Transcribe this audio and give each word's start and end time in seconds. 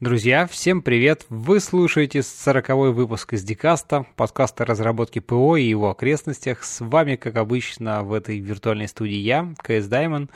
Друзья, 0.00 0.46
всем 0.46 0.80
привет! 0.80 1.26
Вы 1.28 1.60
слушаете 1.60 2.20
40-й 2.20 2.90
выпуск 2.90 3.34
из 3.34 3.44
Дикаста, 3.44 4.06
подкаста 4.16 4.64
разработки 4.64 5.18
ПО 5.18 5.58
и 5.58 5.64
его 5.64 5.90
окрестностях. 5.90 6.64
С 6.64 6.80
вами, 6.80 7.16
как 7.16 7.36
обычно, 7.36 8.02
в 8.02 8.14
этой 8.14 8.38
виртуальной 8.38 8.88
студии 8.88 9.18
я, 9.18 9.52
КС 9.58 9.88
Даймон. 9.88 10.30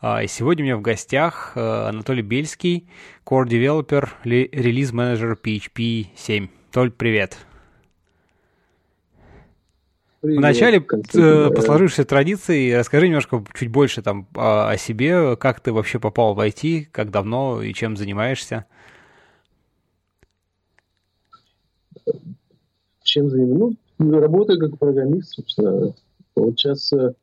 А, 0.00 0.22
и 0.22 0.28
сегодня 0.28 0.62
у 0.62 0.66
меня 0.66 0.76
в 0.76 0.82
гостях 0.82 1.54
э, 1.56 1.60
Анатолий 1.60 2.22
Бельский, 2.22 2.88
Core 3.26 3.46
Developer, 3.46 4.08
релиз 4.22 4.92
менеджер 4.92 5.36
PHP 5.42 6.10
7. 6.14 6.46
Толь, 6.70 6.92
привет! 6.92 7.38
Привет, 10.20 10.38
Вначале 10.38 10.78
э, 10.78 11.50
по 11.50 11.60
сложившейся 11.60 12.04
традиции 12.04 12.70
расскажи 12.70 13.08
немножко 13.08 13.44
чуть 13.58 13.68
больше 13.68 14.00
там 14.00 14.28
о 14.36 14.76
себе, 14.76 15.34
как 15.34 15.58
ты 15.58 15.72
вообще 15.72 15.98
попал 15.98 16.34
в 16.34 16.38
IT, 16.38 16.86
как 16.92 17.10
давно 17.10 17.62
и 17.62 17.74
чем 17.74 17.96
занимаешься. 17.96 18.66
Чем 23.02 23.30
занимаюсь? 23.30 23.76
Ну, 23.98 24.20
работаю 24.20 24.58
как 24.60 24.78
программист, 24.78 25.34
собственно. 25.34 25.94
Вот 26.36 26.58
сейчас 26.58 26.92
э, 26.92 27.14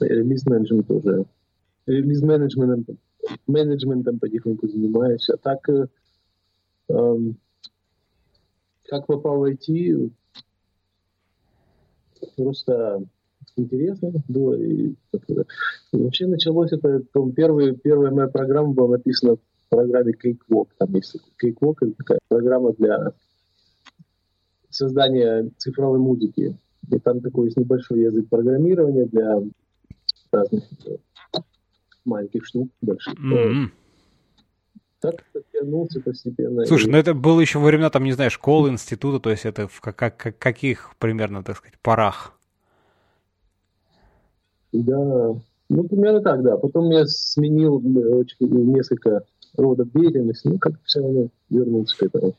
релиз-менеджмент 0.00 0.90
уже. 0.90 1.24
Релиз-менеджментом 1.86 2.98
менеджментом 3.46 4.18
потихоньку 4.18 4.68
занимаюсь. 4.68 5.28
А 5.30 5.36
так, 5.36 5.68
э, 5.68 5.86
э, 6.88 7.16
как 8.88 9.06
попал 9.06 9.38
в 9.38 9.44
IT, 9.44 10.10
просто 12.36 13.02
интересно 13.56 14.12
было. 14.28 14.54
И, 14.54 14.94
вообще 15.92 16.26
началось 16.26 16.72
это, 16.72 17.02
первый, 17.34 17.76
первая 17.76 18.10
моя 18.10 18.28
программа 18.28 18.72
была 18.72 18.96
написана 18.96 19.36
в 19.36 19.40
программе 19.68 20.12
Cakewalk. 20.12 20.68
Там 20.78 20.94
есть 20.94 21.16
Cakewalk, 21.42 21.76
это 21.80 21.92
такая 21.92 22.18
программа 22.28 22.72
для 22.74 23.12
создания 24.74 25.50
цифровой 25.58 25.98
музыки. 25.98 26.56
И 26.90 26.98
там 26.98 27.20
такой 27.20 27.46
есть 27.46 27.56
небольшой 27.56 28.00
язык 28.00 28.28
программирования 28.28 29.06
для 29.06 29.40
разных 30.32 30.64
э, 30.86 31.38
маленьких 32.04 32.44
штук, 32.44 32.68
больших. 32.80 33.14
Mm-hmm. 33.14 33.68
Так 35.00 35.24
подтянулся 35.32 36.00
постепенно. 36.00 36.64
Слушай, 36.64 36.88
и... 36.88 36.90
ну 36.90 36.98
это 36.98 37.14
было 37.14 37.40
еще 37.40 37.58
во 37.58 37.66
времена, 37.66 37.90
там, 37.90 38.04
не 38.04 38.12
знаю, 38.12 38.30
школы, 38.30 38.70
института, 38.70 39.20
то 39.20 39.30
есть 39.30 39.44
это 39.44 39.68
в 39.68 39.80
как, 39.80 39.96
как, 39.96 40.38
каких 40.38 40.94
примерно, 40.98 41.42
так 41.42 41.56
сказать, 41.56 41.78
порах? 41.80 42.38
Да, 44.72 45.36
ну, 45.68 45.84
примерно 45.88 46.20
так, 46.20 46.42
да. 46.42 46.56
Потом 46.56 46.90
я 46.90 47.06
сменил 47.06 47.80
э, 47.80 48.24
несколько 48.40 49.24
родов 49.56 49.90
деятельности, 49.92 50.48
ну, 50.48 50.58
как 50.58 50.74
все 50.84 51.00
равно 51.00 51.28
вернулся 51.50 51.96
к 51.96 52.02
этому. 52.02 52.34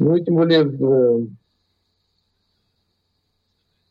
Ну 0.00 0.14
и 0.14 0.24
тем 0.24 0.36
более 0.36 0.62
э, 0.62 1.26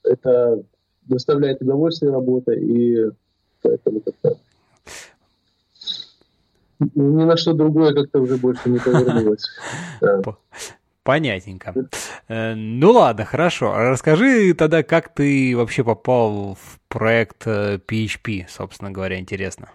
это 0.03 0.63
доставляет 1.03 1.61
удовольствие 1.61 2.13
работа, 2.13 2.53
и 2.53 3.11
поэтому 3.61 3.99
как-то 3.99 4.37
ни 6.79 7.23
на 7.23 7.35
что 7.35 7.53
другое 7.53 7.93
как-то 7.93 8.21
уже 8.21 8.37
больше 8.37 8.69
не 8.69 8.79
повернулось. 8.79 9.43
Понятненько. 11.03 11.73
Э, 12.29 12.55
ну 12.55 12.91
ладно, 12.91 13.25
хорошо. 13.25 13.73
Расскажи 13.75 14.53
тогда, 14.53 14.83
как 14.83 15.13
ты 15.13 15.57
вообще 15.57 15.83
попал 15.83 16.55
в 16.55 16.79
проект 16.87 17.45
PHP, 17.45 18.43
э, 18.43 18.45
собственно 18.47 18.91
говоря, 18.91 19.19
интересно. 19.19 19.71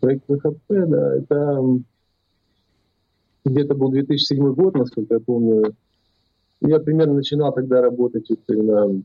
Проект 0.00 0.24
PHP, 0.26 0.86
да, 0.86 1.16
это 1.16 1.80
где-то 3.50 3.74
был 3.74 3.90
2007 3.90 4.54
год, 4.54 4.74
насколько 4.74 5.14
я 5.14 5.20
помню. 5.20 5.74
Я 6.60 6.78
примерно 6.78 7.14
начинал 7.14 7.52
тогда 7.52 7.80
работать 7.80 8.28
вот 8.28 8.40
именно 8.48 9.02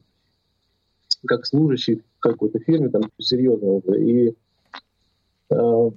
как 1.25 1.45
служащий 1.45 1.95
в 1.95 2.19
какой-то 2.19 2.59
фирме, 2.59 2.89
там 2.89 3.03
серьезно 3.19 3.67
уже. 3.67 4.03
И 4.03 4.35
э, 5.49 5.89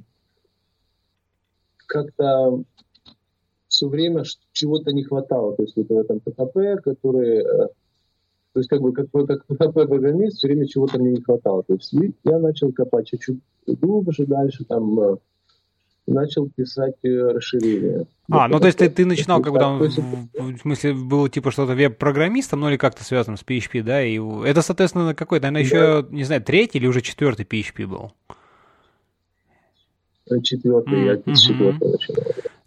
как-то 1.86 2.62
все 3.68 3.88
время 3.88 4.24
чего-то 4.52 4.92
не 4.92 5.04
хватало. 5.04 5.56
То 5.56 5.62
есть 5.62 5.76
вот 5.76 5.88
в 5.88 5.98
этом 5.98 6.20
ПХП, 6.20 6.82
который... 6.82 7.38
Э, 7.38 7.68
то 8.54 8.60
есть 8.60 8.68
как 8.68 8.80
бы 8.80 8.92
как, 8.92 9.10
как 9.10 9.46
ПХП-программист 9.46 10.38
все 10.38 10.48
время 10.48 10.66
чего-то 10.66 10.98
мне 10.98 11.12
не 11.12 11.22
хватало. 11.22 11.62
То 11.64 11.74
есть 11.74 11.92
я 12.24 12.38
начал 12.38 12.72
копать 12.72 13.08
чуть-чуть 13.08 13.40
глубже 13.66 14.26
дальше, 14.26 14.64
там 14.64 14.98
э, 15.00 15.16
начал 16.08 16.48
писать 16.48 16.96
э, 17.02 17.08
расширение. 17.08 18.06
А, 18.30 18.48
ну 18.48 18.58
то 18.60 18.66
есть 18.66 18.78
ты, 18.78 18.88
ты 18.88 19.04
начинал 19.06 19.40
как 19.42 19.52
бы 19.52 19.58
там, 19.58 19.78
в, 19.78 19.88
в 19.88 20.58
смысле, 20.58 20.94
было 20.94 21.28
типа 21.28 21.50
что-то 21.50 21.74
веб-программистом, 21.74 22.60
ну 22.60 22.68
или 22.68 22.76
как-то 22.76 23.04
связано 23.04 23.36
с 23.36 23.44
PHP, 23.44 23.82
да? 23.82 24.02
И 24.02 24.18
это, 24.44 24.62
соответственно, 24.62 25.14
какой-то, 25.14 25.50
наверное, 25.50 25.62
еще, 25.62 26.02
да. 26.02 26.16
не 26.16 26.24
знаю, 26.24 26.42
третий 26.42 26.78
или 26.78 26.86
уже 26.86 27.00
четвертый 27.00 27.44
PHP 27.44 27.86
был? 27.86 28.12
Четвертый, 30.42 31.08
mm-hmm. 31.08 31.24
я 31.26 31.34
с 31.34 31.40
четвертого 31.40 31.92
начинал. 31.92 32.22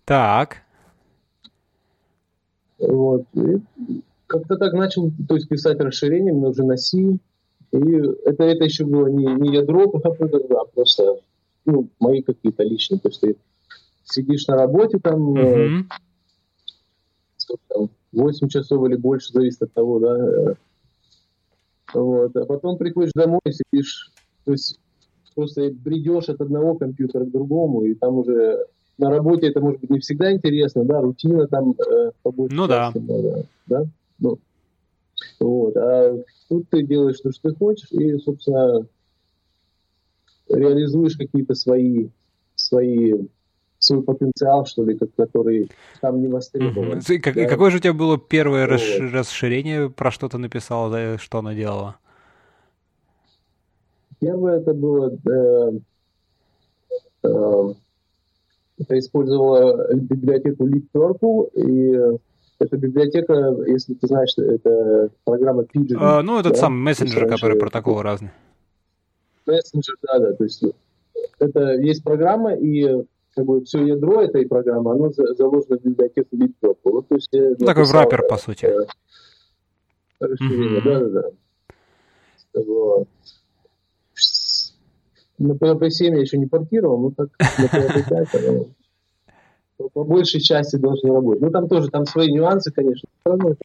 Так. 0.06 0.58
Вот. 2.80 3.26
И 3.36 4.02
как-то 4.26 4.58
так 4.58 4.74
начал, 4.74 5.12
то 5.28 5.36
есть 5.36 5.48
писать 5.48 5.80
расширение, 5.80 6.34
мне 6.34 6.48
уже 6.48 6.64
на 6.64 6.78
C. 6.78 6.98
И 6.98 7.78
это, 8.26 8.44
это 8.44 8.64
еще 8.64 8.86
было 8.86 9.08
не, 9.08 9.26
не 9.26 9.56
ядро 9.56 9.84
а 10.04 10.66
просто 10.74 11.18
ну, 11.66 11.90
мои 12.00 12.22
какие-то 12.22 12.64
личные. 12.64 13.00
То 13.00 13.10
есть 13.10 13.22
ты 13.22 13.36
сидишь 14.04 14.48
на 14.48 14.56
работе 14.56 15.00
там, 15.00 15.34
mm-hmm. 15.36 15.84
э, 17.50 17.56
там 17.68 17.90
8 18.12 18.48
часов 18.50 18.88
или 18.88 18.96
больше, 18.96 19.34
зависит 19.34 19.62
от 19.62 19.74
того, 19.74 20.00
да. 20.00 20.18
Э, 20.18 20.54
вот. 21.94 22.36
А 22.36 22.46
потом 22.46 22.78
приходишь 22.78 23.12
домой 23.14 23.42
и 23.46 23.52
сидишь, 23.52 24.12
то 24.46 24.52
есть 24.52 24.80
просто 25.36 25.74
придешь 25.84 26.30
от 26.30 26.42
одного 26.42 26.76
компьютера 26.76 27.26
к 27.26 27.32
другому, 27.32 27.84
и 27.84 27.94
там 27.96 28.18
уже 28.18 28.66
на 28.98 29.10
работе 29.10 29.48
это 29.48 29.60
может 29.62 29.82
быть 29.82 29.90
не 29.90 30.00
всегда 30.00 30.32
интересно, 30.32 30.84
да, 30.84 31.02
рутина 31.02 31.48
там 31.48 31.72
э, 31.72 32.12
побольше. 32.22 32.56
Ну 32.56 32.68
да. 32.68 32.92
Много, 32.94 33.46
да. 33.68 33.86
Ну, 34.20 34.38
вот. 35.40 35.76
А 35.76 36.18
тут 36.50 36.70
ты 36.70 36.84
делаешь 36.84 37.20
то, 37.20 37.32
что 37.32 37.50
ты 37.50 37.56
хочешь, 37.56 37.92
и, 37.92 38.18
собственно, 38.18 38.86
реализуешь 40.54 41.16
какие-то 41.18 41.56
свои, 41.56 42.08
свои 42.56 43.14
свой 43.82 44.04
потенциал, 44.04 44.66
что 44.66 44.86
ли, 44.86 44.98
который 45.18 45.70
там 46.02 46.22
не 46.22 46.28
востребован. 46.28 47.00
Mm-hmm. 47.00 47.20
Как, 47.20 47.36
да? 47.36 47.46
Какое 47.46 47.72
же 47.72 47.78
у 47.78 47.80
тебя 47.80 47.94
было 47.94 48.18
первое 48.18 48.68
вот. 48.68 48.80
расширение, 49.12 49.90
про 49.90 50.12
что 50.12 50.30
ты 50.30 50.38
написал, 50.38 50.92
да, 50.92 51.18
что 51.18 51.40
оно 51.40 51.54
делало? 51.54 51.96
Первое 54.20 54.60
это 54.60 54.76
было, 54.76 55.12
э, 55.12 55.72
э, 57.24 57.74
это 58.78 59.00
использовала 59.00 59.92
библиотеку 59.96 60.68
LibPurple, 60.68 61.50
и 61.56 62.20
эта 62.60 62.78
библиотека, 62.78 63.56
если 63.66 63.96
ты 63.96 64.06
знаешь, 64.06 64.38
это 64.38 65.10
программа 65.24 65.64
Pigeon. 65.64 65.98
А, 66.00 66.22
ну, 66.22 66.40
этот 66.40 66.54
да? 66.54 66.60
самый 66.60 66.78
мессенджер, 66.84 67.28
который 67.28 67.58
протоколы 67.58 68.04
разные 68.04 68.32
мессенджер, 69.46 69.96
да, 70.04 70.20
да, 70.20 70.34
то 70.34 70.44
есть 70.44 70.64
это 71.40 71.74
есть 71.74 72.04
программа, 72.04 72.56
и 72.56 73.04
как 73.36 73.46
бы 73.46 73.64
все 73.64 73.86
ядро 73.86 74.22
этой 74.22 74.48
программы, 74.48 74.92
оно 74.92 75.10
заложено 75.12 75.78
в 75.78 75.84
библиотеку 75.84 76.36
LibTop. 76.36 76.78
Вот, 76.84 77.08
то 77.08 77.16
есть, 77.16 77.30
ну, 77.32 77.66
такой 77.66 77.86
враппер, 77.86 78.28
по 78.28 78.38
сути. 78.38 78.66
Э, 78.66 78.86
расширение, 80.20 80.82
да, 80.82 81.00
да, 81.00 81.10
да. 82.54 82.62
Вот. 82.66 83.08
На 85.38 85.54
PHP 85.54 85.90
7 85.90 86.16
я 86.16 86.22
еще 86.22 86.38
не 86.38 86.46
портировал, 86.46 87.00
но 87.00 87.12
так 87.12 87.30
на 87.40 87.66
PHP 87.66 88.10
5 88.10 88.48
оно 88.48 88.68
по 89.94 90.04
большей 90.04 90.42
части 90.42 90.76
должно 90.76 91.16
работать. 91.16 91.42
Ну, 91.42 91.50
там 91.50 91.68
тоже, 91.68 91.90
там 91.90 92.06
свои 92.06 92.32
нюансы, 92.32 92.72
конечно, 92.72 93.10
все 93.10 93.30
равно 93.32 93.56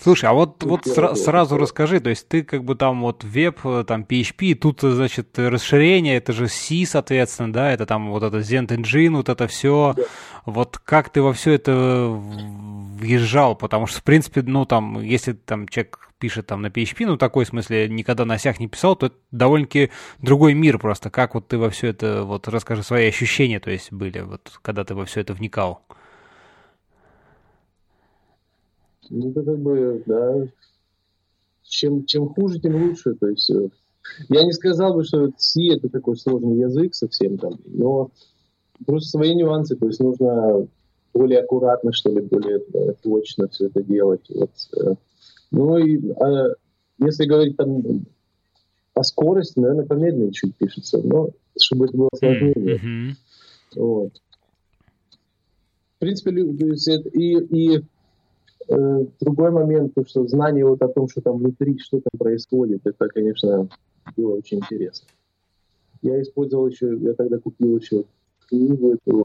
Слушай, 0.00 0.30
а 0.30 0.32
вот, 0.32 0.62
вот 0.64 0.86
сра- 0.86 1.14
сразу 1.14 1.56
расскажи, 1.56 2.00
то 2.00 2.10
есть 2.10 2.28
ты 2.28 2.42
как 2.42 2.64
бы 2.64 2.74
там 2.74 3.00
вот 3.02 3.24
веб, 3.24 3.60
там 3.86 4.02
PHP, 4.02 4.54
тут, 4.54 4.80
значит, 4.80 5.38
расширение, 5.38 6.16
это 6.16 6.32
же 6.32 6.48
C, 6.48 6.84
соответственно, 6.86 7.52
да, 7.52 7.70
это 7.70 7.86
там 7.86 8.10
вот 8.10 8.22
это 8.22 8.38
Zend 8.38 8.68
Engine, 8.68 9.16
вот 9.16 9.28
это 9.28 9.46
все. 9.46 9.94
Вот 10.46 10.78
как 10.78 11.10
ты 11.10 11.22
во 11.22 11.32
все 11.32 11.52
это 11.52 12.08
въезжал? 12.08 13.56
Потому 13.56 13.86
что, 13.86 14.00
в 14.00 14.02
принципе, 14.02 14.42
ну 14.42 14.66
там, 14.66 15.00
если 15.00 15.32
там 15.32 15.68
человек 15.68 16.10
пишет 16.18 16.46
там 16.46 16.62
на 16.62 16.68
PHP, 16.68 17.06
ну 17.06 17.16
такой 17.16 17.44
в 17.44 17.48
смысле 17.48 17.88
никогда 17.88 18.24
на 18.24 18.34
осях 18.34 18.58
не 18.60 18.68
писал, 18.68 18.96
то 18.96 19.06
это 19.06 19.16
довольно-таки 19.30 19.90
другой 20.18 20.54
мир 20.54 20.78
просто. 20.78 21.10
Как 21.10 21.34
вот 21.34 21.48
ты 21.48 21.58
во 21.58 21.70
все 21.70 21.88
это, 21.88 22.24
вот 22.24 22.48
расскажи 22.48 22.82
свои 22.82 23.08
ощущения, 23.08 23.60
то 23.60 23.70
есть 23.70 23.92
были, 23.92 24.20
вот 24.20 24.58
когда 24.62 24.84
ты 24.84 24.94
во 24.94 25.04
все 25.04 25.20
это 25.20 25.34
вникал. 25.34 25.84
Ну, 29.10 29.30
это 29.30 29.42
как 29.42 29.58
бы, 29.58 30.02
да, 30.06 30.46
чем, 31.62 32.04
чем 32.06 32.28
хуже, 32.28 32.60
тем 32.60 32.82
лучше. 32.82 33.14
То 33.14 33.28
есть, 33.28 33.50
э, 33.50 33.68
Я 34.28 34.44
не 34.44 34.52
сказал 34.52 34.94
бы, 34.94 35.04
что 35.04 35.30
C 35.36 35.74
это 35.74 35.88
такой 35.88 36.16
сложный 36.16 36.58
язык 36.58 36.94
совсем 36.94 37.38
там, 37.38 37.58
но 37.64 38.10
просто 38.86 39.10
свои 39.10 39.34
нюансы, 39.34 39.76
то 39.76 39.86
есть 39.86 40.00
нужно 40.00 40.66
более 41.12 41.40
аккуратно, 41.40 41.92
что 41.92 42.10
ли, 42.10 42.20
более 42.20 42.58
э, 42.58 42.94
точно 43.02 43.48
все 43.48 43.66
это 43.66 43.82
делать. 43.82 44.24
Вот. 44.28 44.50
Э. 44.76 44.94
Ну 45.50 45.78
и 45.78 46.10
а, 46.20 46.54
если 46.98 47.26
говорить 47.26 47.56
там 47.56 47.82
о 48.94 49.02
скорости, 49.02 49.58
наверное, 49.58 49.86
помедленнее 49.86 50.32
чуть 50.32 50.56
пишется, 50.56 50.98
но 51.02 51.30
чтобы 51.58 51.86
это 51.86 51.96
было 51.96 52.10
сложнее. 52.16 52.54
Mm-hmm. 52.54 53.12
Вот. 53.76 54.12
В 55.96 55.98
принципе, 56.00 56.32
и, 56.32 57.76
и 57.76 57.84
другой 58.68 59.50
момент, 59.50 59.94
то, 59.94 60.04
что 60.04 60.26
знание 60.26 60.64
вот 60.64 60.82
о 60.82 60.88
том, 60.88 61.08
что 61.08 61.20
там 61.20 61.38
внутри, 61.38 61.78
что 61.78 62.00
там 62.00 62.18
происходит, 62.18 62.80
это, 62.84 63.08
конечно, 63.08 63.68
было 64.16 64.36
очень 64.36 64.58
интересно. 64.58 65.08
Я 66.02 66.20
использовал 66.20 66.68
еще, 66.68 66.96
я 66.98 67.14
тогда 67.14 67.38
купил 67.38 67.78
еще 67.78 68.04
книгу 68.48 68.94
эту 68.94 69.24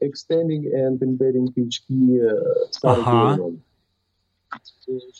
Extending 0.00 0.72
and 0.72 0.98
Embedding 0.98 1.52
PHP 1.54 2.20
э, 2.20 2.54
ага. 2.82 3.52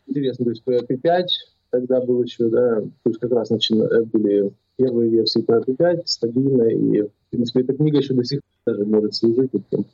Интересно, 0.07 0.45
то 0.45 0.51
есть 0.51 0.63
PHP5 0.65 1.27
тогда 1.71 2.01
был 2.01 2.23
еще, 2.23 2.49
да, 2.49 2.81
то 2.81 3.11
есть 3.11 3.21
как 3.21 3.33
раз 3.33 3.51
э, 3.51 4.03
были 4.05 4.53
первые 4.77 5.11
версии 5.11 5.45
PHP5, 5.45 6.03
стабильная, 6.07 6.71
и, 6.71 7.03
в 7.03 7.11
принципе, 7.31 7.61
эта 7.61 7.75
книга 7.75 7.99
еще 7.99 8.15
до 8.15 8.25
сих 8.25 8.41
пор 8.41 8.75
даже 8.75 8.87
может 8.87 9.15
служить 9.15 9.51
тем, 9.71 9.85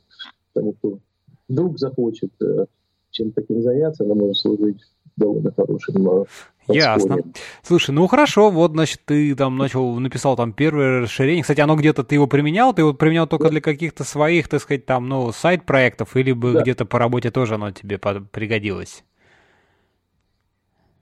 тому, 0.53 0.73
кто 0.73 0.99
вдруг 1.47 1.77
захочет 1.79 2.31
э, 2.41 2.65
чем 3.11 3.31
таким 3.31 3.61
заняться, 3.61 4.03
она 4.03 4.15
может 4.15 4.37
служить 4.37 4.81
довольно 5.15 5.51
хорошим 5.51 6.25
Ясно. 6.67 7.17
Слушай, 7.61 7.91
ну 7.91 8.07
хорошо, 8.07 8.49
вот, 8.49 8.71
значит, 8.71 9.01
ты 9.05 9.35
там 9.35 9.55
начал, 9.55 9.99
написал 9.99 10.35
там 10.35 10.51
первое 10.51 11.01
расширение. 11.01 11.43
Кстати, 11.43 11.61
оно 11.61 11.75
где-то, 11.75 12.03
ты 12.03 12.15
его 12.15 12.25
применял? 12.25 12.73
Ты 12.73 12.81
его 12.81 12.93
применял 12.93 13.27
только 13.27 13.45
да. 13.45 13.49
для 13.51 13.61
каких-то 13.61 14.03
своих, 14.03 14.47
так 14.49 14.61
сказать, 14.61 14.85
там, 14.85 15.07
ну, 15.07 15.31
сайт-проектов, 15.31 16.15
или 16.17 16.31
бы 16.31 16.53
да. 16.53 16.61
где-то 16.61 16.85
по 16.85 16.97
работе 16.97 17.29
тоже 17.29 17.55
оно 17.55 17.69
тебе 17.71 17.99
пригодилось? 17.99 19.03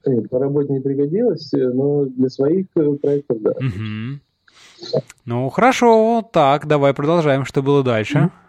Нет, 0.06 0.28
по 0.28 0.38
работе 0.38 0.70
не 0.70 0.80
пригодилось, 0.80 1.50
но 1.52 2.04
для 2.04 2.28
своих 2.28 2.66
э, 2.76 2.92
проектов, 3.00 3.40
да. 3.40 3.52
Угу. 3.52 5.00
Ну, 5.24 5.48
хорошо, 5.48 6.28
так, 6.30 6.66
давай 6.66 6.92
продолжаем. 6.92 7.46
Что 7.46 7.62
было 7.62 7.82
дальше? 7.82 8.14
Да. 8.14 8.43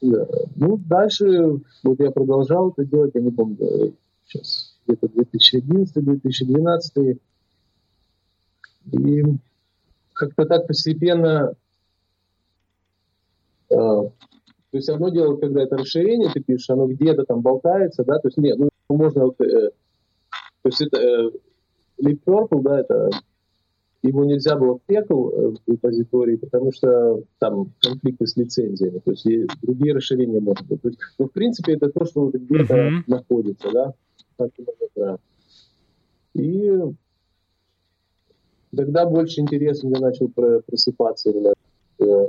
Ну, 0.00 0.78
дальше, 0.78 1.60
вот 1.84 2.00
я 2.00 2.10
продолжал 2.10 2.70
это 2.70 2.84
делать, 2.84 3.12
я 3.14 3.20
не 3.20 3.30
помню, 3.30 3.94
сейчас 4.26 4.76
где-то 4.86 5.06
2011-2012. 5.06 7.20
И 8.92 9.22
как-то 10.12 10.44
так 10.46 10.66
постепенно... 10.66 11.54
Э, 13.68 13.74
то 13.74 14.12
есть 14.72 14.88
одно 14.88 15.10
дело, 15.10 15.36
когда 15.36 15.62
это 15.62 15.76
расширение, 15.76 16.30
ты 16.32 16.40
пишешь, 16.40 16.70
оно 16.70 16.86
где-то 16.86 17.24
там 17.24 17.40
болтается, 17.40 18.04
да, 18.04 18.18
то 18.18 18.28
есть 18.28 18.38
нет, 18.38 18.58
ну, 18.58 18.70
можно... 18.88 19.30
Э, 19.38 19.70
то 20.62 20.68
есть 20.68 20.80
это 20.80 20.98
э, 20.98 21.30
Leap 22.02 22.20
Purple, 22.24 22.62
да, 22.62 22.80
это 22.80 23.10
его 24.06 24.24
нельзя 24.24 24.56
было 24.56 24.78
в 24.78 24.82
пекл 24.82 25.28
э, 25.28 25.50
в 25.50 25.70
репозитории, 25.70 26.36
потому 26.36 26.72
что 26.72 27.22
там 27.38 27.72
конфликты 27.80 28.26
с 28.26 28.36
лицензиями, 28.36 28.98
то 28.98 29.10
есть 29.12 29.26
другие 29.62 29.94
расширения 29.94 30.40
можно 30.40 30.66
быть. 30.66 30.80
Есть, 30.84 30.98
ну, 31.18 31.26
в 31.26 31.32
принципе, 31.32 31.74
это 31.74 31.90
то, 31.90 32.04
что 32.04 32.26
вот 32.26 32.34
где-то 32.34 32.74
uh-huh. 32.74 33.02
находится, 33.06 33.70
да. 33.72 35.18
И 36.34 36.72
тогда 38.74 39.06
больше 39.06 39.40
интереса 39.40 39.86
мне 39.86 39.98
начал 39.98 40.28
просыпаться 40.28 41.30
именно 41.30 41.54
э, 42.00 42.28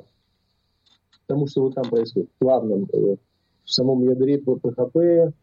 потому 1.27 1.47
что 1.47 1.61
вот 1.61 1.75
там 1.75 1.89
происходит 1.89 2.29
в 2.39 2.43
главном, 2.43 2.87
э, 2.93 3.15
в 3.65 3.69
самом 3.69 4.03
ядре 4.03 4.37
PHP, 4.37 5.33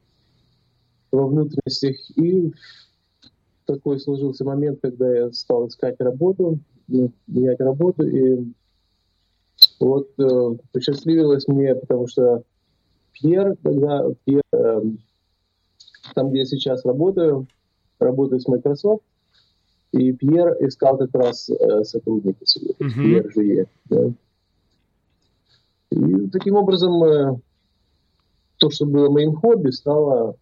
во 1.13 1.27
внутренностях. 1.27 1.97
И 2.17 2.53
такой 3.65 3.99
сложился 3.99 4.45
момент, 4.45 4.79
когда 4.83 5.11
я 5.13 5.33
стал 5.33 5.69
искать 5.69 6.01
работу, 6.01 6.59
ну, 6.89 7.11
менять 7.27 7.61
работу, 7.61 8.07
и 8.07 8.45
вот 9.81 10.09
э, 10.19 10.57
посчастливилось 10.73 11.49
мне, 11.49 11.75
потому 11.75 12.07
что 12.07 12.43
Пьер, 13.13 13.57
тогда 13.63 14.05
Пьер, 14.25 14.43
э, 14.53 14.83
там, 16.15 16.31
где 16.31 16.41
я 16.41 16.47
сейчас 16.47 16.85
работаю, 16.85 17.47
работаю 17.99 18.41
с 18.41 18.49
Microsoft, 18.49 19.03
и 19.93 20.13
Пьер 20.13 20.57
искал 20.61 20.99
как 20.99 21.15
раз 21.15 21.49
э, 21.49 21.85
сотрудника 21.85 22.45
себе, 22.45 22.75
mm-hmm. 22.79 22.95
Пьер 22.95 23.33
Жие. 23.33 23.67
Да. 23.87 24.13
И 25.91 26.29
таким 26.31 26.57
образом 26.57 27.05
э, 27.05 27.39
то, 28.59 28.71
что 28.71 28.87
было 28.87 29.09
моим 29.11 29.37
хобби, 29.37 29.71
стало 29.71 30.37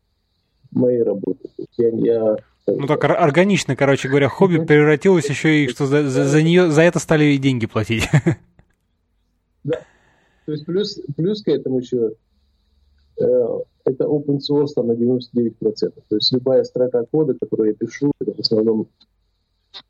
моей 0.70 1.02
работой. 1.02 1.50
Я, 1.76 1.88
я 1.88 2.36
ну 2.66 2.86
так 2.86 3.04
органично, 3.04 3.76
короче 3.76 4.08
говоря, 4.08 4.28
хобби 4.28 4.64
превратилось 4.64 5.28
еще 5.28 5.64
и, 5.64 5.68
что 5.68 5.86
за, 5.86 6.08
за, 6.08 6.24
за 6.24 6.42
нее, 6.42 6.70
за 6.70 6.82
это 6.82 6.98
стали 6.98 7.24
и 7.24 7.38
деньги 7.38 7.66
платить. 7.66 8.08
Да. 9.64 9.78
То 10.44 10.52
есть 10.52 10.66
плюс, 10.66 11.00
плюс 11.16 11.40
к 11.40 11.46
этому 11.46 11.78
еще 11.78 12.14
э, 13.16 13.58
это 13.84 14.04
open 14.06 14.38
source 14.38 14.70
там 14.74 14.88
на 14.88 14.92
99%. 14.94 15.54
То 16.08 16.16
есть 16.16 16.32
любая 16.32 16.64
строка 16.64 17.04
кода, 17.04 17.34
которую 17.34 17.68
я 17.68 17.74
пишу, 17.76 18.10
это 18.20 18.34
в 18.34 18.40
основном 18.40 18.88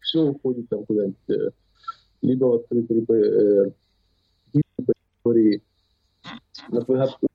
все 0.00 0.24
уходит 0.24 0.69
там 0.69 0.84
куда-нибудь 0.84 1.16
э, 1.30 1.50
либо 2.20 2.44
в 2.44 2.54
открытый 2.56 2.96
либо 2.96 3.14
э, 3.14 3.70
на 6.69 6.78
PHP 6.78 7.28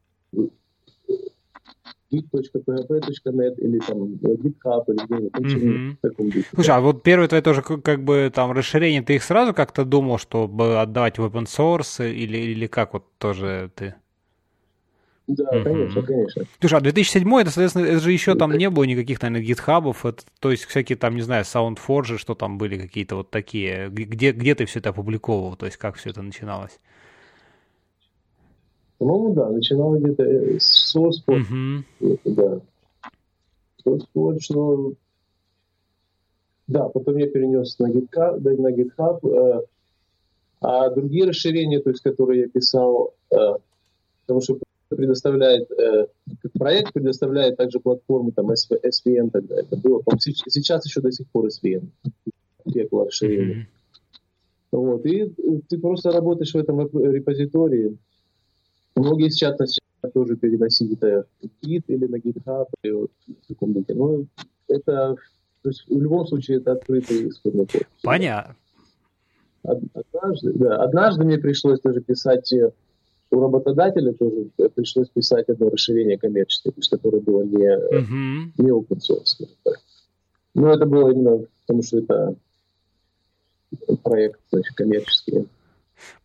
git.php.net 2.11 3.55
или 3.57 3.79
там 3.79 4.13
GitHub 4.13 4.83
или 4.87 5.05
где-нибудь 5.05 5.33
mm-hmm. 5.33 5.91
в 5.91 5.97
таком 6.01 6.29
духе. 6.29 6.47
Слушай, 6.53 6.75
а 6.75 6.79
вот 6.79 7.03
первые 7.03 7.27
твои 7.27 7.41
тоже 7.41 7.61
как 7.61 8.03
бы 8.03 8.31
там 8.33 8.51
расширения, 8.51 9.01
ты 9.01 9.15
их 9.15 9.23
сразу 9.23 9.53
как-то 9.53 9.85
думал, 9.85 10.17
чтобы 10.17 10.79
отдавать 10.79 11.17
в 11.17 11.25
open 11.25 11.45
source 11.45 12.09
или, 12.09 12.37
или 12.37 12.67
как 12.67 12.93
вот 12.93 13.05
тоже 13.17 13.71
ты? 13.75 13.95
Да, 15.27 15.43
угу. 15.49 15.63
конечно, 15.63 16.01
конечно. 16.01 16.43
Слушай, 16.61 16.77
а 16.79 16.81
2007 16.81 17.35
это, 17.41 17.51
соответственно, 17.51 17.85
это 17.85 17.99
же 17.99 18.13
еще 18.13 18.35
там 18.35 18.53
не 18.53 18.69
было 18.69 18.85
никаких, 18.85 19.21
наверное, 19.21 19.45
гитхабов, 19.45 20.05
это, 20.05 20.23
то 20.39 20.51
есть 20.51 20.63
всякие 20.63 20.97
там, 20.97 21.15
не 21.15 21.21
знаю, 21.21 21.43
SoundForge, 21.43 22.17
что 22.17 22.33
там 22.33 22.57
были 22.57 22.77
какие-то 22.77 23.17
вот 23.17 23.29
такие, 23.29 23.89
где, 23.89 24.31
где 24.31 24.55
ты 24.55 24.65
все 24.65 24.79
это 24.79 24.89
опубликовывал, 24.89 25.57
то 25.57 25.65
есть 25.65 25.77
как 25.77 25.95
все 25.97 26.11
это 26.11 26.21
начиналось? 26.21 26.79
По-моему, 28.97 29.33
да, 29.33 29.49
начинал 29.49 29.95
где-то 29.97 30.23
э, 30.23 30.59
с 30.59 30.95
SourceForge. 30.95 31.83
Mm-hmm. 31.99 32.19
Да. 32.25 32.61
SourceForge, 33.85 34.45
но... 34.49 34.93
Да, 36.67 36.89
потом 36.89 37.17
я 37.17 37.27
перенес 37.27 37.79
на 37.79 37.89
GitHub, 37.89 38.39
да, 38.39 38.51
на 38.51 38.73
GitHub 38.73 39.19
э, 39.23 39.61
а 40.59 40.89
другие 40.89 41.25
расширения, 41.25 41.79
то 41.79 41.91
есть, 41.91 42.01
которые 42.01 42.41
я 42.41 42.47
писал, 42.49 43.13
э, 43.31 43.35
потому 44.21 44.41
что 44.41 44.57
предоставляет, 44.89 45.69
э, 45.71 46.07
проект 46.57 46.93
предоставляет 46.93 47.57
также 47.57 47.79
платформу 47.79 48.31
там 48.31 48.49
SVN 48.51 49.29
тогда 49.31 49.59
это 49.59 49.77
было. 49.77 50.01
Сейчас 50.19 50.85
еще 50.85 51.01
до 51.01 51.11
сих 51.11 51.27
пор 51.27 51.47
SVN, 51.47 51.87
пекло 52.73 53.05
расширение. 53.05 53.55
Mm-hmm. 53.55 53.67
Вот, 54.71 55.05
и 55.05 55.33
ты 55.69 55.77
просто 55.77 56.11
работаешь 56.11 56.53
в 56.53 56.57
этом 56.57 56.81
репозитории, 56.81 57.97
Многие 58.97 59.29
сейчас 59.29 59.57
тоже 60.13 60.35
переносить 60.35 60.93
это 60.93 61.25
в 61.41 61.65
Git 61.65 61.83
или 61.87 62.05
на 62.05 62.15
GitHub, 62.17 62.67
или 62.83 62.91
вот 62.93 63.11
в 63.27 63.47
таком 63.47 63.73
духе. 63.73 63.93
Но 63.93 64.25
это, 64.67 65.15
то 65.61 65.69
есть 65.69 65.85
в 65.87 66.01
любом 66.01 66.25
случае, 66.27 66.57
это 66.57 66.73
открытый 66.73 67.29
исходный 67.29 67.67
код. 67.67 67.83
Понятно. 68.03 68.55
Однажды, 69.63 70.53
да, 70.53 70.77
однажды 70.77 71.25
мне 71.25 71.37
пришлось 71.37 71.81
тоже 71.81 72.01
писать 72.01 72.51
э, 72.53 72.71
у 73.31 73.41
работодателя 73.41 74.13
тоже 74.13 74.49
пришлось 74.75 75.09
писать 75.09 75.49
одно 75.49 75.69
расширение 75.69 76.17
коммерческое, 76.17 76.71
то 76.71 76.79
есть 76.79 76.89
которое 76.89 77.19
было 77.19 77.43
не, 77.43 77.67
uh-huh. 77.67 78.51
не 78.57 78.69
open 78.69 78.99
source. 78.99 79.45
Но 80.53 80.73
это 80.73 80.85
было 80.85 81.11
именно 81.11 81.45
потому, 81.61 81.83
что 81.83 81.97
это 81.97 82.35
проект 84.03 84.39
значит, 84.51 84.75
коммерческий. 84.75 85.45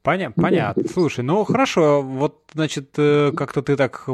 Понятно, 0.02 0.34
ну, 0.36 0.42
понятно. 0.42 0.84
Слушай, 0.88 1.24
ну 1.24 1.44
хорошо, 1.44 2.02
вот, 2.02 2.42
значит, 2.52 2.94
э, 2.98 3.32
как-то 3.36 3.62
ты 3.62 3.76
так 3.76 4.08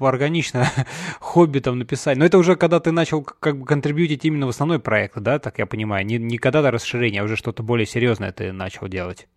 органично 0.00 0.66
хобби 1.20 1.58
там 1.58 1.78
написать. 1.78 2.16
Но 2.18 2.24
это 2.24 2.38
уже 2.38 2.56
когда 2.56 2.80
ты 2.80 2.92
начал 2.92 3.22
как 3.22 3.58
бы 3.58 3.66
контрибьютить 3.66 4.24
именно 4.24 4.46
в 4.46 4.50
основной 4.50 4.78
проект, 4.78 5.18
да, 5.18 5.38
так 5.38 5.58
я 5.58 5.66
понимаю? 5.66 6.06
Не, 6.06 6.18
не 6.18 6.38
когда-то 6.38 6.70
расширение, 6.70 7.22
а 7.22 7.24
уже 7.24 7.36
что-то 7.36 7.62
более 7.62 7.86
серьезное 7.86 8.32
ты 8.32 8.52
начал 8.52 8.88
делать. 8.88 9.28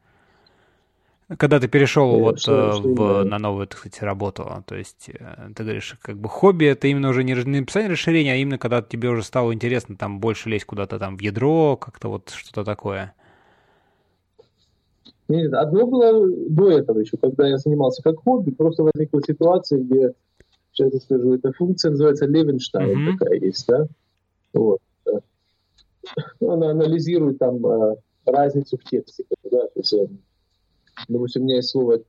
Когда 1.37 1.59
ты 1.59 1.67
перешел 1.67 2.15
э, 2.15 2.21
вот 2.21 2.39
что, 2.39 2.71
что 2.71 2.81
в, 2.81 3.23
на 3.25 3.37
новую, 3.37 3.67
так 3.67 3.79
сказать, 3.79 4.01
работу, 4.01 4.63
то 4.65 4.75
есть 4.75 5.09
э, 5.09 5.49
ты 5.53 5.63
говоришь, 5.63 5.97
как 6.01 6.17
бы 6.17 6.29
хобби 6.29 6.67
это 6.67 6.87
именно 6.87 7.09
уже 7.09 7.25
не 7.25 7.35
написание 7.35 7.91
расширения, 7.91 8.33
а 8.33 8.35
именно 8.37 8.57
когда 8.57 8.81
тебе 8.81 9.09
уже 9.09 9.23
стало 9.23 9.53
интересно 9.53 9.97
там 9.97 10.21
больше 10.21 10.49
лезть 10.49 10.63
куда-то 10.63 10.99
там 10.99 11.17
в 11.17 11.19
ядро, 11.19 11.75
как-то 11.75 12.07
вот 12.07 12.29
что-то 12.33 12.63
такое. 12.63 13.13
Нет, 15.27 15.53
одно 15.53 15.87
было 15.87 16.27
до 16.49 16.71
этого 16.71 16.99
еще, 16.99 17.17
когда 17.17 17.47
я 17.47 17.57
занимался 17.57 18.01
как 18.01 18.19
хобби, 18.19 18.51
просто 18.51 18.83
возникла 18.83 19.21
ситуация, 19.21 19.79
где, 19.79 20.13
сейчас 20.71 20.93
я 20.93 20.99
скажу, 20.99 21.33
эта 21.33 21.51
функция 21.51 21.91
называется 21.91 22.25
Левенштайн 22.25 22.97
mm-hmm. 22.97 23.17
такая 23.17 23.39
есть, 23.39 23.67
да? 23.67 23.87
Вот. 24.53 24.79
Она 26.39 26.71
анализирует 26.71 27.39
там 27.39 27.61
разницу 28.25 28.77
в 28.77 28.83
тексте, 28.83 29.25
да, 29.43 29.61
то 29.67 29.71
есть 29.75 29.93
допустим, 31.07 31.43
у 31.43 31.45
меня 31.45 31.57
есть 31.57 31.69
слово 31.69 31.99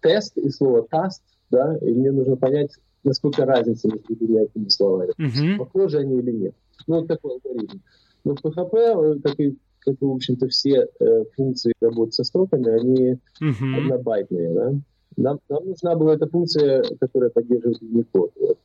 тест 0.00 0.36
и 0.36 0.50
слово 0.50 0.86
таст, 0.88 1.22
да, 1.50 1.76
и 1.80 1.92
мне 1.92 2.12
нужно 2.12 2.36
понять, 2.36 2.70
насколько 3.04 3.44
разница 3.44 3.88
между 3.88 4.14
двумя 4.14 4.42
этими 4.42 4.68
словами. 4.68 5.12
Uh-huh. 5.18 5.58
Похожи 5.58 5.98
они 5.98 6.18
или 6.18 6.32
нет. 6.32 6.54
Ну, 6.86 7.00
вот 7.00 7.08
такой 7.08 7.32
алгоритм. 7.32 7.78
Но 8.24 8.34
в 8.34 8.44
PHP, 8.44 9.20
как 9.22 9.40
и, 9.40 9.56
как 9.80 9.94
и 10.00 10.04
в 10.04 10.12
общем-то, 10.12 10.48
все 10.48 10.86
э, 11.00 11.24
функции 11.36 11.72
работы 11.80 12.12
со 12.12 12.24
строками, 12.24 12.68
они 12.68 13.18
uh-huh. 13.42 13.76
однобайтные, 13.78 14.54
да. 14.54 14.72
Нам, 15.16 15.40
нам 15.48 15.66
нужна 15.66 15.96
была 15.96 16.14
эта 16.14 16.26
функция, 16.26 16.82
которая 17.00 17.30
поддерживает 17.30 17.82
Unicode. 17.82 18.32
Вот. 18.40 18.58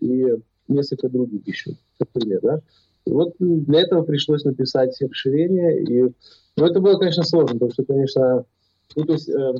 И 0.00 0.26
несколько 0.68 1.08
других 1.08 1.46
еще, 1.46 1.72
как 1.98 2.08
пример, 2.10 2.40
да. 2.42 2.60
И 3.06 3.10
вот 3.10 3.34
для 3.38 3.80
этого 3.80 4.02
пришлось 4.02 4.44
написать 4.44 4.96
расширение. 5.00 5.82
И... 5.82 6.02
Но 6.02 6.12
ну, 6.56 6.66
это 6.66 6.80
было, 6.80 6.98
конечно, 6.98 7.24
сложно, 7.24 7.54
потому 7.54 7.72
что, 7.72 7.84
конечно, 7.84 8.44
ну, 8.94 9.04
то 9.04 9.12
есть, 9.12 9.28
э, 9.28 9.54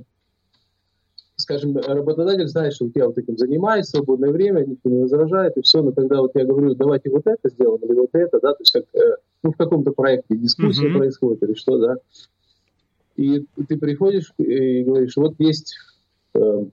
скажем, 1.37 1.77
работодатель 1.77 2.49
знает, 2.49 2.75
что 2.75 2.91
я 2.95 3.07
вот 3.07 3.19
этим 3.19 3.37
занимаюсь, 3.37 3.87
свободное 3.87 4.31
время, 4.31 4.65
никто 4.65 4.89
не 4.89 5.03
возражает, 5.03 5.57
и 5.57 5.63
все, 5.63 5.83
но 5.83 5.93
когда 5.93 6.21
вот 6.21 6.33
я 6.35 6.45
говорю, 6.45 6.75
давайте 6.75 7.11
вот 7.11 7.27
это 7.27 7.49
сделаем, 7.49 7.83
или 7.85 8.01
вот 8.01 8.11
это, 8.15 8.41
да, 8.41 8.53
то 8.53 8.61
есть 8.61 8.73
как, 8.73 8.85
э, 8.95 9.17
ну, 9.47 9.53
в 9.53 9.57
каком-то 9.57 9.93
проекте 9.93 10.37
дискуссия 10.37 10.89
mm-hmm. 10.89 10.99
происходит, 10.99 11.43
или 11.43 11.55
что, 11.55 11.79
да, 11.79 11.97
и 13.17 13.47
ты 13.69 13.79
приходишь 13.79 14.33
и 14.39 14.83
говоришь, 14.83 15.17
вот 15.17 15.35
есть 15.39 15.75
э, 16.35 16.65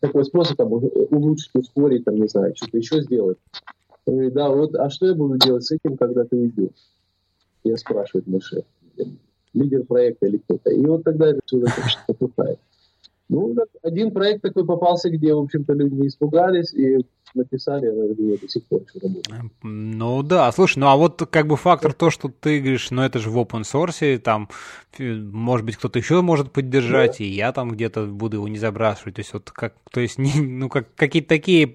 такой 0.00 0.24
способ 0.24 0.56
там, 0.56 0.72
улучшить, 0.72 1.50
ускорить, 1.54 2.04
там, 2.04 2.16
не 2.16 2.28
знаю, 2.28 2.54
что-то 2.56 2.78
еще 2.78 3.00
сделать. 3.02 3.38
Он 4.06 4.14
говорит, 4.14 4.32
да, 4.34 4.48
вот, 4.48 4.74
а 4.74 4.90
что 4.90 5.06
я 5.06 5.14
буду 5.14 5.38
делать 5.38 5.64
с 5.64 5.70
этим, 5.70 5.96
когда 5.96 6.24
ты 6.24 6.36
уйдешь? 6.36 6.70
Я 7.62 7.76
спрашиваю 7.76 8.24
мой 8.26 8.40
шеф 8.40 8.64
лидер 9.52 9.84
проекта 9.84 10.26
или 10.26 10.36
кто-то. 10.38 10.70
И 10.70 10.84
вот 10.84 11.02
тогда 11.04 11.28
это 11.28 11.40
все 11.44 11.64
потухает. 12.06 12.58
Ну, 13.28 13.56
один 13.82 14.12
проект 14.12 14.42
такой 14.42 14.64
попался, 14.64 15.10
где, 15.10 15.34
в 15.34 15.38
общем-то, 15.38 15.72
люди 15.72 16.06
испугались 16.06 16.72
и 16.72 17.04
написали, 17.34 17.88
она 17.88 18.14
до 18.14 18.48
сих 18.48 18.64
пор 18.66 18.82
еще 18.82 19.00
работает. 19.00 19.52
Ну 19.62 20.22
да, 20.22 20.50
слушай, 20.52 20.78
ну 20.78 20.86
а 20.86 20.96
вот 20.96 21.26
как 21.30 21.46
бы 21.46 21.56
фактор 21.56 21.92
то, 21.92 22.10
что 22.10 22.28
ты 22.28 22.60
говоришь, 22.60 22.90
ну 22.90 23.02
это 23.02 23.18
же 23.18 23.30
в 23.30 23.38
open 23.38 23.62
source, 23.62 24.18
там, 24.18 24.48
может 24.98 25.66
быть, 25.66 25.76
кто-то 25.76 25.98
еще 25.98 26.22
может 26.22 26.52
поддержать, 26.52 27.18
да. 27.18 27.24
и 27.24 27.28
я 27.28 27.52
там 27.52 27.70
где-то 27.70 28.06
буду 28.06 28.38
его 28.38 28.48
не 28.48 28.58
забрасывать, 28.58 29.16
то 29.16 29.20
есть 29.20 29.32
вот 29.32 29.50
как, 29.50 29.74
то 29.90 30.00
есть, 30.00 30.18
не, 30.18 30.40
ну 30.40 30.68
как, 30.68 30.94
какие-то 30.94 31.28
такие, 31.28 31.74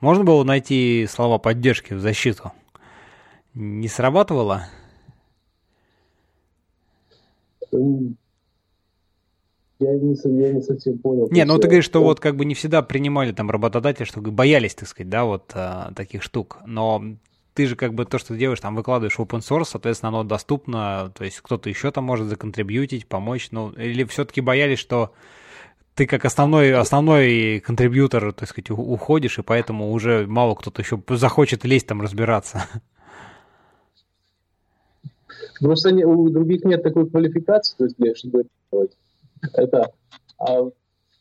можно 0.00 0.24
было 0.24 0.44
найти 0.44 1.06
слова 1.08 1.38
поддержки 1.38 1.94
в 1.94 2.00
защиту? 2.00 2.52
Не 3.54 3.88
срабатывало? 3.88 4.66
Я 9.78 9.92
не, 9.92 10.16
я 10.42 10.52
не 10.52 10.62
совсем 10.62 10.98
понял. 10.98 11.28
Не, 11.30 11.44
ну 11.44 11.58
ты 11.58 11.68
говоришь, 11.68 11.84
что 11.84 12.02
вот 12.02 12.18
как 12.18 12.36
бы 12.36 12.44
не 12.44 12.54
всегда 12.54 12.82
принимали 12.82 13.32
там 13.32 13.50
работодатели, 13.50 14.04
что 14.04 14.20
боялись, 14.20 14.74
так 14.74 14.88
сказать, 14.88 15.10
да, 15.10 15.24
вот 15.24 15.52
а, 15.54 15.92
таких 15.94 16.22
штук. 16.22 16.58
Но 16.64 17.02
ты 17.52 17.66
же 17.66 17.76
как 17.76 17.92
бы 17.92 18.06
то, 18.06 18.18
что 18.18 18.28
ты 18.28 18.38
делаешь, 18.38 18.60
там 18.60 18.74
выкладываешь 18.74 19.18
open 19.18 19.40
source, 19.40 19.66
соответственно, 19.66 20.08
оно 20.08 20.24
доступно, 20.24 21.12
то 21.14 21.24
есть 21.24 21.40
кто-то 21.40 21.68
еще 21.68 21.90
там 21.90 22.04
может 22.04 22.28
законтрибьютить, 22.28 23.06
помочь, 23.06 23.48
ну, 23.50 23.70
или 23.72 24.04
все-таки 24.04 24.40
боялись, 24.40 24.78
что 24.78 25.12
ты 25.94 26.06
как 26.06 26.24
основной, 26.26 26.74
основной 26.74 27.60
контрибьютор, 27.60 28.32
так 28.34 28.48
сказать, 28.48 28.70
уходишь, 28.70 29.38
и 29.38 29.42
поэтому 29.42 29.92
уже 29.92 30.26
мало 30.26 30.54
кто-то 30.54 30.82
еще 30.82 31.02
захочет 31.08 31.64
лезть 31.64 31.86
там 31.86 32.02
разбираться. 32.02 32.64
Просто 35.60 35.94
у 35.94 36.28
других 36.28 36.64
нет 36.64 36.82
такой 36.82 37.08
квалификации, 37.08 37.76
то 37.78 37.84
есть, 37.84 37.96
для, 37.96 38.14
чтобы 38.14 38.40
это 38.40 38.48
делать. 38.70 38.96
Это, 39.52 39.90
а 40.38 40.70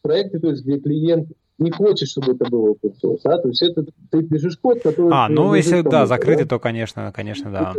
проекты, 0.01 0.39
то 0.39 0.49
есть, 0.49 0.63
где 0.63 0.79
клиент 0.79 1.29
не 1.57 1.71
хочет, 1.71 2.07
чтобы 2.09 2.33
это 2.33 2.49
было 2.49 2.73
open 2.73 2.93
source, 3.01 3.21
да, 3.23 3.37
то 3.37 3.47
есть 3.47 3.61
это 3.61 3.85
ты 4.11 4.23
пишешь 4.23 4.57
код, 4.57 4.81
который... 4.81 5.11
А, 5.13 5.29
ну 5.29 5.53
если, 5.53 5.81
да, 5.81 6.05
закрытый, 6.05 6.45
да? 6.45 6.49
то, 6.49 6.59
конечно, 6.59 7.11
конечно, 7.13 7.51
да. 7.51 7.73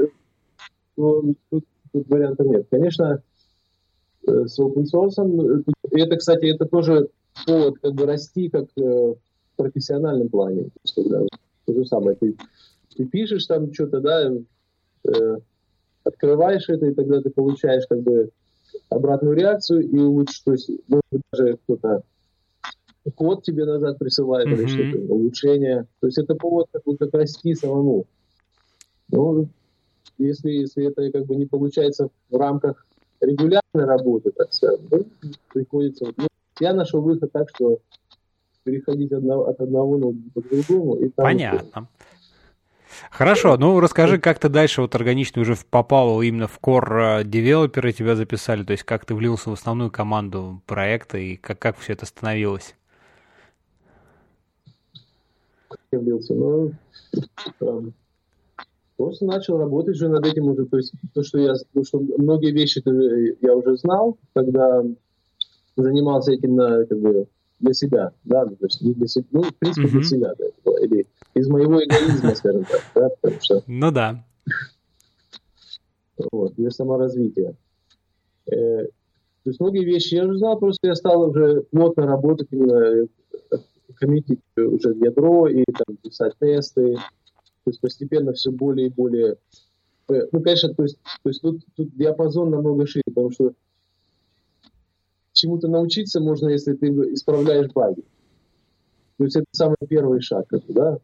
Ну, 0.96 1.34
тут, 1.50 1.64
тут 1.92 2.08
вариантов 2.08 2.46
нет. 2.46 2.66
Конечно, 2.70 3.22
э, 4.26 4.46
с 4.46 4.58
open 4.58 4.84
source, 4.92 5.64
и 5.90 6.00
это, 6.00 6.16
кстати, 6.16 6.46
это 6.46 6.64
тоже 6.64 7.08
повод 7.44 7.78
как 7.82 7.92
бы 7.92 8.06
расти 8.06 8.48
как 8.48 8.64
э, 8.76 8.80
в 8.82 9.16
профессиональном 9.56 10.28
плане. 10.28 10.64
То, 10.64 10.70
есть, 10.84 10.94
когда, 10.94 11.20
то 11.66 11.74
же 11.74 11.84
самое, 11.84 12.16
ты, 12.16 12.34
ты 12.96 13.04
пишешь 13.04 13.46
там 13.46 13.72
что-то, 13.72 14.00
да, 14.00 14.32
э, 15.04 15.36
открываешь 16.04 16.68
это, 16.68 16.86
и 16.86 16.94
тогда 16.94 17.20
ты 17.20 17.30
получаешь 17.30 17.86
как 17.88 18.00
бы 18.00 18.30
обратную 18.88 19.36
реакцию 19.36 19.88
и 19.88 19.98
улучшишь, 19.98 20.40
то 20.40 20.52
есть, 20.52 20.70
может 20.88 21.04
быть, 21.10 21.22
даже 21.32 21.58
кто-то 21.64 22.02
код 23.14 23.42
тебе 23.42 23.64
назад 23.64 23.98
присылает 23.98 24.48
mm-hmm. 24.48 24.62
или 24.62 24.66
что-то, 24.66 25.14
улучшение. 25.14 25.86
То 26.00 26.06
есть 26.06 26.18
это 26.18 26.34
повод 26.34 26.66
как 26.72 26.82
бы 26.84 26.96
как 26.96 27.14
расти 27.14 27.54
самому. 27.54 28.06
Ну, 29.10 29.48
если, 30.18 30.50
если 30.50 30.88
это 30.88 31.10
как 31.10 31.26
бы 31.26 31.36
не 31.36 31.46
получается 31.46 32.08
в 32.30 32.36
рамках 32.36 32.86
регулярной 33.20 33.84
работы, 33.84 34.30
так 34.32 34.52
сказать, 34.52 34.80
ну, 34.90 35.04
приходится... 35.52 36.06
Ну, 36.16 36.26
я 36.60 36.72
нашел 36.72 37.00
выход 37.00 37.30
так, 37.32 37.48
что 37.54 37.78
переходить 38.64 39.12
одного, 39.12 39.48
от 39.48 39.60
одного 39.60 39.96
ноутбука 39.96 40.40
к 40.40 40.50
другому. 40.50 40.96
И 40.96 41.08
там 41.10 41.24
Понятно. 41.24 41.88
Хорошо, 43.10 43.56
ну 43.56 43.80
расскажи, 43.80 44.18
как 44.18 44.38
ты 44.38 44.48
дальше 44.48 44.82
вот 44.82 44.94
органично 44.94 45.42
уже 45.42 45.56
попал 45.70 46.22
именно 46.22 46.46
в 46.46 46.58
core 46.60 47.24
девелоперы 47.24 47.92
тебя 47.92 48.16
записали, 48.16 48.62
то 48.62 48.72
есть 48.72 48.84
как 48.84 49.04
ты 49.04 49.14
влился 49.14 49.50
в 49.50 49.52
основную 49.52 49.90
команду 49.90 50.62
проекта 50.66 51.18
и 51.18 51.36
как, 51.36 51.58
как 51.58 51.78
все 51.78 51.94
это 51.94 52.06
становилось? 52.06 52.74
Влился? 55.90 56.34
Ну, 56.34 56.72
эм, 57.60 57.94
просто 58.96 59.24
начал 59.24 59.58
работать 59.58 59.96
же 59.96 60.08
над 60.08 60.26
этим 60.26 60.44
уже, 60.48 60.66
то 60.66 60.76
есть 60.76 60.92
то, 61.14 61.22
что 61.22 61.38
я, 61.38 61.54
то, 61.72 61.84
что 61.84 61.98
многие 61.98 62.52
вещи 62.52 62.82
я 63.44 63.54
уже 63.54 63.76
знал, 63.76 64.18
когда 64.34 64.82
занимался 65.76 66.32
этим 66.32 66.56
на, 66.56 66.84
как 66.84 66.98
бы, 66.98 67.26
для 67.58 67.72
себя, 67.72 68.12
да, 68.24 68.44
то 68.44 68.56
есть 68.60 68.82
для 68.82 69.06
себя, 69.06 69.26
ну, 69.30 69.42
в 69.42 69.54
принципе, 69.54 69.88
для 69.88 70.02
себя, 70.02 70.34
да, 70.38 70.72
или 70.82 71.06
из 71.34 71.48
моего 71.48 71.82
эгоизма, 71.82 72.34
скажем 72.34 72.64
так, 72.64 72.82
да, 72.94 73.08
потому 73.20 73.40
что... 73.40 73.62
Ну 73.66 73.90
да. 73.90 74.24
Вот, 76.32 76.54
для 76.54 76.70
саморазвития. 76.70 77.54
Э, 78.46 78.84
то 79.46 79.50
есть 79.50 79.60
многие 79.60 79.84
вещи 79.84 80.14
я 80.14 80.26
уже 80.26 80.38
знал, 80.38 80.58
просто 80.58 80.88
я 80.88 80.94
стал 80.94 81.30
уже 81.30 81.62
плотно 81.70 82.06
работать 82.06 82.48
именно 82.50 83.06
коммитить 83.96 84.40
уже 84.56 84.94
в 84.94 85.04
ядро 85.04 85.48
и 85.48 85.64
там 85.64 85.96
писать 85.96 86.34
тесты. 86.38 86.94
То 86.94 87.70
есть 87.70 87.80
постепенно 87.80 88.32
все 88.32 88.50
более 88.50 88.88
и 88.88 88.90
более... 88.90 89.36
Э, 90.08 90.26
ну, 90.32 90.40
конечно, 90.40 90.72
то 90.74 90.82
есть, 90.84 90.98
то 91.22 91.28
есть 91.28 91.42
тут, 91.42 91.60
тут 91.74 91.96
диапазон 91.96 92.50
намного 92.50 92.86
шире, 92.86 93.02
потому 93.06 93.30
что 93.30 93.52
чему-то 95.36 95.68
научиться 95.68 96.20
можно, 96.20 96.48
если 96.48 96.72
ты 96.72 96.88
исправляешь 97.12 97.70
баги. 97.72 98.02
То 99.18 99.24
есть 99.24 99.36
это 99.36 99.46
самый 99.52 99.76
первый 99.88 100.20
шаг, 100.20 100.46
да. 100.68 100.98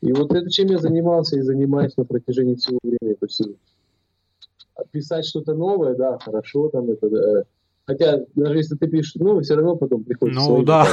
И 0.00 0.12
вот 0.12 0.32
это 0.32 0.50
чем 0.50 0.68
я 0.68 0.78
занимался 0.78 1.36
и 1.36 1.42
занимаюсь 1.42 1.96
на 1.96 2.04
протяжении 2.04 2.54
всего 2.54 2.78
времени. 2.82 3.14
То 3.14 3.26
есть 3.26 3.40
э, 3.40 4.82
писать 4.90 5.26
что-то 5.26 5.54
новое, 5.54 5.94
да, 5.94 6.18
хорошо, 6.18 6.68
там 6.68 6.90
это, 6.90 7.10
да. 7.10 7.42
хотя 7.86 8.24
даже 8.34 8.56
если 8.58 8.76
ты 8.76 8.86
пишешь, 8.86 9.14
ну, 9.16 9.40
все 9.40 9.54
равно 9.54 9.76
потом 9.76 10.04
приходится... 10.04 10.48
Ну, 10.48 10.62
да. 10.62 10.86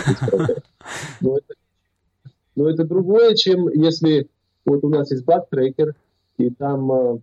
Но 1.22 1.38
это, 1.38 1.53
но 2.55 2.70
это 2.70 2.84
другое, 2.84 3.36
чем 3.36 3.70
если 3.70 4.27
вот 4.65 4.84
у 4.84 4.89
нас 4.89 5.12
есть 5.12 5.24
баг-трекер, 5.24 5.96
и 6.38 6.50
там 6.50 6.91
э, 6.91 7.20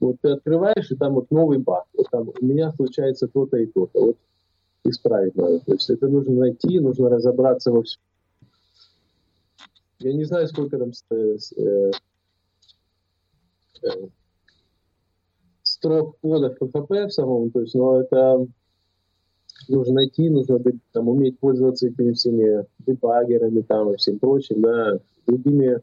вот 0.00 0.16
ты 0.20 0.30
открываешь, 0.30 0.90
и 0.90 0.96
там 0.96 1.14
вот 1.14 1.30
новый 1.30 1.58
баг. 1.58 1.84
Вот 1.96 2.08
там 2.10 2.30
у 2.38 2.44
меня 2.44 2.72
случается 2.72 3.28
то-то 3.28 3.56
и 3.58 3.66
то-то. 3.66 4.06
Вот 4.06 4.16
исправить 4.84 5.34
надо. 5.36 5.60
То 5.60 5.72
есть 5.72 5.90
это 5.90 6.08
нужно 6.08 6.34
найти, 6.34 6.80
нужно 6.80 7.08
разобраться 7.08 7.70
во 7.72 7.82
всем 7.82 8.00
я 10.04 10.12
не 10.12 10.24
знаю, 10.24 10.46
сколько 10.48 10.78
там 10.78 10.90
э, 11.10 11.36
э, 11.56 11.90
строк 15.62 16.18
кода 16.20 16.54
в 16.54 16.62
PHP 16.62 17.06
в 17.06 17.12
самом, 17.12 17.50
то 17.50 17.60
есть, 17.60 17.74
но 17.74 18.00
это 18.00 18.46
нужно 19.68 19.94
найти, 19.94 20.28
нужно 20.28 20.58
быть, 20.58 20.76
там, 20.92 21.08
уметь 21.08 21.38
пользоваться 21.38 21.88
этими 21.88 22.12
всеми 22.12 22.66
дебаггерами 22.86 23.62
там, 23.62 23.92
и 23.92 23.96
всем 23.96 24.18
прочим, 24.18 24.60
да, 24.60 24.98
другими 25.26 25.80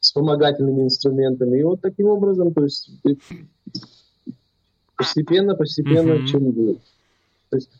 вспомогательными 0.00 0.84
инструментами. 0.84 1.58
И 1.58 1.62
вот 1.62 1.82
таким 1.82 2.06
образом, 2.06 2.54
то 2.54 2.62
есть 2.62 2.90
постепенно, 4.96 5.54
постепенно, 5.56 6.12
mm-hmm. 6.12 6.26
чем 6.26 6.76
то 7.50 7.56
есть, 7.56 7.70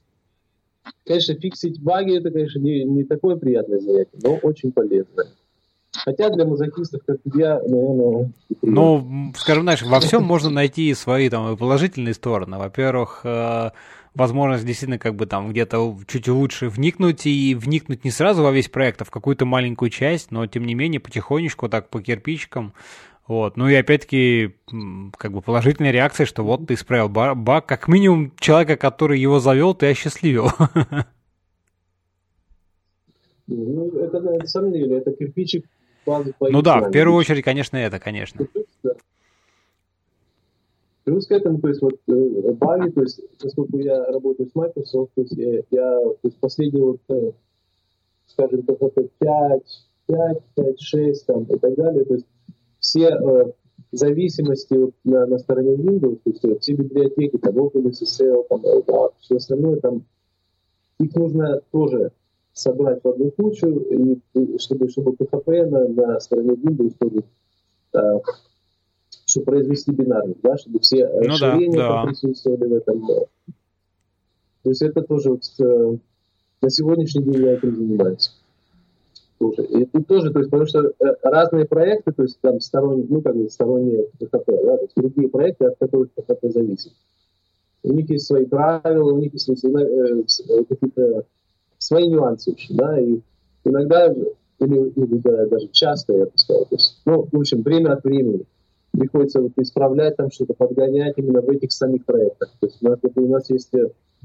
конечно, 1.07 1.35
фиксить 1.35 1.81
баги 1.81 2.19
это, 2.19 2.31
конечно, 2.31 2.59
не, 2.59 2.85
не 2.85 3.05
такое 3.05 3.37
приятное 3.37 3.81
занятие, 3.81 4.19
но 4.23 4.37
очень 4.37 4.73
полезное. 4.73 5.27
Хотя 6.05 6.29
для 6.31 6.45
мазохистов, 6.45 7.01
как 7.07 7.19
я, 7.35 7.59
наверное... 7.61 8.31
Ну, 8.63 9.33
скажем, 9.37 9.63
знаешь, 9.63 9.83
во 9.83 10.01
всем 10.01 10.25
можно 10.25 10.51
найти 10.51 10.93
свои 10.95 11.31
там 11.31 11.57
положительные 11.57 12.13
стороны. 12.13 12.59
Во-первых, 12.59 13.23
э, 13.25 13.71
возможность 14.15 14.67
действительно 14.67 14.99
как 14.99 15.15
бы 15.15 15.27
там 15.27 15.51
где-то 15.51 15.97
чуть 16.07 16.29
лучше 16.29 16.69
вникнуть 16.69 17.27
и 17.27 17.55
вникнуть 17.55 18.05
не 18.05 18.11
сразу 18.11 18.43
во 18.43 18.53
весь 18.53 18.69
проект, 18.69 19.03
а 19.03 19.05
в 19.05 19.11
какую-то 19.11 19.47
маленькую 19.47 19.91
часть, 19.91 20.31
но 20.31 20.47
тем 20.47 20.65
не 20.65 20.75
менее 20.75 21.01
потихонечку 21.01 21.69
так 21.69 21.89
по 21.89 22.03
кирпичикам. 22.03 22.75
Вот. 23.28 23.56
Ну 23.56 23.68
и 23.68 23.75
опять-таки, 23.75 24.54
как 25.16 25.33
бы 25.33 25.42
положительная 25.42 25.90
реакция, 25.90 26.26
что 26.26 26.42
вот 26.45 26.66
ты 26.66 26.75
исправил 26.75 27.09
баг, 27.09 27.66
как 27.66 27.88
минимум 27.88 28.33
человека, 28.38 28.76
который 28.76 29.18
его 29.18 29.40
завел, 29.40 29.75
ты 29.75 29.90
осчастливил. 29.90 30.49
Ну, 33.49 33.90
это 33.90 34.18
на 34.18 34.45
самом 34.49 34.73
деле, 34.73 34.97
это 34.97 35.12
кирпичик 35.12 35.66
базы 36.04 36.35
Ну 36.40 36.62
да, 36.62 36.80
в 36.80 36.90
первую 36.90 37.16
очередь, 37.16 37.45
конечно, 37.45 37.76
это, 37.76 38.00
конечно. 38.00 38.45
Плюс 41.04 41.28
к 41.28 41.30
этому, 41.30 41.61
то 41.61 41.68
есть 41.68 41.80
вот 41.80 41.95
э, 42.09 42.52
баги, 42.54 42.90
то 42.90 43.02
есть 43.02 43.21
поскольку 43.40 43.78
я 43.78 44.04
работаю 44.06 44.49
с 44.49 44.54
Microsoft, 44.56 45.12
то 45.14 45.21
есть 45.21 45.37
я, 45.37 45.62
я 45.71 46.00
то 46.00 46.18
есть 46.25 46.37
последние 46.40 46.85
вот, 46.85 47.00
э, 47.09 47.30
скажем, 48.26 48.62
PHP 48.62 49.11
5, 49.21 49.62
5, 50.06 50.38
5, 50.56 50.80
6 50.80 51.26
там, 51.26 51.45
и 51.45 51.56
так 51.56 51.75
далее, 51.76 52.04
то 52.04 52.14
есть 52.14 52.26
все 52.87 53.09
э, 53.09 53.52
зависимости 53.90 54.75
вот, 54.75 54.95
на, 55.05 55.26
на 55.26 55.38
стороне 55.38 55.75
Windows, 55.75 56.21
то 56.23 56.31
есть 56.31 56.45
э, 56.45 56.59
все 56.61 56.75
библиотеки, 56.75 57.37
там, 57.38 57.59
OpenSSL, 57.59 58.47
там, 58.49 58.61
LDAP, 58.61 59.12
все 59.21 59.37
остальное, 59.37 59.81
там, 59.81 60.05
их 61.00 61.14
нужно 61.16 61.61
тоже 61.73 62.12
собрать 62.52 63.02
в 63.02 63.09
одну 63.09 63.31
кучу, 63.33 63.66
и 63.66 64.21
чтобы, 64.59 64.88
чтобы 64.88 65.12
PHP 65.12 65.66
на, 65.66 65.88
на 65.88 66.21
стороне 66.21 66.52
Windows 66.52 66.95
тоже 66.99 67.25
э, 67.95 68.21
чтобы 69.26 69.47
произвести 69.47 69.90
бинарник, 69.90 70.38
да, 70.43 70.57
чтобы 70.57 70.78
все 70.78 71.09
ну, 71.09 71.21
расширения 71.28 71.78
да, 71.78 71.88
да. 71.88 72.07
присутствовали 72.07 72.69
в 72.69 72.73
этом. 72.75 73.07
То 73.07 74.71
есть 74.71 74.83
это 74.83 75.02
тоже 75.02 75.31
вот, 75.31 75.43
э, 75.59 75.97
на 76.62 76.71
сегодняшний 76.71 77.25
день 77.25 77.45
я 77.45 77.55
этим 77.55 77.75
занимаюсь. 77.75 78.33
Тоже. 79.38 79.64
И 79.64 79.85
тут 79.85 80.07
тоже, 80.07 80.31
то 80.31 80.38
есть, 80.38 80.50
потому 80.50 80.66
что 80.66 80.81
э, 80.81 81.14
разные 81.23 81.66
проекты, 81.66 82.12
то 82.12 82.23
есть 82.23 82.40
там 82.40 82.59
сторонние, 82.61 83.07
ну, 83.09 83.21
как 83.21 83.37
бы 83.37 83.50
сторонние 83.50 84.07
PHP, 84.19 84.45
да, 84.47 84.76
то 84.78 84.83
есть 84.83 84.93
другие 84.97 85.28
проекты, 85.28 85.66
от 85.66 85.78
которых 85.78 86.09
PHP 86.16 86.52
зависит. 86.52 86.93
У 87.83 87.93
них 87.93 88.09
есть 88.09 88.26
свои 88.26 88.47
правила, 88.47 89.12
у 89.12 89.19
них 89.19 89.35
есть 89.35 89.45
свои, 89.59 89.75
э, 89.75 90.23
э, 90.23 90.64
какие-то 90.64 91.25
свои 91.76 92.09
нюансы 92.09 92.52
очень, 92.52 92.76
да, 92.76 92.99
и 92.99 93.21
иногда, 93.64 94.07
или, 94.07 94.88
или 94.88 95.19
да, 95.19 95.47
даже 95.47 95.69
часто, 95.69 96.14
я 96.14 96.25
бы 96.25 96.33
сказал, 96.35 96.64
то 96.64 96.76
есть, 96.76 97.02
ну, 97.05 97.28
в 97.31 97.38
общем, 97.38 97.62
время 97.62 97.93
от 97.93 98.05
времени 98.05 98.47
приходится 98.93 99.43
вот 99.43 99.52
исправлять 99.57 100.16
там 100.16 100.31
что-то, 100.31 100.55
подгонять 100.55 101.12
именно 101.19 101.43
в 101.43 101.50
этих 101.50 101.73
самих 101.73 102.07
проектах. 102.07 102.50
То 102.59 102.66
есть 102.69 102.78
у 102.83 102.88
нас, 102.88 102.99
у 103.14 103.28
нас 103.28 103.50
есть 103.50 103.73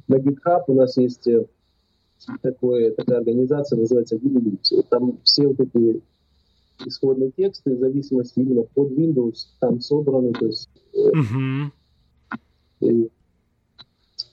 на 0.08 0.16
GitHub, 0.16 0.64
у 0.68 0.74
нас 0.74 0.96
есть 0.96 1.28
такое, 2.42 2.92
такая 2.92 3.20
организация, 3.20 3.80
называется 3.80 4.16
Windows. 4.16 4.86
Там 4.90 5.18
все 5.24 5.48
вот 5.48 5.60
эти 5.60 6.02
исходные 6.86 7.32
тексты 7.32 7.76
в 7.76 7.80
зависимости 7.80 8.40
именно 8.40 8.64
под 8.64 8.92
Windows 8.92 9.48
там 9.60 9.80
собраны, 9.82 10.34
то 10.34 10.46
есть 10.48 10.70
uh-huh. 10.94 11.72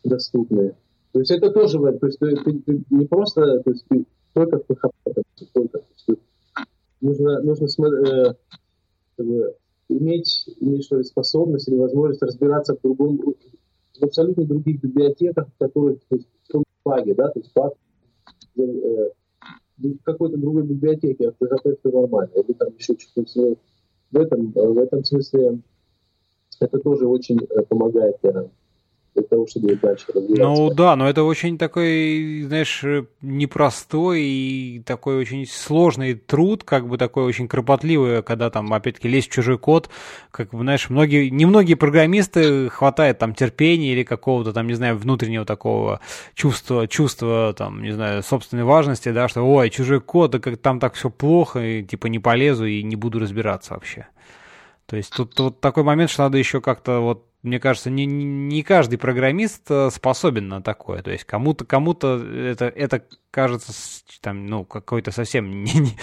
доступные. 0.05 0.75
То 1.13 1.21
есть 1.21 1.31
это 1.31 1.51
тоже, 1.51 1.79
то 1.79 2.07
есть 2.07 2.19
ты, 2.19 2.37
ты, 2.37 2.59
ты 2.61 2.83
не 2.91 3.07
просто, 3.07 3.61
то 3.61 3.71
есть 3.71 3.85
ты 3.89 4.05
только 4.35 4.59
в 4.59 4.71
PHP, 4.71 5.23
только, 5.53 5.79
то 5.79 5.85
есть, 6.07 6.21
нужно, 7.01 7.41
нужно 7.43 7.67
э, 7.67 8.35
как 9.17 9.27
бы, 9.27 9.55
иметь, 9.89 10.49
иметь 10.61 10.85
что 10.85 10.99
ли, 10.99 11.05
способность 11.05 11.69
или 11.69 11.77
возможность 11.77 12.23
разбираться 12.23 12.77
в 12.77 12.83
другом, 12.83 13.19
в 13.99 14.03
абсолютно 14.05 14.45
других 14.45 14.81
библиотеках, 14.83 15.49
которые, 15.59 15.97
то 16.09 16.17
есть, 16.17 16.29
в 16.53 16.63
баге, 16.85 17.15
да, 17.15 17.29
то 17.29 17.41
есть 17.41 17.53
баг 17.55 17.73
э, 17.73 17.88
в 18.59 20.05
какой-то 20.05 20.37
другой 20.37 20.65
библиотеке, 20.65 21.29
а 21.29 21.45
PHP 21.45 21.79
все 21.79 21.91
нормально, 21.91 22.33
или 22.35 22.53
там 22.53 22.69
еще 22.77 22.97
что-то 22.99 23.57
в 24.11 24.17
этом, 24.17 24.53
в 24.53 24.79
этом 24.79 25.05
смысле 25.05 25.61
это 26.61 26.79
тоже 26.79 27.07
очень 27.07 27.39
э, 27.39 27.63
помогает 27.63 28.17
э, 28.23 28.49
для 29.19 29.29
того, 29.29 29.47
чтобы 29.47 29.75
дальше 29.77 30.07
развиваться. 30.15 30.43
Ну 30.43 30.75
да, 30.75 30.97
но 30.97 31.09
это 31.09 31.23
очень 31.23 31.59
такой, 31.59 32.43
знаешь, 32.47 32.85
непростой 33.21 34.23
и 34.23 34.83
такой 34.85 35.17
очень 35.17 35.47
сложный 35.47 36.15
труд, 36.15 36.65
как 36.65 36.89
бы 36.89 36.99
такой 36.99 37.25
очень 37.25 37.49
кропотливый, 37.49 38.23
когда 38.23 38.51
там 38.51 38.73
опять-таки 38.73 39.09
лезть 39.09 39.29
в 39.29 39.33
чужой 39.33 39.59
код, 39.59 39.91
как 40.31 40.51
бы, 40.51 40.61
знаешь, 40.61 40.91
многие, 40.91 41.29
немногие 41.29 41.77
программисты 41.77 42.69
хватает 42.69 43.19
там 43.19 43.35
терпения 43.35 43.93
или 43.93 44.03
какого-то 44.03 44.53
там, 44.53 44.67
не 44.67 44.75
знаю, 44.75 44.97
внутреннего 44.97 45.45
такого 45.45 46.01
чувства, 46.35 46.87
чувства 46.89 47.55
там, 47.57 47.83
не 47.83 47.93
знаю, 47.93 48.23
собственной 48.23 48.65
важности, 48.65 49.11
да, 49.11 49.29
что, 49.29 49.43
ой, 49.43 49.71
чужой 49.71 50.01
код, 50.01 50.33
да 50.33 50.39
как 50.39 50.59
там 50.59 50.81
так 50.81 50.95
все 50.95 51.11
плохо, 51.11 51.61
и 51.61 51.83
типа 51.83 52.07
не 52.07 52.19
полезу 52.19 52.65
и 52.65 52.83
не 52.83 52.97
буду 52.97 53.19
разбираться 53.19 53.75
вообще. 53.75 54.07
То 54.87 54.97
есть 54.97 55.13
тут 55.15 55.39
вот 55.39 55.61
такой 55.61 55.83
момент, 55.83 56.11
что 56.11 56.23
надо 56.23 56.39
еще 56.39 56.63
как-то 56.63 57.01
вот 57.01 57.28
мне 57.49 57.61
кажется, 57.61 57.91
не, 57.91 58.07
не 58.07 58.63
каждый 58.63 58.99
программист 58.99 59.63
э, 59.71 59.91
способен 59.91 60.49
на 60.49 60.63
такое. 60.63 61.03
То 61.03 61.11
есть 61.11 61.25
кому-то 61.25 61.65
кому-то 61.65 62.17
это, 62.17 62.67
это 62.67 63.05
кажется 63.31 63.73
там, 64.21 64.47
ну, 64.47 64.65
какой-то 64.65 65.11
совсем 65.11 65.51
не, 65.65 65.73
не, 65.73 65.97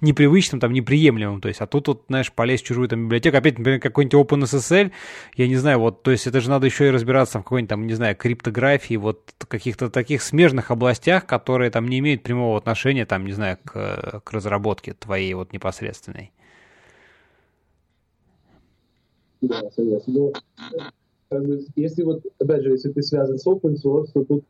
непривычным, 0.00 0.60
там, 0.60 0.72
неприемлемым. 0.72 1.40
То 1.40 1.48
есть, 1.48 1.60
а 1.60 1.66
тут, 1.66 1.88
вот, 1.88 2.04
знаешь, 2.08 2.32
полезть 2.32 2.64
в 2.64 2.66
чужую 2.66 2.88
там 2.88 3.04
библиотеку. 3.04 3.36
Опять, 3.36 3.58
например, 3.58 3.80
какой-нибудь 3.80 4.14
OpenSSL, 4.14 4.92
я 5.36 5.48
не 5.48 5.56
знаю, 5.56 5.80
вот, 5.80 6.02
то 6.02 6.10
есть 6.10 6.26
это 6.26 6.40
же 6.40 6.50
надо 6.50 6.66
еще 6.66 6.88
и 6.88 6.90
разбираться 6.90 7.38
в 7.38 7.42
какой-нибудь 7.42 7.70
там, 7.70 7.86
не 7.86 7.94
знаю, 7.94 8.16
криптографии, 8.16 8.96
вот 8.96 9.34
каких-то 9.48 9.90
таких 9.90 10.22
смежных 10.22 10.70
областях, 10.70 11.26
которые 11.26 11.70
там 11.70 11.88
не 11.88 11.98
имеют 11.98 12.22
прямого 12.22 12.56
отношения, 12.56 13.06
там, 13.06 13.26
не 13.26 13.32
знаю, 13.32 13.58
к, 13.64 14.20
к 14.24 14.32
разработке 14.32 14.94
твоей 14.94 15.34
вот 15.34 15.52
непосредственной. 15.52 16.32
Да, 19.42 19.70
согласен. 19.74 20.12
Но, 20.12 20.32
как 21.28 21.44
бы, 21.46 21.64
если 21.76 22.04
вот, 22.04 22.22
опять 22.38 22.62
же, 22.62 22.70
если 22.70 22.90
ты 22.92 23.02
связан 23.02 23.38
с 23.38 23.46
open 23.46 23.74
source, 23.74 24.06
то 24.14 24.24
тут 24.24 24.44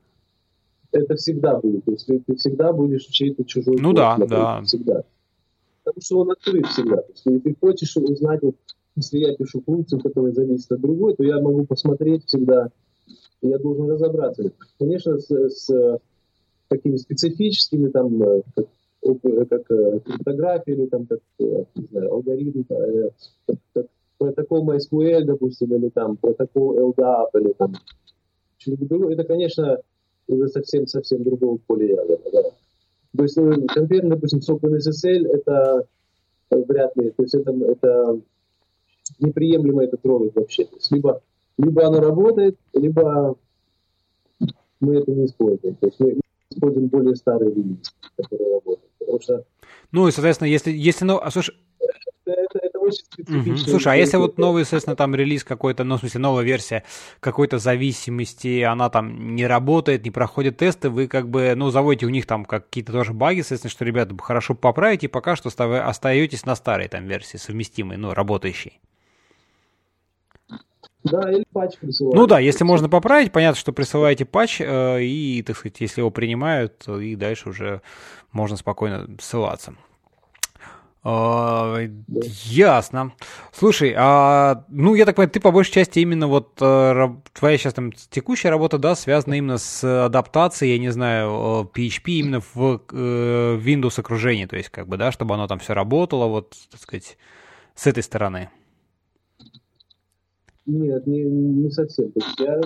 это 0.93 1.17
всегда 1.17 1.59
будет. 1.59 1.85
То 1.85 1.93
есть 1.93 2.07
ты, 2.07 2.37
всегда 2.37 2.73
будешь 2.73 3.07
чей-то 3.07 3.45
чужой 3.45 3.77
Ну 3.81 3.93
да, 3.93 4.19
да. 4.19 4.63
Всегда. 4.63 5.03
Потому 5.83 6.01
что 6.03 6.19
он 6.21 6.31
открыт 6.31 6.67
всегда. 6.67 6.97
То 6.97 7.11
есть, 7.11 7.23
если 7.25 7.39
ты 7.39 7.57
хочешь 7.59 7.97
узнать, 7.97 8.43
вот, 8.43 8.55
если 8.95 9.19
я 9.19 9.35
пишу 9.35 9.63
функцию, 9.65 10.01
которая 10.03 10.33
зависит 10.33 10.71
от 10.71 10.81
другой, 10.81 11.15
то 11.17 11.25
я 11.25 11.41
могу 11.41 11.65
посмотреть 11.65 12.27
всегда, 12.27 12.69
и 13.41 13.49
я 13.49 13.59
должен 13.59 13.91
разобраться. 13.91 14.53
Конечно, 14.79 15.19
с, 15.19 15.31
с 15.31 15.99
такими 16.69 16.97
специфическими, 16.97 17.89
там, 17.89 18.23
э, 18.23 18.43
как, 18.55 18.67
как 19.49 19.71
э, 19.71 20.01
криптография 20.05 20.75
или 20.75 20.87
там, 20.87 21.07
как, 21.07 21.21
э, 21.41 21.65
не 21.75 21.87
знаю, 21.91 22.13
алгоритм, 22.13 22.63
как, 22.65 23.57
как 23.73 23.87
протокол 24.23 24.69
MySQL, 24.69 25.25
допустим, 25.25 25.75
или 25.75 25.89
там 25.89 26.17
протокол 26.17 26.93
LDAP, 26.93 27.29
или 27.41 27.53
там 27.53 27.75
это, 28.67 29.25
конечно, 29.25 29.79
уже 30.29 30.49
совсем-совсем 30.49 31.25
другого 31.25 31.59
поля 31.67 31.89
ягода, 31.89 32.31
да. 32.33 32.43
То 33.17 33.23
есть 33.25 33.37
ну, 33.37 33.67
конкретно, 33.67 34.11
допустим, 34.11 34.41
с 34.41 34.49
OpenSSL 34.49 35.27
это 35.29 35.87
вряд 36.51 36.97
ли, 36.97 37.11
то 37.11 37.23
есть 37.23 37.35
это, 37.35 37.51
это 37.51 38.21
неприемлемо 39.19 39.85
это 39.85 39.97
трогать 39.97 40.35
вообще. 40.35 40.65
То 40.65 40.77
есть 40.77 40.91
либо, 40.93 41.21
либо 41.59 41.87
оно 41.87 42.01
работает, 42.01 42.57
либо 42.73 43.37
мы 44.81 44.97
это 44.97 45.11
не 45.11 45.27
используем. 45.27 45.75
То 45.75 45.87
есть 45.87 46.01
мы 46.01 46.21
используем 46.51 46.87
более 46.87 47.17
старые 47.17 47.51
релизы, 47.51 47.91
которые 48.17 48.55
работают. 48.55 48.91
Потому 48.99 49.21
что... 49.21 49.45
Ну 49.91 50.09
и, 50.09 50.13
соответственно, 50.13 50.49
если, 50.49 50.71
если 50.71 51.05
ну, 51.05 51.19
а 51.19 51.31
слушай, 51.31 51.55
Угу. 53.19 53.57
Слушай, 53.57 53.95
а 53.95 53.97
если 53.97 54.17
вот 54.17 54.39
новый, 54.39 54.65
соответственно, 54.65 54.97
там 54.97 55.15
релиз 55.15 55.45
какой-то, 55.45 55.85
ну, 55.85 55.97
в 55.97 56.01
смысле, 56.01 56.21
новая 56.21 56.45
версия 56.45 56.85
какой-то 57.21 57.59
зависимости, 57.59 58.63
она 58.63 58.91
там 58.91 59.35
не 59.35 59.47
работает, 59.47 60.05
не 60.05 60.11
проходит 60.11 60.59
тесты, 60.59 60.91
вы 60.91 61.09
как 61.09 61.29
бы, 61.29 61.55
ну, 61.57 61.71
заводите 61.71 62.07
у 62.07 62.11
них 62.11 62.27
там 62.27 62.45
какие-то 62.45 62.93
тоже 62.93 63.13
баги, 63.13 63.41
соответственно, 63.41 63.71
что, 63.71 63.85
ребята, 63.85 64.17
хорошо 64.21 64.55
поправите, 64.55 65.07
и 65.07 65.11
пока 65.11 65.37
что 65.37 65.51
остаетесь 65.51 66.47
на 66.47 66.55
старой 66.55 66.89
там 66.89 67.07
версии, 67.07 67.37
совместимой, 67.37 67.97
ну, 67.97 68.15
работающей. 68.15 68.81
Да, 71.05 71.31
или 71.33 71.45
патч 71.53 71.79
присылают. 71.79 72.17
Ну 72.17 72.27
да, 72.27 72.39
если 72.39 72.65
можно 72.65 72.89
поправить, 72.89 73.33
понятно, 73.33 73.59
что 73.59 73.73
присылаете 73.73 74.25
патч, 74.25 74.61
э, 74.61 75.03
и, 75.03 75.43
так 75.43 75.57
сказать, 75.57 75.81
если 75.81 76.01
его 76.01 76.11
принимают, 76.11 76.87
и 76.87 77.17
дальше 77.17 77.49
уже 77.49 77.83
можно 78.31 78.57
спокойно 78.57 79.09
ссылаться. 79.21 79.75
А, 81.05 81.79
ясно. 82.45 83.13
Слушай, 83.53 83.93
а, 83.97 84.65
ну, 84.69 84.95
я 84.95 85.05
так 85.05 85.17
понимаю, 85.17 85.31
ты 85.31 85.41
по 85.41 85.51
большей 85.51 85.73
части 85.73 85.99
именно 85.99 86.29
вот 86.29 86.59
э, 86.61 87.09
твоя 87.33 87.59
сейчас 87.59 87.75
там 87.75 87.91
текущая 87.93 88.51
работа, 88.51 88.79
да, 88.79 88.95
связана 88.95 89.35
именно 89.35 89.59
с 89.59 89.83
адаптацией, 89.83 90.75
я 90.75 90.79
не 90.79 90.91
знаю, 90.91 91.69
PHP 91.75 92.03
именно 92.07 92.41
в 92.41 92.83
э, 92.93 93.59
Windows 93.61 93.99
окружении, 93.99 94.47
то 94.47 94.57
есть 94.57 94.69
как 94.69 94.87
бы, 94.87 94.97
да, 94.97 95.11
чтобы 95.11 95.35
оно 95.35 95.49
там 95.49 95.59
все 95.59 95.73
работало, 95.73 96.27
вот, 96.27 96.57
так 96.71 96.81
сказать, 96.81 97.19
с 97.75 97.89
этой 97.89 98.05
стороны. 98.05 98.51
Нет, 100.67 101.05
не, 101.09 101.25
не 101.25 101.71
совсем. 101.71 102.13
Я, 102.39 102.61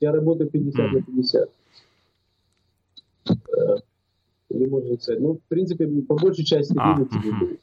я 0.00 0.12
работаю 0.12 0.50
50 0.50 0.78
mm. 0.78 0.92
на 0.92 1.02
50 1.02 1.50
или 4.50 4.66
можно 4.66 4.98
сказать. 5.00 5.20
Ну, 5.20 5.34
в 5.34 5.42
принципе, 5.48 5.86
по 5.86 6.16
большей 6.16 6.44
части 6.44 6.74
а, 6.76 7.00
угу. 7.00 7.58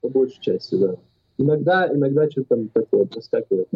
По 0.00 0.08
большей 0.08 0.40
части, 0.40 0.76
да. 0.76 0.96
Иногда, 1.40 1.88
иногда 1.90 2.30
что-то 2.30 2.56
там 2.56 2.68
такое 2.68 3.06
проскакивает. 3.06 3.68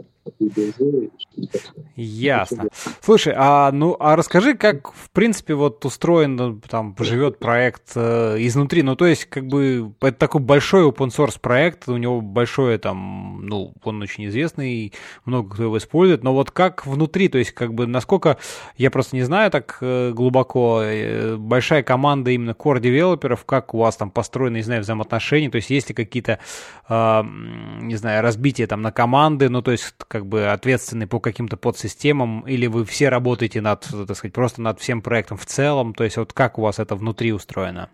Ясно. 1.97 2.69
Слушай, 3.01 3.35
а 3.37 3.73
ну 3.73 3.97
а 3.99 4.17
расскажи, 4.17 4.55
как 4.55 4.93
в 4.93 5.11
принципе 5.11 5.55
вот 5.55 5.83
устроен 5.85 6.61
там 6.69 6.95
живет 6.99 7.39
проект 7.39 7.93
э, 7.95 8.37
изнутри. 8.41 8.83
Ну 8.83 8.97
то 8.97 9.07
есть 9.07 9.25
как 9.25 9.47
бы 9.47 9.93
это 10.03 10.19
такой 10.19 10.43
большой 10.43 10.87
open 10.87 11.09
source 11.09 11.39
проект, 11.41 11.89
у 11.89 11.97
него 11.97 12.21
большое 12.21 12.77
там, 12.79 13.41
ну 13.47 13.73
он 13.83 14.03
очень 14.03 14.27
известный, 14.27 14.93
много 15.25 15.55
кто 15.55 15.63
его 15.63 15.79
использует. 15.79 16.23
Но 16.23 16.35
вот 16.35 16.51
как 16.51 16.87
внутри, 16.87 17.29
то 17.29 17.39
есть 17.39 17.53
как 17.53 17.73
бы 17.73 17.87
насколько 17.87 18.37
я 18.77 18.91
просто 18.91 19.17
не 19.17 19.23
знаю 19.23 19.51
так 19.51 19.79
э, 19.81 20.13
глубоко 20.13 20.83
э, 20.83 21.37
большая 21.37 21.83
команда 21.83 22.31
именно 22.31 22.51
core 22.51 22.81
девелоперов, 22.81 23.47
как 23.47 23.73
у 23.73 23.79
вас 23.79 23.97
там 23.97 24.11
построены, 24.11 24.57
не 24.57 24.63
знаю, 24.63 24.83
взаимоотношения, 24.83 25.51
то 25.51 25.57
есть 25.57 25.71
есть 25.71 25.89
ли 25.89 25.95
какие-то, 25.95 26.41
э, 26.89 27.23
не 27.55 27.97
знаю, 27.97 28.23
разбития 28.23 28.67
там 28.67 28.83
на 28.83 28.93
команды, 28.93 29.49
ну 29.49 29.63
то 29.63 29.73
есть 29.73 29.95
как 30.09 30.27
бы 30.27 30.47
ответственны 30.47 31.07
по 31.07 31.21
каким-то 31.21 31.57
подсистемам, 31.57 32.41
или 32.49 32.67
вы 32.67 32.85
все 32.85 33.09
работаете 33.09 33.61
над, 33.61 33.81
так 34.07 34.17
сказать, 34.17 34.35
просто 34.35 34.63
над 34.63 34.81
всем 34.81 35.03
проектом 35.03 35.37
в 35.37 35.47
целом? 35.47 35.95
То 35.95 36.05
есть 36.05 36.17
вот 36.17 36.33
как 36.33 36.59
у 36.59 36.63
вас 36.63 36.79
это 36.79 36.97
внутри 36.97 37.33
устроено? 37.33 37.91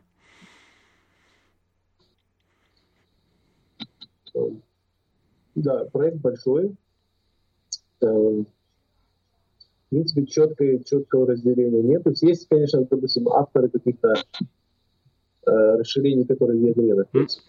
Да, 5.54 5.84
проект 5.92 6.18
большой. 6.18 6.74
Э, 8.00 8.06
в 8.06 8.44
принципе, 9.90 10.26
четкого, 10.26 10.84
четкого 10.84 11.26
разделения 11.26 11.82
нет. 11.82 12.04
То 12.04 12.10
есть 12.10 12.22
есть, 12.22 12.48
конечно, 12.48 12.84
допустим, 12.84 13.28
авторы 13.28 13.68
каких-то 13.68 14.14
э, 15.46 15.76
расширений, 15.76 16.24
которые 16.24 16.60
в 16.60 16.66
ядре 16.66 16.94
находятся 16.94 17.40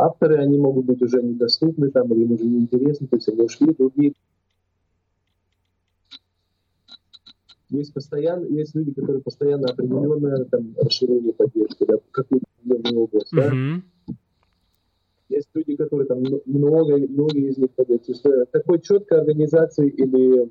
авторы, 0.00 0.36
они 0.36 0.58
могут 0.58 0.86
быть 0.86 1.02
уже 1.02 1.22
недоступны, 1.22 1.90
там, 1.90 2.12
или 2.12 2.24
им 2.24 2.32
уже 2.32 2.44
неинтересны, 2.44 3.06
то 3.06 3.16
есть 3.16 3.28
они 3.28 3.42
ушли, 3.42 3.74
другие. 3.74 4.12
Есть, 7.68 7.94
постоянно, 7.94 8.46
есть 8.46 8.74
люди, 8.74 8.92
которые 8.92 9.22
постоянно 9.22 9.68
определенное 9.68 10.44
там, 10.44 10.74
расширение 10.76 11.32
поддержки, 11.32 11.84
да, 11.86 11.98
какую-то 12.10 12.46
определенную 12.58 13.04
область. 13.04 13.32
Mm-hmm. 13.32 13.82
Да? 14.08 14.14
Есть 15.28 15.48
люди, 15.54 15.76
которые 15.76 16.08
там 16.08 16.18
много, 16.46 16.96
многие 16.96 17.50
из 17.50 17.58
них 17.58 17.70
поддерживают. 17.70 18.06
То 18.06 18.12
есть 18.12 18.26
э, 18.26 18.46
такой 18.50 18.80
четкой 18.80 19.20
организации 19.20 19.88
или 19.88 20.50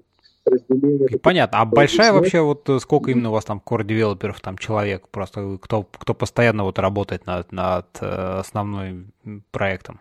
разделение. 0.49 1.19
Понятно. 1.19 1.59
А 1.59 1.65
большая 1.65 2.13
вообще 2.13 2.41
вот 2.41 2.69
э, 2.69 2.79
сколько 2.79 3.11
именно 3.11 3.29
у 3.29 3.33
вас 3.33 3.45
там 3.45 3.61
core 3.65 3.83
девелоперов 3.83 4.39
там 4.41 4.57
человек 4.57 5.07
просто 5.09 5.57
кто 5.61 5.83
кто 5.83 6.13
постоянно 6.13 6.63
вот 6.63 6.79
работает 6.79 7.25
над 7.25 7.51
над 7.51 7.87
э, 8.01 8.39
основным 8.39 9.11
проектом? 9.51 9.99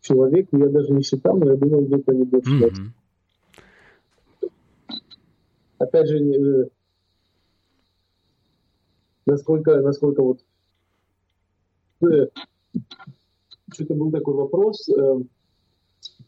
Человек 0.00 0.48
я 0.52 0.68
даже 0.68 0.92
не 0.92 1.02
считал, 1.02 1.36
но 1.36 1.50
я 1.50 1.56
думаю 1.56 1.86
где-то 1.86 2.14
не 2.14 2.24
больше. 2.24 2.50
Mm-hmm. 2.50 2.90
Опять 5.78 6.08
же, 6.08 6.18
э, 6.18 6.68
насколько 9.26 9.80
насколько 9.80 10.22
вот 10.22 10.40
что-то 13.72 13.94
был 13.94 14.10
такой 14.10 14.34
вопрос 14.34 14.88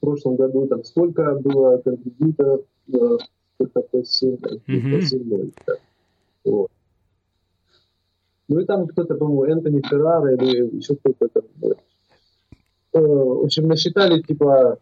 прошлом 0.03 0.37
году, 0.37 0.67
там, 0.67 0.85
сколько 0.85 1.35
было 1.37 1.79
контрибьюторов 1.79 2.61
э, 2.89 2.93
в 2.93 3.63
PHP 3.63 4.03
7.0. 4.03 5.55
Да. 5.67 5.75
Вот. 6.45 6.71
Ну 8.49 8.61
и 8.61 8.65
там 8.65 8.87
кто-то, 8.89 9.15
по-моему, 9.15 9.45
Энтони 9.45 9.81
Феррара 9.89 10.35
или 10.35 10.77
еще 10.77 10.97
кто-то 10.97 11.29
там. 11.29 11.45
Э, 11.63 12.99
в 13.01 13.45
общем, 13.45 13.69
насчитали 13.69 14.21
типа 14.21 14.79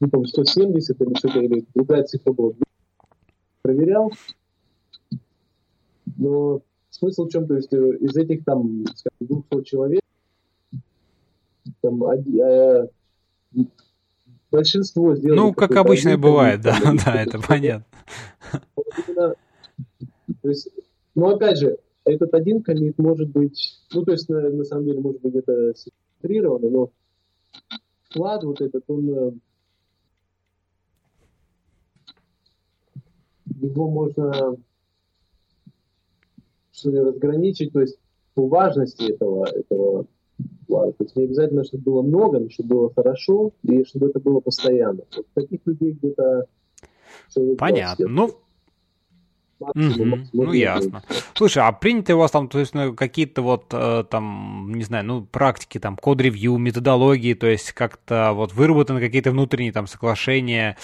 ну, 0.00 0.10
там 0.10 0.26
170 0.26 1.00
или 1.00 1.14
что-то, 1.14 1.38
или 1.38 1.64
другая 1.74 2.02
цифра 2.02 2.32
была. 2.32 2.52
Проверял. 3.62 4.12
Но 6.16 6.62
смысл 6.90 7.26
в 7.26 7.30
чем? 7.30 7.46
То 7.46 7.54
есть 7.54 7.72
э, 7.72 7.96
из 8.00 8.16
этих 8.16 8.44
там, 8.44 8.84
скажем, 8.96 9.44
200 9.50 9.64
человек, 9.64 10.02
там, 11.80 12.02
э, 12.04 12.88
большинство 14.50 15.14
сделали... 15.14 15.38
Ну, 15.38 15.54
как 15.54 15.74
обычно 15.76 16.10
и 16.10 16.16
бывает, 16.16 16.60
да, 16.60 16.78
да, 17.04 17.22
это 17.22 17.40
понятно. 17.40 17.86
то 19.14 20.48
есть, 20.48 20.68
ну, 21.14 21.28
опять 21.28 21.58
же, 21.58 21.78
этот 22.04 22.34
один 22.34 22.62
комит 22.62 22.98
может 22.98 23.30
быть, 23.30 23.80
ну, 23.92 24.04
то 24.04 24.12
есть, 24.12 24.28
на, 24.28 24.40
на 24.50 24.64
самом 24.64 24.84
деле, 24.84 25.00
может 25.00 25.20
быть, 25.22 25.34
это 25.34 25.74
синхронировано, 25.74 26.70
но 26.70 26.90
вклад 28.08 28.44
вот 28.44 28.60
этот, 28.60 28.84
он 28.88 29.10
э, 29.10 29.32
его 33.60 33.90
можно 33.90 34.56
что 36.72 36.90
ли, 36.90 36.98
разграничить, 36.98 37.72
то 37.72 37.80
есть 37.80 37.98
по 38.34 38.48
важности 38.48 39.12
этого, 39.12 39.46
этого 39.46 40.06
плана. 40.72 40.92
То 40.92 41.04
есть 41.04 41.16
не 41.16 41.24
обязательно, 41.24 41.64
чтобы 41.64 41.84
было 41.84 42.02
много, 42.02 42.38
но 42.38 42.48
чтобы 42.50 42.68
было 42.74 42.94
хорошо, 42.94 43.52
и 43.62 43.84
чтобы 43.84 44.08
это 44.08 44.20
было 44.20 44.40
постоянно. 44.40 45.02
Вот 45.16 45.26
таких 45.34 45.60
людей 45.66 45.92
где-то... 45.92 46.46
Понятно. 47.58 48.08
Ну, 48.08 48.30
Максимум, 49.60 50.20
mm-hmm. 50.20 50.28
Ну, 50.32 50.52
ясно. 50.52 51.02
Слушай, 51.34 51.62
а 51.62 51.70
приняты 51.70 52.14
у 52.14 52.18
вас 52.18 52.32
там, 52.32 52.48
то 52.48 52.58
есть, 52.58 52.74
ну, 52.74 52.94
какие-то 52.94 53.42
вот, 53.42 53.66
э, 53.72 54.04
там, 54.10 54.72
не 54.74 54.82
знаю, 54.82 55.04
ну, 55.04 55.22
практики, 55.22 55.78
там, 55.78 55.96
код-ревью, 55.96 56.58
методологии, 56.58 57.34
то 57.34 57.46
есть, 57.46 57.70
как-то 57.72 58.32
вот 58.34 58.54
выработаны 58.54 58.98
какие-то 58.98 59.30
внутренние 59.30 59.72
там 59.72 59.86
соглашения, 59.86 60.76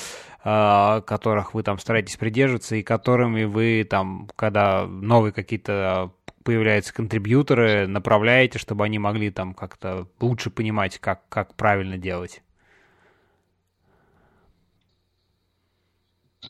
э, 0.44 1.02
которых 1.06 1.54
вы 1.54 1.64
там 1.64 1.80
стараетесь 1.80 2.16
придерживаться, 2.16 2.76
и 2.76 2.84
которыми 2.84 3.44
вы 3.44 3.84
там, 3.88 4.28
когда 4.36 4.86
новые 4.86 5.32
какие-то 5.32 6.12
появляются 6.44 6.94
контрибьюторы, 6.94 7.86
направляете, 7.86 8.58
чтобы 8.58 8.84
они 8.84 8.98
могли 8.98 9.30
там 9.30 9.54
как-то 9.54 10.06
лучше 10.20 10.50
понимать, 10.50 10.98
как, 10.98 11.22
как 11.28 11.54
правильно 11.54 11.98
делать? 11.98 12.42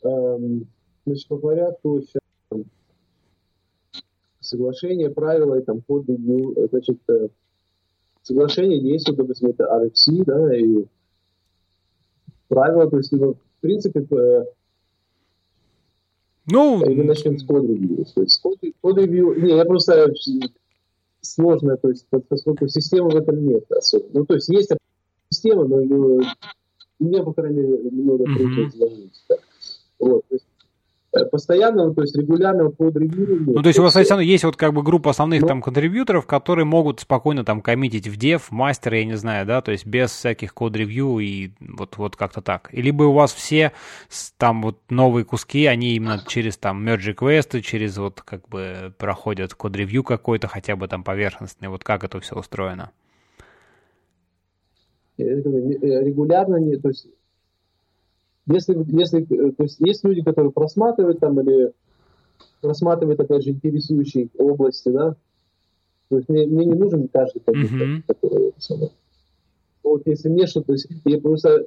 Эм, 0.03 0.67
значит, 1.05 1.27
то 1.81 2.01
сейчас 2.01 2.21
соглашение, 4.39 5.09
правила 5.09 5.59
и 5.59 5.63
там 5.63 5.81
код 5.81 6.07
ревью, 6.07 6.55
значит, 6.69 6.97
э, 7.09 7.27
соглашение 8.23 8.81
действует, 8.81 9.17
допустим, 9.17 9.49
это 9.49 9.65
RFC, 9.65 10.23
да, 10.25 10.57
и 10.57 10.85
правила, 12.47 12.89
то 12.89 12.97
есть, 12.97 13.11
в 13.11 13.35
принципе, 13.61 14.01
ну... 16.51 16.83
Или 16.85 17.01
начнем 17.03 17.37
с 17.37 17.43
код-ревью. 17.43 18.05
То 18.13 18.21
есть 18.21 18.41
код-ревью... 18.81 19.41
Не, 19.41 19.55
я 19.55 19.65
просто 19.65 20.13
сложно, 21.21 21.77
то 21.77 21.89
есть, 21.89 22.05
поскольку 22.29 22.67
системы 22.67 23.09
в 23.09 23.15
этом 23.15 23.45
нет 23.45 23.69
особенно. 23.71 24.19
Ну, 24.19 24.25
то 24.25 24.35
есть, 24.35 24.49
есть 24.49 24.71
система, 25.29 25.65
но 25.65 25.81
ее, 25.81 26.21
мне, 26.99 27.23
по 27.23 27.33
крайней 27.33 27.61
мере, 27.61 27.91
много 27.91 28.23
mm-hmm. 28.23 29.39
Вот, 29.99 30.23
то 30.29 30.35
есть, 30.35 30.45
Э, 30.45 30.48
постоянного, 31.31 31.93
то 31.93 32.01
есть 32.01 32.15
регулярного 32.15 32.71
код-ревью. 32.71 33.43
Ну, 33.47 33.61
то 33.61 33.67
есть 33.67 33.79
у 33.79 33.83
вас 33.83 33.95
есть, 33.95 34.11
есть 34.11 34.43
вот 34.43 34.55
как 34.55 34.73
бы 34.73 34.83
группа 34.83 35.09
основных 35.09 35.41
ну, 35.41 35.47
там 35.47 35.61
контрибьюторов, 35.61 36.25
которые 36.27 36.65
могут 36.65 36.99
спокойно 36.99 37.43
там 37.43 37.61
коммитить 37.61 38.07
в 38.07 38.17
dev, 38.17 38.41
мастер, 38.51 38.93
я 38.93 39.05
не 39.05 39.15
знаю, 39.17 39.45
да, 39.45 39.61
то 39.61 39.71
есть 39.71 39.85
без 39.85 40.11
всяких 40.11 40.53
код-ревью 40.53 41.19
и 41.19 41.51
вот, 41.59 41.97
вот 41.97 42.15
как-то 42.15 42.41
так. 42.41 42.69
И 42.71 42.81
либо 42.81 43.03
у 43.03 43.13
вас 43.13 43.33
все 43.33 43.71
там 44.37 44.61
вот 44.61 44.77
новые 44.89 45.25
куски, 45.25 45.65
они 45.65 45.95
именно 45.95 46.23
через 46.27 46.57
там 46.57 46.87
merge 46.87 47.13
квесты, 47.13 47.61
через 47.61 47.97
вот 47.97 48.21
как 48.21 48.47
бы 48.49 48.93
проходят 48.97 49.53
код-ревью 49.53 50.03
какой-то, 50.03 50.47
хотя 50.47 50.75
бы 50.75 50.87
там 50.87 51.03
поверхностный, 51.03 51.69
вот 51.69 51.83
как 51.83 52.03
это 52.03 52.19
все 52.19 52.35
устроено? 52.35 52.91
регулярно, 55.17 56.55
не, 56.57 56.77
то 56.77 56.89
есть 56.89 57.07
если, 58.49 58.83
если, 58.87 59.23
то 59.25 59.63
есть 59.63 59.79
есть 59.79 60.03
люди, 60.03 60.21
которые 60.23 60.51
просматривают 60.51 61.19
там 61.19 61.39
или 61.39 61.71
просматривают, 62.61 63.19
опять 63.19 63.43
же, 63.43 63.51
интересующие 63.51 64.29
области, 64.37 64.89
да, 64.89 65.15
то 66.09 66.17
есть 66.17 66.27
мне, 66.29 66.47
мне 66.47 66.65
не 66.65 66.73
нужен 66.73 67.07
каждый 67.07 67.39
компьютер, 67.41 67.87
mm-hmm. 67.87 68.03
который 68.07 68.53
Вот 69.83 70.01
если 70.07 70.29
мне 70.29 70.47
что-то, 70.47 70.67
то 70.67 70.73
есть 70.73 70.87
я 71.05 71.19
просто, 71.19 71.63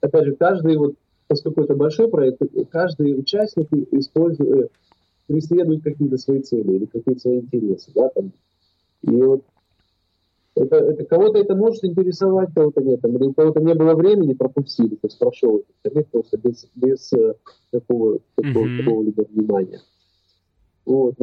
опять 0.00 0.24
же, 0.24 0.36
каждый 0.36 0.76
вот, 0.76 0.94
поскольку 1.26 1.62
это 1.62 1.74
большой 1.74 2.08
проект, 2.08 2.40
каждый 2.70 3.18
участник 3.18 3.66
использует, 3.90 4.70
преследует 5.26 5.82
какие-то 5.82 6.18
свои 6.18 6.40
цели 6.42 6.76
или 6.76 6.84
какие-то 6.84 7.20
свои 7.20 7.40
интересы, 7.40 7.90
да, 7.94 8.08
там. 8.10 8.32
И 9.02 9.10
вот 9.10 9.42
это, 10.54 10.76
это 10.76 11.04
кого-то 11.04 11.38
это 11.38 11.54
может 11.54 11.84
интересовать, 11.84 12.50
кого-то 12.54 12.82
нет. 12.82 13.00
Там, 13.00 13.16
или 13.16 13.24
у 13.24 13.32
кого-то 13.32 13.60
не 13.60 13.74
было 13.74 13.94
времени, 13.94 14.34
пропустили, 14.34 14.96
то 14.96 15.06
есть 15.06 15.18
прошел 15.18 15.62
этот 15.82 16.08
просто 16.08 16.36
без, 16.38 16.68
без 16.74 17.12
э, 17.14 17.34
такого, 17.70 18.18
такого, 18.34 18.66
mm-hmm. 18.66 18.78
какого-либо 18.78 19.26
внимания. 19.30 19.80
Вот. 20.84 21.14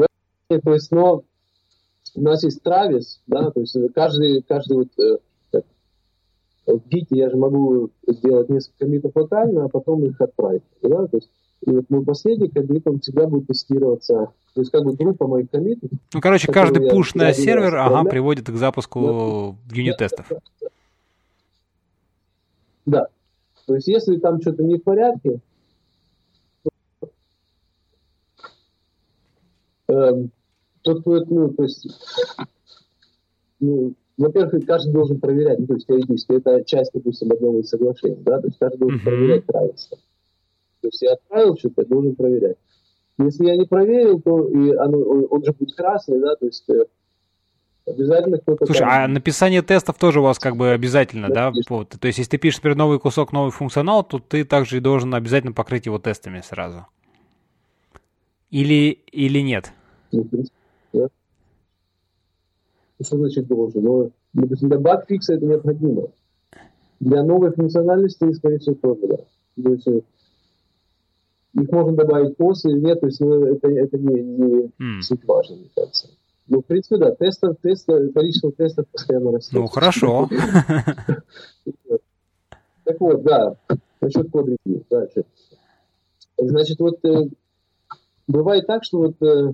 То 0.48 0.74
есть, 0.74 0.92
но 0.92 1.24
у 2.16 2.22
нас 2.22 2.44
есть 2.44 2.64
Травис, 2.64 3.22
да, 3.28 3.52
то 3.52 3.60
есть 3.60 3.78
каждый, 3.94 4.42
каждый 4.42 4.78
вот 4.78 4.88
э, 5.00 5.20
в 6.66 6.88
Гите 6.90 7.18
я 7.18 7.30
же 7.30 7.38
могу 7.38 7.90
сделать 8.08 8.50
несколько 8.50 8.86
комитов 8.86 9.16
локально, 9.16 9.66
а 9.66 9.70
потом 9.70 10.06
их 10.06 10.20
отправить, 10.20 10.64
да, 10.82 11.08
то 11.08 11.18
есть 11.18 11.30
и 11.66 11.72
вот 11.72 11.90
мой 11.90 12.06
последний 12.06 12.48
комит, 12.50 12.88
он 12.88 13.00
всегда 13.00 13.28
будет 13.28 13.48
тестироваться, 13.48 14.32
то 14.54 14.62
есть 14.62 14.72
как 14.72 14.84
бы 14.84 14.94
группа 14.94 15.28
моих 15.28 15.50
комитов. 15.50 15.90
Ну, 16.14 16.22
короче, 16.22 16.52
каждый 16.52 16.90
пуш 16.90 17.16
на 17.16 17.34
сервер, 17.34 17.76
ага, 17.76 18.10
приводит 18.10 18.48
к 18.50 18.56
запуску 18.56 19.58
да, 19.70 19.76
юнит-тестов. 19.76 20.28
Да, 20.30 20.38
да, 20.62 20.70
да. 22.86 23.08
То 23.66 23.76
есть 23.76 23.88
если 23.88 24.18
там 24.18 24.42
что-то 24.42 24.64
не 24.64 24.78
в 24.78 24.84
порядке, 24.84 25.40
то, 29.86 29.94
эм, 29.94 30.32
кто, 30.82 31.02
ну, 31.30 31.50
то 31.50 31.64
есть, 31.64 31.88
ну, 33.60 33.94
во-первых, 34.18 34.66
каждый 34.66 34.92
должен 34.94 35.20
проверять, 35.20 35.60
ну, 35.60 35.68
то 35.68 35.74
есть 35.74 35.88
теоретически, 35.88 36.34
это 36.34 36.64
часть, 36.64 36.92
допустим, 36.94 37.32
одного 37.32 37.60
из 37.60 37.70
соглашений, 37.70 38.22
да, 38.22 38.40
то 38.40 38.48
есть 38.48 38.58
каждый 38.58 38.80
должен 38.80 39.00
uh-huh. 39.00 39.04
проверять 39.04 39.44
равенство. 39.48 39.98
То 40.82 40.88
есть 40.88 41.02
я 41.02 41.14
отправил 41.14 41.58
что-то, 41.58 41.86
должен 41.86 42.16
проверять. 42.16 42.58
Если 43.18 43.46
я 43.46 43.58
не 43.58 43.66
проверил, 43.66 44.22
то 44.22 44.48
и 44.48 44.72
оно, 44.72 45.00
он, 45.00 45.28
он 45.30 45.44
же 45.44 45.52
будет 45.52 45.76
красный, 45.76 46.22
да, 46.22 46.36
то 46.36 46.46
есть 46.46 46.70
э, 46.70 46.86
обязательно 47.86 48.38
кто-то... 48.38 48.66
Слушай, 48.66 48.80
там... 48.80 48.90
а 48.90 49.08
написание 49.08 49.62
тестов 49.62 49.98
тоже 49.98 50.20
у 50.20 50.24
вас 50.24 50.40
как 50.40 50.56
бы 50.56 50.70
обязательно, 50.70 51.28
да? 51.28 51.52
да? 51.52 51.62
Вот. 51.70 51.90
То 51.90 52.08
есть 52.08 52.20
если 52.20 52.32
ты 52.32 52.38
пишешь 52.38 52.60
теперь 52.60 52.76
новый 52.76 53.00
кусок, 53.00 53.34
новый 53.34 53.52
функционал, 53.52 54.04
то 54.04 54.20
ты 54.20 54.46
также 54.46 54.80
должен 54.80 55.14
обязательно 55.14 55.54
покрыть 55.54 55.86
его 55.86 56.00
тестами 56.00 56.42
сразу. 56.42 56.88
Или, 58.52 58.92
или 59.12 59.40
нет? 59.40 59.72
Ну, 60.12 60.28
да. 60.94 61.08
Что 63.02 63.18
значит 63.18 63.48
должен? 63.48 63.84
Но, 63.84 64.10
допустим, 64.34 64.70
для 64.70 64.80
багфикса 64.80 65.36
это 65.36 65.46
необходимо. 65.46 66.08
Для 67.00 67.24
новой 67.24 67.52
функциональности, 67.52 68.32
скорее 68.34 68.60
всего, 68.60 68.76
тоже, 68.76 69.08
да. 69.08 69.18
То 69.64 69.74
есть, 69.74 69.88
э, 69.88 70.02
их 71.62 71.72
можно 71.72 71.94
добавить 71.94 72.38
после 72.38 72.72
или 72.72 72.80
нет, 72.80 73.00
то 73.00 73.08
есть 73.08 73.20
ну, 73.20 73.44
это, 73.46 73.68
это 73.70 73.98
не, 73.98 74.22
не 74.22 74.72
mm. 74.80 75.02
суть 75.02 75.26
важно, 75.26 75.58
мне 75.58 75.70
кажется. 75.76 76.10
Ну, 76.48 76.62
в 76.62 76.66
принципе, 76.66 76.98
да, 76.98 77.12
тестов, 77.12 77.58
тестов, 77.62 78.12
количество 78.14 78.52
тестов 78.52 78.88
постоянно 78.88 79.32
растет. 79.32 79.54
Ну, 79.54 79.68
хорошо. 79.68 80.30
Так 82.86 83.02
вот, 83.02 83.22
да, 83.22 83.56
насчет 84.02 84.32
код 84.32 84.48
дальше. 84.90 85.24
Значит, 86.40 86.80
вот 86.80 86.98
э, 87.06 87.30
бывает 88.28 88.66
так, 88.66 88.84
что 88.84 88.98
вот, 88.98 89.22
э, 89.22 89.54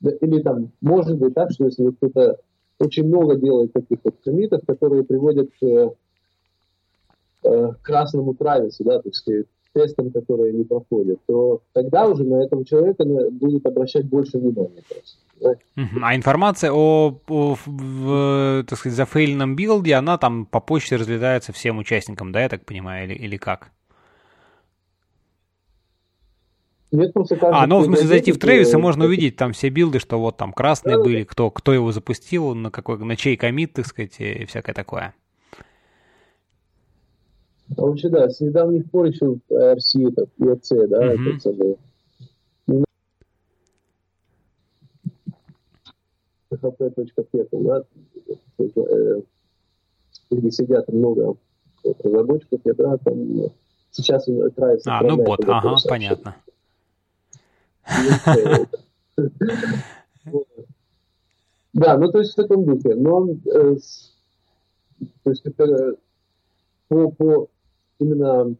или 0.00 0.42
там, 0.42 0.72
может 0.80 1.18
быть 1.18 1.34
так, 1.34 1.52
что 1.52 1.66
если 1.66 1.84
вот 1.84 1.94
кто-то 1.98 2.38
очень 2.80 3.06
много 3.06 3.36
делает 3.36 3.72
таких 3.72 3.98
вот 4.02 4.16
комитов, 4.24 4.62
которые 4.66 5.04
приводят 5.04 5.50
к 5.60 5.94
э, 7.44 7.72
красному 7.82 8.34
травису, 8.34 8.82
да, 8.82 9.00
то 9.00 9.08
есть 9.08 9.28
тестам, 9.78 10.10
которые 10.10 10.52
не 10.52 10.64
проходят, 10.64 11.20
то 11.26 11.60
тогда 11.72 12.08
уже 12.08 12.24
на 12.24 12.44
этого 12.44 12.64
человека 12.64 13.04
будут 13.30 13.64
обращать 13.66 14.06
больше 14.06 14.38
внимания. 14.38 14.82
Просто, 14.88 15.58
а 16.02 16.16
информация 16.16 16.72
о, 16.72 17.20
о 17.28 17.56
в, 17.64 18.64
так 18.68 18.78
сказать, 18.78 18.96
зафейльном 18.96 19.54
билде, 19.54 19.94
она 19.94 20.18
там 20.18 20.46
по 20.46 20.60
почте 20.60 20.96
разлетается 20.96 21.52
всем 21.52 21.78
участникам, 21.78 22.32
да, 22.32 22.42
я 22.42 22.48
так 22.48 22.64
понимаю, 22.64 23.08
или, 23.08 23.14
или 23.14 23.36
как? 23.36 23.70
Нет, 26.90 27.12
просто 27.12 27.38
а, 27.42 27.66
ну, 27.66 27.80
в 27.80 27.84
смысле, 27.84 28.06
зайти 28.06 28.32
в 28.32 28.38
Тревис, 28.38 28.72
и 28.72 28.76
можно 28.78 29.04
увидеть 29.04 29.36
там 29.36 29.52
все 29.52 29.68
билды, 29.68 30.00
что 30.00 30.18
вот 30.18 30.38
там 30.38 30.52
красные 30.52 30.96
да, 30.96 31.02
были, 31.04 31.22
кто, 31.22 31.50
кто 31.50 31.72
его 31.72 31.92
запустил, 31.92 32.54
на 32.54 32.70
какой, 32.70 32.98
на 32.98 33.14
чей 33.14 33.36
комит, 33.36 33.74
так 33.74 33.86
сказать, 33.86 34.16
и 34.18 34.44
всякое 34.46 34.72
такое. 34.72 35.14
Вообще, 37.76 38.08
да, 38.08 38.28
с 38.28 38.40
недавних 38.40 38.90
пор 38.90 39.06
еще 39.06 39.36
RC, 39.50 40.10
это 40.10 40.26
EC, 40.40 40.86
да, 40.86 41.14
mm-hmm. 41.14 41.28
это 41.28 41.40
самое. 41.40 41.76
php.pet, 46.50 47.48
да, 47.52 47.84
э, 48.58 49.20
где 50.30 50.50
сидят 50.50 50.88
много 50.88 51.36
разработчиков, 51.84 52.60
я, 52.64 52.74
да, 52.74 52.96
там 52.98 53.50
сейчас 53.90 54.26
нравится. 54.26 54.90
А, 54.90 55.02
ну 55.02 55.22
бот, 55.22 55.40
ага, 55.46 55.76
понятно. 55.86 56.36
Да, 61.74 61.98
ну 61.98 62.10
то 62.10 62.18
есть 62.18 62.32
в 62.32 62.36
таком 62.36 62.64
духе. 62.64 62.94
Но 62.94 63.28
э, 63.30 63.76
то 65.22 65.30
есть 65.30 65.46
это 65.46 65.96
по, 66.88 67.10
по 67.10 67.48
именно 67.98 68.54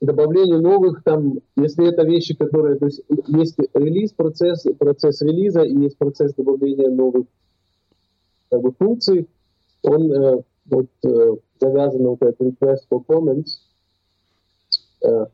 добавлению 0.00 0.62
новых, 0.62 1.02
там, 1.02 1.40
если 1.56 1.88
это 1.88 2.02
вещи, 2.04 2.34
которые, 2.34 2.76
то 2.76 2.86
есть 2.86 3.02
есть 3.26 3.56
релиз, 3.74 4.12
процесс, 4.12 4.64
процесс 4.78 5.20
релиза 5.20 5.62
и 5.62 5.76
есть 5.76 5.98
процесс 5.98 6.34
добавления 6.34 6.90
новых 6.90 7.26
как 8.50 8.62
бы, 8.62 8.72
функций, 8.72 9.28
он 9.82 10.12
э, 10.12 10.42
вот 10.66 10.86
э, 11.04 11.36
завязан 11.60 12.02
вот 12.02 12.22
этот 12.22 12.40
request 12.40 12.80
for 12.90 13.04
comments. 13.06 13.58
Э, 15.02 15.26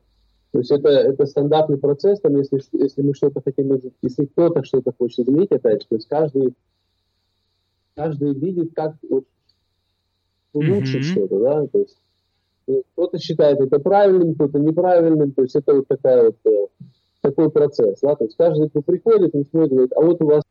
то 0.51 0.59
есть 0.59 0.71
это, 0.71 0.89
это 0.89 1.25
стандартный 1.25 1.77
процесс, 1.77 2.19
там, 2.19 2.35
если, 2.37 2.61
если 2.73 3.01
мы 3.01 3.13
что-то 3.13 3.41
хотим, 3.41 3.71
если 4.01 4.25
кто-то 4.25 4.63
что-то 4.63 4.93
хочет 4.97 5.19
изменить, 5.19 5.51
опять 5.51 5.81
же, 5.81 5.87
то 5.87 5.95
есть 5.95 6.07
каждый, 6.07 6.53
каждый 7.95 8.33
видит, 8.33 8.73
как 8.73 8.95
вот, 9.09 9.25
улучшить 10.53 11.03
mm-hmm. 11.03 11.11
что-то, 11.11 11.39
да, 11.39 11.67
то 11.67 11.79
есть 11.79 11.97
кто-то 12.93 13.17
считает 13.19 13.59
это 13.59 13.79
правильным, 13.79 14.35
кто-то 14.35 14.59
неправильным, 14.59 15.31
то 15.31 15.43
есть 15.43 15.55
это 15.55 15.73
вот 15.73 15.87
такая 15.87 16.25
вот, 16.25 16.35
э, 16.45 16.67
такой 17.21 17.49
процесс, 17.49 17.99
да, 18.01 18.15
то 18.15 18.25
есть 18.25 18.35
каждый, 18.37 18.69
кто 18.69 18.81
приходит, 18.81 19.33
он 19.33 19.45
смотрит, 19.45 19.71
говорит, 19.71 19.93
а 19.95 20.01
вот 20.01 20.21
у 20.21 20.25
вас, 20.25 20.43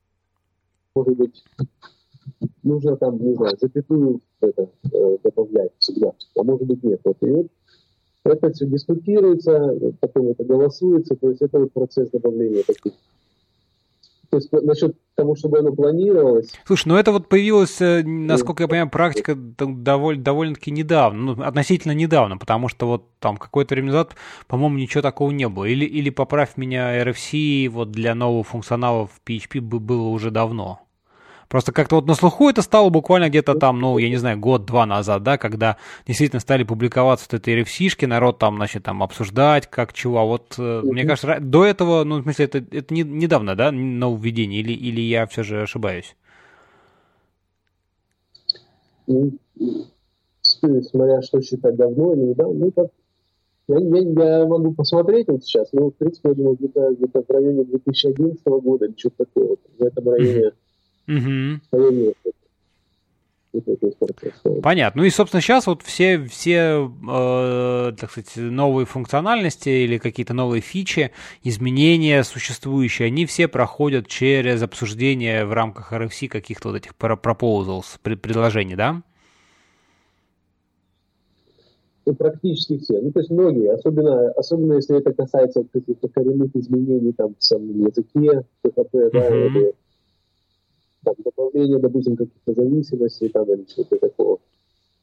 может 0.94 1.16
быть, 1.16 1.44
нужно 2.62 2.96
там, 2.96 3.18
не 3.22 3.34
знаю, 3.34 3.56
запятую 3.60 4.20
это, 4.40 4.68
э, 4.92 5.18
добавлять 5.22 5.72
всегда, 5.78 6.12
а 6.38 6.42
может 6.42 6.66
быть 6.66 6.82
нет, 6.82 7.00
вот, 7.04 7.16
и 7.20 7.30
вот 7.30 7.46
это 8.24 8.52
все 8.52 8.66
дискутируется, 8.66 9.76
потом 10.00 10.28
это 10.28 10.44
голосуется, 10.44 11.16
то 11.16 11.28
есть 11.28 11.42
это 11.42 11.60
вот 11.60 11.72
процесс 11.72 12.10
добавления 12.10 12.62
таких 12.66 12.92
то 14.30 14.36
есть 14.36 14.50
насчет 14.52 14.96
того, 15.14 15.34
чтобы 15.34 15.58
оно 15.58 15.72
планировалось. 15.72 16.52
Слушай, 16.64 16.88
ну 16.88 16.96
это 16.96 17.12
вот 17.12 17.28
появилась, 17.28 17.80
э, 17.80 18.02
насколько 18.04 18.62
я 18.62 18.68
понимаю, 18.68 18.90
практика 18.90 19.34
довольно, 19.34 20.22
довольно-таки 20.22 20.70
недавно, 20.70 21.34
ну, 21.34 21.42
относительно 21.42 21.92
недавно, 21.92 22.36
потому 22.38 22.68
что 22.68 22.86
вот 22.86 23.10
там 23.18 23.36
какое-то 23.36 23.74
время 23.74 23.88
назад, 23.88 24.14
по-моему, 24.46 24.78
ничего 24.78 25.02
такого 25.02 25.30
не 25.30 25.48
было. 25.48 25.64
Или, 25.64 25.84
или 25.84 26.10
поправь 26.10 26.56
меня, 26.56 27.02
RFC 27.02 27.68
вот 27.68 27.90
для 27.90 28.14
нового 28.14 28.44
функционала 28.44 29.06
в 29.06 29.20
PHP 29.26 29.60
было 29.60 30.08
уже 30.08 30.30
давно. 30.30 30.85
Просто 31.48 31.72
как-то 31.72 31.96
вот 31.96 32.06
на 32.06 32.14
слуху 32.14 32.48
это 32.48 32.62
стало 32.62 32.88
буквально 32.90 33.28
где-то 33.28 33.54
там, 33.54 33.80
ну, 33.80 33.98
я 33.98 34.08
не 34.08 34.16
знаю, 34.16 34.38
год-два 34.38 34.84
назад, 34.84 35.22
да, 35.22 35.38
когда 35.38 35.76
действительно 36.06 36.40
стали 36.40 36.64
публиковаться 36.64 37.28
вот 37.30 37.40
эти 37.40 37.50
RFC-шки, 37.50 38.06
народ 38.06 38.38
там, 38.38 38.56
значит, 38.56 38.82
там 38.82 39.02
обсуждать, 39.02 39.68
как 39.68 39.92
чего. 39.92 40.18
А 40.18 40.24
вот, 40.24 40.54
mm-hmm. 40.58 40.82
мне 40.82 41.04
кажется, 41.04 41.38
до 41.40 41.64
этого, 41.64 42.04
ну, 42.04 42.18
в 42.18 42.22
смысле, 42.22 42.46
это, 42.46 42.58
это 42.58 42.92
не, 42.92 43.02
недавно, 43.02 43.54
да, 43.54 43.70
нововведение, 43.70 44.60
или, 44.60 44.72
или 44.72 45.00
я 45.00 45.26
все 45.26 45.42
же 45.44 45.62
ошибаюсь? 45.62 46.16
Ну, 49.06 49.32
смотря 50.42 51.22
что 51.22 51.40
считать 51.42 51.76
давно 51.76 52.14
или 52.14 52.22
недавно, 52.22 52.54
ну, 52.54 52.70
так, 52.72 52.88
я, 53.68 53.78
я, 53.78 54.38
я 54.38 54.46
могу 54.46 54.74
посмотреть 54.74 55.28
вот 55.28 55.44
сейчас, 55.44 55.72
но, 55.72 55.90
в 55.90 55.94
принципе, 55.94 56.30
я 56.30 56.34
думаю, 56.34 56.56
где-то, 56.56 56.92
где-то 56.94 57.22
в 57.22 57.30
районе 57.30 57.64
2011 57.64 58.44
года 58.44 58.86
или 58.86 58.94
что-то 58.96 59.24
такое, 59.24 59.48
вот, 59.48 59.60
в 59.78 59.82
этом 59.82 60.08
районе 60.08 60.48
mm-hmm. 60.48 60.52
Угу. 61.06 61.60
Понятно. 64.62 65.00
Ну 65.00 65.06
и, 65.06 65.10
собственно, 65.10 65.40
сейчас 65.40 65.66
вот 65.66 65.82
все, 65.82 66.18
все 66.24 66.90
э, 67.08 67.92
так 67.98 68.10
сказать, 68.10 68.36
новые 68.36 68.86
функциональности 68.86 69.68
или 69.68 69.98
какие-то 69.98 70.34
новые 70.34 70.60
фичи, 70.60 71.12
изменения 71.42 72.22
существующие, 72.24 73.06
они 73.06 73.26
все 73.26 73.48
проходят 73.48 74.08
через 74.08 74.62
обсуждение 74.62 75.44
в 75.46 75.52
рамках 75.52 75.92
RFC 75.92 76.28
каких-то 76.28 76.68
вот 76.68 76.76
этих 76.76 76.92
proposals, 76.98 77.98
предложений, 78.02 78.76
да? 78.76 79.02
Ну, 82.04 82.14
практически 82.14 82.78
все. 82.78 83.00
Ну, 83.00 83.10
то 83.10 83.18
есть 83.18 83.30
многие, 83.30 83.72
особенно, 83.72 84.30
особенно 84.32 84.74
если 84.74 84.96
это 84.98 85.12
касается 85.12 85.64
каких-то 85.72 86.08
коренных 86.08 86.54
изменений 86.54 87.12
там, 87.12 87.34
в 87.36 87.42
самом 87.42 87.80
языке, 87.80 88.44
ПХП, 88.62 88.94
uh-huh. 88.94 89.10
да, 89.12 89.28
или 89.28 89.74
там, 91.06 91.14
добавление, 91.24 91.78
допустим, 91.78 92.16
каких-то 92.16 92.52
зависимостей 92.52 93.28
там, 93.28 93.52
или 93.52 93.64
что-то 93.68 93.96
такого. 93.96 94.38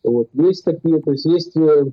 Вот. 0.04 0.28
Есть 0.34 0.66
такие, 0.66 1.02
то 1.02 1.12
есть 1.12 1.26
есть 1.26 1.56
э, 1.56 1.86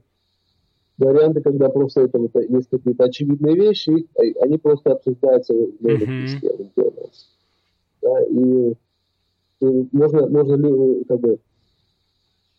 варианты, 0.98 1.40
когда 1.40 1.68
просто 1.68 2.02
это 2.02 2.18
вот, 2.18 2.34
есть 2.34 2.68
какие-то 2.68 3.04
очевидные 3.04 3.54
вещи, 3.54 3.90
их, 3.90 4.06
а, 4.16 4.44
они 4.44 4.58
просто 4.58 4.92
обсуждаются 4.92 5.54
в 5.54 5.86
mm-hmm. 5.86 7.10
да, 8.02 8.24
и, 8.24 8.74
и 9.60 9.88
можно, 9.92 10.28
можно 10.28 11.04
как 11.08 11.20
бы 11.20 11.38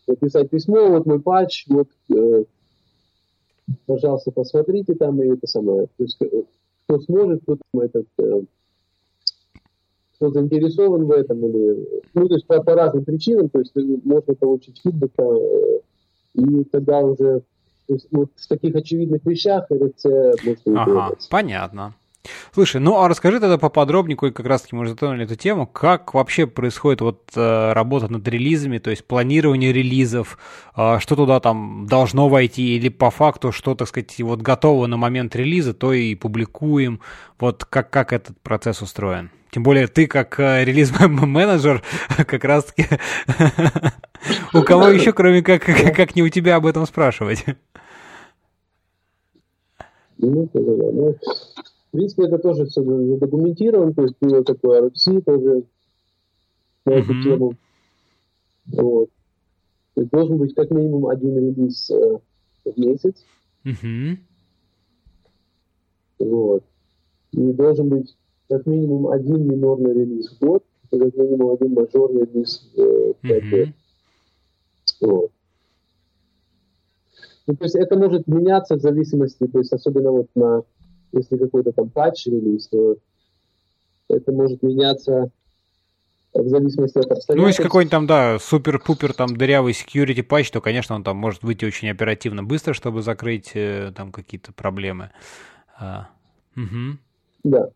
написать 0.06 0.48
письмо, 0.48 0.88
вот 0.88 1.04
мой 1.04 1.20
патч, 1.20 1.66
вот, 1.68 1.88
э, 2.14 2.44
пожалуйста, 3.84 4.30
посмотрите 4.30 4.94
там 4.94 5.22
и 5.22 5.26
это 5.28 5.46
самое. 5.46 5.86
То 5.98 6.02
есть, 6.02 6.16
э, 6.22 6.42
кто 6.86 6.98
сможет, 7.00 7.42
кто 7.42 7.56
там 7.56 7.82
этот, 7.82 8.06
э, 8.18 8.42
кто 10.22 10.30
заинтересован 10.30 11.06
в 11.06 11.10
этом, 11.10 11.44
или, 11.44 11.88
ну, 12.14 12.28
то 12.28 12.34
есть 12.34 12.46
по, 12.46 12.62
по 12.62 12.74
разным 12.74 13.04
причинам, 13.04 13.48
то 13.48 13.58
есть 13.58 13.72
можно 14.04 14.34
получить 14.34 14.80
фидбэк, 14.80 15.10
э, 15.18 15.80
и 16.34 16.64
тогда 16.64 17.00
уже 17.00 17.42
то 17.88 17.94
есть, 17.94 18.06
вот 18.12 18.30
в 18.36 18.46
таких 18.46 18.76
очевидных 18.76 19.26
вещах 19.26 19.66
РФЦ 19.68 20.04
можно 20.44 20.82
ага, 20.82 21.16
понятно. 21.28 21.94
Слушай, 22.54 22.80
ну 22.80 23.00
а 23.00 23.08
расскажи 23.08 23.40
тогда 23.40 23.58
поподробнее, 23.58 24.16
как 24.16 24.46
раз 24.46 24.62
таки 24.62 24.76
мы 24.76 24.82
уже 24.82 24.90
затронули 24.92 25.24
эту 25.24 25.34
тему, 25.34 25.66
как 25.66 26.14
вообще 26.14 26.46
происходит 26.46 27.00
вот 27.00 27.32
э, 27.34 27.72
работа 27.72 28.08
над 28.08 28.26
релизами, 28.28 28.78
то 28.78 28.90
есть 28.90 29.04
планирование 29.04 29.72
релизов, 29.72 30.38
э, 30.76 30.98
что 31.00 31.16
туда 31.16 31.40
там 31.40 31.86
должно 31.88 32.28
войти, 32.28 32.76
или 32.76 32.88
по 32.88 33.10
факту, 33.10 33.50
что, 33.50 33.74
так 33.74 33.88
сказать, 33.88 34.20
вот 34.20 34.40
готово 34.40 34.86
на 34.86 34.96
момент 34.96 35.34
релиза, 35.34 35.74
то 35.74 35.92
и 35.92 36.14
публикуем, 36.14 37.00
вот 37.40 37.64
как, 37.64 37.90
как 37.90 38.12
этот 38.12 38.40
процесс 38.40 38.82
устроен? 38.82 39.30
Тем 39.50 39.64
более 39.64 39.86
ты 39.88 40.06
как 40.06 40.38
э, 40.38 40.64
релиз-менеджер 40.64 41.82
как 42.26 42.44
раз-таки 42.44 42.86
у 44.54 44.62
кого 44.62 44.88
еще, 44.88 45.12
кроме 45.12 45.42
как, 45.42 45.64
как 45.64 46.14
не 46.14 46.22
у 46.22 46.28
тебя 46.28 46.56
об 46.56 46.66
этом 46.66 46.86
спрашивать? 46.86 47.44
В 51.92 51.96
принципе, 51.96 52.24
это 52.24 52.38
тоже 52.38 52.64
все 52.64 52.82
задокументировано, 52.82 53.92
то 53.92 54.02
есть 54.02 54.14
было 54.18 54.42
такое 54.42 54.88
RFC 54.88 55.20
тоже 55.20 55.64
на 56.86 56.90
эту 56.92 57.12
mm-hmm. 57.12 57.22
тему. 57.22 57.52
Вот. 58.66 59.10
То 59.94 60.00
есть 60.00 60.10
должен 60.10 60.38
быть 60.38 60.54
как 60.54 60.70
минимум 60.70 61.06
один 61.08 61.36
релиз 61.36 61.90
э, 61.90 62.18
в 62.64 62.78
месяц. 62.78 63.22
Mm-hmm. 63.66 64.16
Вот. 66.20 66.64
И 67.32 67.52
должен 67.52 67.90
быть 67.90 68.16
как 68.48 68.64
минимум 68.64 69.08
один 69.08 69.46
минорный 69.46 69.92
релиз 69.92 70.30
в 70.30 70.38
год, 70.38 70.64
и 70.92 70.98
как 70.98 71.14
минимум 71.14 71.50
один 71.50 71.74
мажорный 71.74 72.22
релиз 72.24 72.70
в 72.74 73.14
5 73.20 73.44
лет. 73.44 73.68
Mm-hmm. 73.68 73.72
Вот. 75.06 75.30
Ну, 77.46 77.56
то 77.56 77.64
есть 77.64 77.74
это 77.74 77.98
может 77.98 78.26
меняться 78.28 78.76
в 78.76 78.80
зависимости, 78.80 79.46
то 79.46 79.58
есть 79.58 79.72
особенно 79.72 80.12
вот 80.12 80.28
на, 80.34 80.62
если 81.12 81.36
какой-то 81.36 81.72
там 81.72 81.90
патч 81.90 82.26
релиз, 82.26 82.68
то 82.68 82.96
это 84.08 84.32
может 84.32 84.62
меняться 84.62 85.30
в 86.34 86.48
зависимости 86.48 86.98
от 86.98 87.10
обстоятельств. 87.10 87.36
Ну, 87.36 87.46
если 87.46 87.62
какой-нибудь 87.62 87.90
там, 87.90 88.06
да, 88.06 88.38
супер-пупер 88.38 89.12
там 89.12 89.36
дырявый 89.36 89.74
security 89.74 90.22
патч, 90.22 90.50
то, 90.50 90.60
конечно, 90.60 90.94
он 90.94 91.04
там 91.04 91.16
может 91.16 91.42
выйти 91.42 91.64
очень 91.64 91.90
оперативно 91.90 92.42
быстро, 92.42 92.72
чтобы 92.72 93.02
закрыть 93.02 93.52
э, 93.54 93.92
там 93.94 94.12
какие-то 94.12 94.52
проблемы. 94.52 95.10
А, 95.78 96.08
угу. 96.56 96.98
Да. 97.44 97.70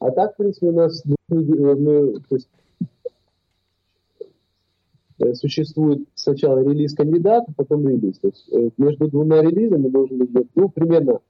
А 0.00 0.10
так, 0.10 0.34
в 0.34 0.36
принципе, 0.36 0.66
у 0.66 0.72
нас 0.72 1.02
мы, 1.28 2.20
то 2.28 2.34
есть, 2.34 2.48
э, 5.20 5.34
существует 5.34 6.06
сначала 6.14 6.58
релиз 6.58 6.94
кандидата, 6.94 7.50
потом 7.56 7.88
релиз. 7.88 8.18
То 8.18 8.28
есть 8.28 8.48
э, 8.52 8.70
между 8.76 9.08
двумя 9.08 9.40
релизами 9.40 9.88
должен 9.88 10.18
быть, 10.18 10.48
ну, 10.54 10.68
примерно 10.68 11.20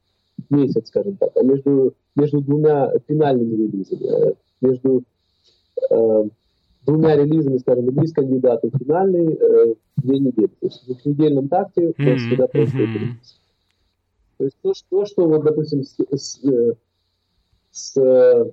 месяц, 0.51 0.89
скажем 0.89 1.17
так, 1.17 1.31
а 1.37 1.43
между, 1.43 1.95
между 2.17 2.41
двумя 2.41 2.93
финальными 3.07 3.55
релизами, 3.55 4.31
э, 4.31 4.35
между 4.61 5.03
э, 5.91 6.25
двумя 6.87 7.17
релизами, 7.17 7.59
скажем, 7.59 7.89
релиз 7.89 8.13
кандидата 8.13 8.67
и 8.67 8.79
финальный, 8.79 9.35
э, 9.35 9.75
две 9.97 10.19
недели. 10.19 10.47
То 10.47 10.67
есть 10.67 10.83
в 10.83 10.87
двухнедельном 10.87 11.49
такте 11.49 11.95
у 11.97 12.03
нас 12.03 12.21
всегда 12.21 12.47
происходит 12.47 12.95
релиз. 12.95 13.41
То 14.39 14.45
есть 14.45 14.57
то, 14.63 14.75
что, 14.75 15.07
что 15.07 15.29
вот, 15.29 15.45
допустим, 15.45 15.85
с, 15.85 15.97
с, 16.11 16.41
с 17.71 18.53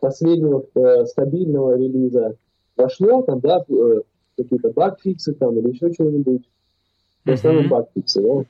последнего 0.00 0.64
э, 0.74 1.06
стабильного 1.06 1.76
релиза 1.76 2.36
вошло, 2.76 3.22
там, 3.22 3.40
да, 3.40 3.64
э, 3.68 4.02
какие-то 4.36 4.70
баг-фиксы 4.70 5.34
там 5.34 5.58
или 5.58 5.70
еще 5.70 5.92
чего-нибудь. 5.92 6.48
В 7.24 7.30
основном 7.30 7.68
баг-фиксы, 7.68 8.22
да. 8.22 8.44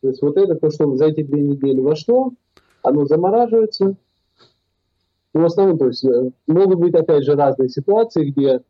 То 0.00 0.08
есть 0.08 0.22
вот 0.22 0.36
это 0.36 0.54
то, 0.54 0.70
что 0.70 0.96
за 0.96 1.06
эти 1.06 1.22
две 1.22 1.42
недели 1.42 1.80
вошло, 1.80 2.32
оно 2.82 3.06
замораживается. 3.06 3.96
Ну, 5.34 5.40
в 5.40 5.44
основном, 5.44 5.78
то 5.78 5.86
есть 5.88 6.04
э, 6.04 6.30
могут 6.46 6.78
быть, 6.78 6.94
опять 6.94 7.24
же, 7.24 7.34
разные 7.34 7.68
ситуации, 7.68 8.30
где 8.30 8.62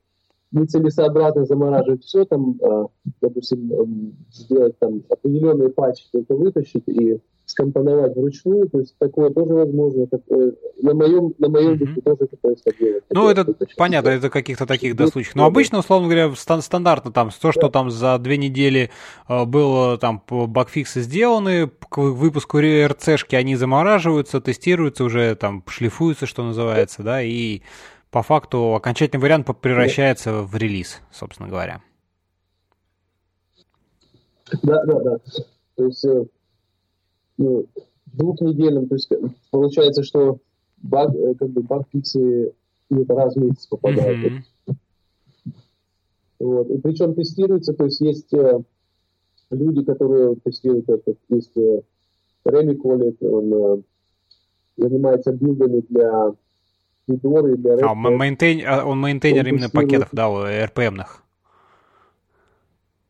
нецелесообразно 0.52 1.44
замораживать 1.44 2.04
все, 2.04 2.24
там, 2.24 2.58
э, 2.60 2.86
допустим, 3.20 4.16
сделать 4.32 4.78
там 4.78 5.02
определенные 5.08 5.70
патчи 5.70 6.04
только 6.10 6.34
вытащить 6.34 6.84
и 6.86 7.20
скомпоновать 7.46 8.14
вручную, 8.16 8.68
то 8.68 8.80
есть 8.80 8.96
такое 8.98 9.30
тоже 9.30 9.54
возможно. 9.54 10.06
Такое, 10.08 10.52
на 10.82 10.94
моем, 10.94 11.32
на 11.38 11.48
моем 11.48 11.74
mm-hmm. 11.74 11.78
духе 11.78 12.00
тоже 12.00 12.26
такое 12.26 12.56
делать. 12.78 13.04
Ну, 13.10 13.28
это 13.28 13.46
понятно, 13.76 14.08
это 14.10 14.28
каких-то 14.28 14.66
таких 14.66 14.96
да, 14.96 15.06
случаев. 15.06 15.36
Но 15.36 15.46
обычно, 15.46 15.78
условно 15.78 16.08
говоря, 16.08 16.34
стан- 16.34 16.60
стандартно 16.60 17.12
там 17.12 17.30
то, 17.30 17.52
что 17.52 17.68
там 17.68 17.90
за 17.90 18.18
две 18.18 18.36
недели 18.36 18.90
э, 19.28 19.44
было 19.44 19.96
там 19.96 20.22
багфиксы 20.28 21.00
сделаны, 21.00 21.70
к 21.88 21.98
выпуску 21.98 22.58
РЦшки 22.58 23.36
они 23.36 23.54
замораживаются, 23.54 24.40
тестируются 24.40 25.04
уже, 25.04 25.36
там 25.36 25.62
шлифуются, 25.68 26.26
что 26.26 26.42
называется, 26.42 27.04
да, 27.04 27.22
и 27.22 27.62
по 28.10 28.22
факту 28.22 28.74
окончательный 28.74 29.22
вариант 29.22 29.46
превращается 29.60 30.42
в 30.42 30.56
релиз, 30.56 31.00
собственно 31.12 31.48
говоря. 31.48 31.80
Да, 34.62 34.84
да, 34.84 35.00
да. 35.00 35.18
То 35.76 35.84
есть 35.84 36.04
э, 36.04 36.24
ну, 37.38 37.66
двухнедельным, 38.06 38.88
то 38.88 38.94
есть 38.94 39.10
получается, 39.50 40.02
что 40.02 40.38
баг, 40.78 41.14
э, 41.14 41.34
как 41.34 41.50
бы 41.50 41.62
баг-фиксы 41.62 42.52
где-то 42.90 43.14
раз 43.14 43.34
в 43.34 43.40
месяц 43.40 43.66
попадают. 43.66 44.32
Mm-hmm. 44.32 44.74
Вот. 46.38 46.70
И 46.70 46.78
причем 46.78 47.14
тестируется, 47.14 47.72
то 47.72 47.84
есть 47.84 48.00
есть 48.00 48.32
э, 48.34 48.60
люди, 49.50 49.84
которые 49.84 50.36
тестируют 50.36 50.88
это, 50.88 51.14
есть 51.28 51.56
э, 51.56 51.82
Реми 52.44 52.74
Коллет, 52.74 53.22
он 53.22 53.52
э, 53.52 53.82
занимается 54.76 55.32
билдами 55.32 55.82
для 55.88 56.34
Fedora 57.08 57.52
и 57.52 57.56
для 57.56 57.74
Red 57.74 57.82
Hat, 57.82 57.94
maintain, 57.94 58.62
а, 58.66 58.84
он 58.84 59.00
maintainer 59.00 59.44
он 59.44 59.48
именно 59.48 59.70
пакетов, 59.70 60.08
да, 60.12 60.28
RPM-ных. 60.28 61.22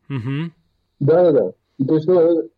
Угу. 0.09 0.51
Да-да-да. 0.99 1.51
То 1.85 1.95
есть, 1.95 2.07
ну, 2.07 2.49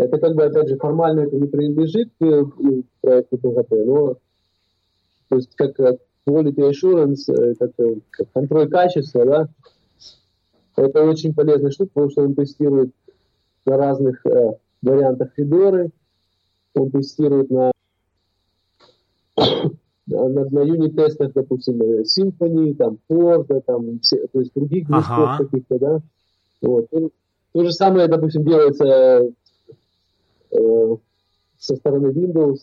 это 0.00 0.18
как 0.18 0.34
бы, 0.34 0.44
опять 0.44 0.68
же, 0.68 0.76
формально 0.76 1.20
это 1.20 1.36
не 1.36 1.46
принадлежит 1.46 2.08
к 2.18 2.24
э, 2.24 2.44
проекту 3.00 3.36
PHP, 3.36 3.84
но 3.84 4.16
то 5.28 5.36
есть 5.36 5.54
как 5.56 5.78
quality 6.26 6.70
assurance, 6.70 7.32
э, 7.32 7.54
как, 7.54 7.70
э, 7.78 7.96
как 8.10 8.32
контроль 8.32 8.68
качества, 8.68 9.24
да, 9.24 9.48
это 10.76 11.02
очень 11.04 11.34
полезная 11.34 11.70
штука, 11.70 11.90
потому 11.94 12.10
что 12.10 12.22
он 12.22 12.34
тестирует 12.34 12.90
на 13.66 13.76
разных 13.76 14.24
э, 14.24 14.52
вариантах 14.82 15.32
Федоры, 15.36 15.90
он 16.74 16.90
тестирует 16.90 17.50
на, 17.50 17.70
на, 20.06 20.28
на 20.28 20.60
юнит-тестах, 20.60 21.32
допустим, 21.34 21.80
Symfony, 22.02 22.74
там, 22.74 22.98
Ford, 23.08 23.62
там, 23.66 24.00
все, 24.00 24.26
то 24.28 24.40
есть 24.40 24.54
других 24.54 24.86
движков 24.86 25.18
ага. 25.18 25.44
каких-то, 25.44 25.78
да. 25.78 26.00
Вот. 26.62 26.88
То 27.52 27.64
же 27.64 27.72
самое, 27.72 28.06
допустим, 28.06 28.44
делается 28.44 28.84
Э, 28.84 29.30
со 30.50 31.76
стороны 31.76 32.08
Windows. 32.08 32.60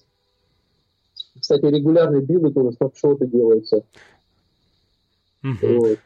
Кстати, 1.39 1.65
регулярные 1.65 2.21
билды 2.21 2.51
тоже, 2.51 2.71
снапшоты 2.73 3.27
делаются. 3.27 3.83
Вот. 5.43 5.99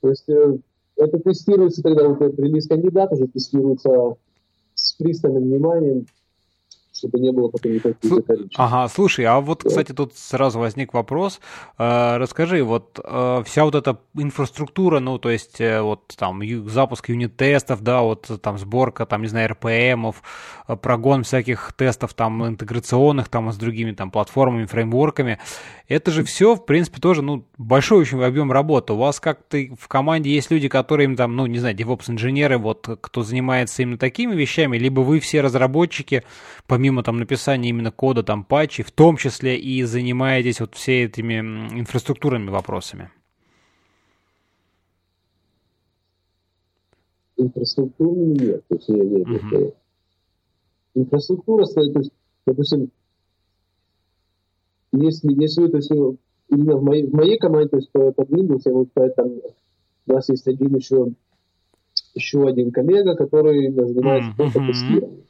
То 0.00 0.08
есть 0.08 0.28
э, 0.28 0.58
это 0.96 1.18
тестируется 1.18 1.82
тогда, 1.82 2.08
вот 2.08 2.20
этот 2.20 2.38
релиз 2.38 2.66
кандидат 2.66 3.12
уже 3.12 3.28
тестируется 3.28 4.16
с 4.74 4.92
пристальным 4.94 5.44
вниманием, 5.44 6.06
чтобы 7.00 7.18
не 7.18 7.32
было 7.32 7.48
потом 7.48 7.72
никаких 7.72 8.10
закорючек. 8.10 8.52
Ага, 8.56 8.88
слушай, 8.88 9.24
а 9.24 9.40
вот, 9.40 9.64
кстати, 9.64 9.92
тут 9.92 10.14
сразу 10.16 10.58
возник 10.58 10.92
вопрос. 10.92 11.40
Э, 11.78 12.18
расскажи, 12.18 12.62
вот 12.62 13.00
э, 13.02 13.42
вся 13.46 13.64
вот 13.64 13.74
эта 13.74 13.98
инфраструктура, 14.14 15.00
ну, 15.00 15.18
то 15.18 15.30
есть 15.30 15.60
э, 15.60 15.80
вот 15.80 16.14
там 16.16 16.42
запуск 16.68 17.08
юнит-тестов, 17.08 17.82
да, 17.82 18.02
вот 18.02 18.30
там 18.42 18.58
сборка, 18.58 19.06
там, 19.06 19.22
не 19.22 19.28
знаю, 19.28 19.50
РПМов, 19.50 20.22
прогон 20.82 21.24
всяких 21.24 21.72
тестов 21.72 22.14
там 22.14 22.46
интеграционных 22.46 23.28
там 23.28 23.50
с 23.50 23.56
другими 23.56 23.92
там 23.92 24.10
платформами, 24.10 24.66
фреймворками, 24.66 25.38
это 25.88 26.10
же 26.10 26.22
все, 26.22 26.54
в 26.54 26.64
принципе, 26.66 27.00
тоже, 27.00 27.22
ну, 27.22 27.44
большой 27.58 27.98
очень 27.98 28.22
объем 28.22 28.52
работы. 28.52 28.92
У 28.92 28.96
вас 28.96 29.18
как-то 29.18 29.58
в 29.78 29.88
команде 29.88 30.30
есть 30.30 30.50
люди, 30.50 30.68
которые 30.68 31.06
им 31.06 31.16
там, 31.16 31.34
ну, 31.34 31.46
не 31.46 31.58
знаю, 31.58 31.74
DevOps-инженеры, 31.74 32.58
вот, 32.58 32.88
кто 33.00 33.22
занимается 33.22 33.82
именно 33.82 33.98
такими 33.98 34.34
вещами, 34.34 34.76
либо 34.78 35.00
вы 35.00 35.18
все 35.18 35.40
разработчики, 35.40 36.22
помимо 36.66 36.89
там 37.02 37.18
написания 37.18 37.68
именно 37.70 37.90
кода, 37.90 38.22
там, 38.22 38.44
патчей, 38.44 38.84
в 38.84 38.90
том 38.90 39.16
числе 39.16 39.56
и 39.58 39.82
занимаетесь 39.82 40.60
вот 40.60 40.74
все 40.74 41.04
этими 41.04 41.34
инфраструктурными 41.78 42.50
вопросами? 42.50 43.10
Инфраструктурными 47.36 48.38
нет. 48.38 48.64
То 48.68 48.74
есть, 48.74 48.88
нет, 48.88 49.28
нет, 49.28 49.42
uh-huh. 49.42 49.74
Инфраструктура, 50.94 51.64
то 51.66 51.80
есть, 51.80 52.12
допустим, 52.46 52.90
если, 54.92 55.32
если 55.40 55.68
то 55.68 55.76
есть, 55.76 55.90
именно 56.50 56.76
в 56.76 56.82
моей, 56.82 57.06
в 57.06 57.14
моей 57.14 57.38
команде, 57.38 57.68
то 57.68 57.76
есть 57.76 57.90
под 57.92 58.18
Windows, 58.18 58.62
я 58.64 58.72
вот 58.72 58.88
там, 58.92 59.28
у 60.06 60.12
нас 60.12 60.28
есть 60.28 60.46
один 60.48 60.74
еще, 60.74 61.08
еще 62.14 62.46
один 62.46 62.72
коллега, 62.72 63.14
который 63.14 63.70
занимается 63.70 64.30
mm-hmm. 64.30 64.36
только 64.36 64.58
тестированием. 64.66 65.24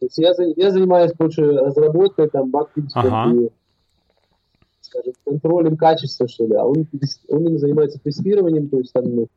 То 0.00 0.06
есть 0.06 0.18
я, 0.18 0.32
я 0.56 0.70
занимаюсь 0.70 1.12
больше 1.12 1.42
разработкой, 1.42 2.28
там, 2.28 2.50
баг 2.50 2.70
ага. 2.94 3.34
и, 3.34 3.50
скажем, 4.80 5.12
контролем 5.24 5.76
качества, 5.76 6.28
что 6.28 6.46
ли, 6.46 6.54
а 6.54 6.64
он, 6.64 6.86
он 7.28 7.58
занимается 7.58 7.98
тестированием, 7.98 8.68
то 8.68 8.78
есть 8.78 8.92
там, 8.92 9.04
ну, 9.04 9.28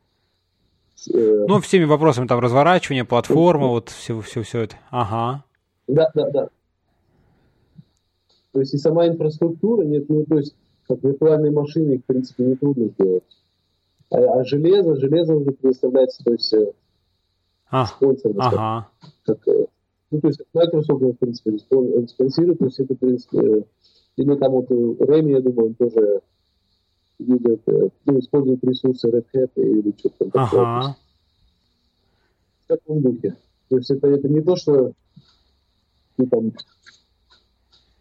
э... 1.13 1.45
ну, 1.47 1.59
всеми 1.61 1.85
вопросами 1.85 2.27
там 2.27 2.39
разворачивания, 2.39 3.05
платформы, 3.05 3.69
вот 3.69 3.89
все, 3.89 4.21
все, 4.21 4.43
все 4.43 4.61
это. 4.61 4.75
Ага. 4.91 5.43
Да, 5.87 6.11
да, 6.13 6.29
да. 6.29 6.49
То 8.51 8.59
есть 8.59 8.73
и 8.73 8.77
сама 8.77 9.07
инфраструктура, 9.07 9.83
нет, 9.83 10.09
ну, 10.09 10.25
то 10.25 10.37
есть 10.37 10.55
как 10.87 11.03
виртуальные 11.03 11.51
машины, 11.51 11.93
их, 11.93 12.01
в 12.01 12.05
принципе, 12.05 12.43
не 12.43 12.55
трудно 12.55 12.89
сделать. 12.89 13.23
А, 14.11 14.17
а 14.17 14.43
железо, 14.43 14.95
железо 14.97 15.35
уже 15.35 15.51
предоставляется, 15.51 16.23
то 16.23 16.33
есть 16.33 16.53
э, 16.53 16.71
а, 17.69 17.85
спонсор. 17.87 18.31
Ага. 18.37 18.87
Как, 19.25 19.47
э, 19.47 19.65
ну, 20.11 20.19
то 20.19 20.27
есть 20.27 20.41
Microsoft, 20.53 21.01
в 21.01 21.13
принципе, 21.13 21.57
спонсирует, 22.07 22.59
то 22.59 22.65
есть 22.65 22.79
это, 22.79 22.93
в 22.93 22.97
принципе, 22.97 23.37
э, 23.39 23.61
или 24.17 24.35
там 24.35 24.51
вот 24.51 24.69
Рэми, 24.69 25.31
я 25.31 25.41
думаю, 25.41 25.69
он 25.69 25.73
тоже 25.75 26.21
видит, 27.17 27.61
ну, 27.65 28.19
использует 28.19 28.63
ресурсы 28.63 29.07
Red 29.07 29.25
Hat 29.33 29.51
или 29.55 29.93
что-то 29.97 30.25
такое. 30.25 30.61
Ага. 30.61 30.97
В 32.65 32.67
таком 32.67 33.01
духе. 33.01 33.37
То 33.69 33.77
есть 33.77 33.89
это, 33.89 34.07
это 34.07 34.27
не 34.27 34.41
то, 34.41 34.55
что 34.57 34.91
ты 36.17 36.27
там 36.27 36.51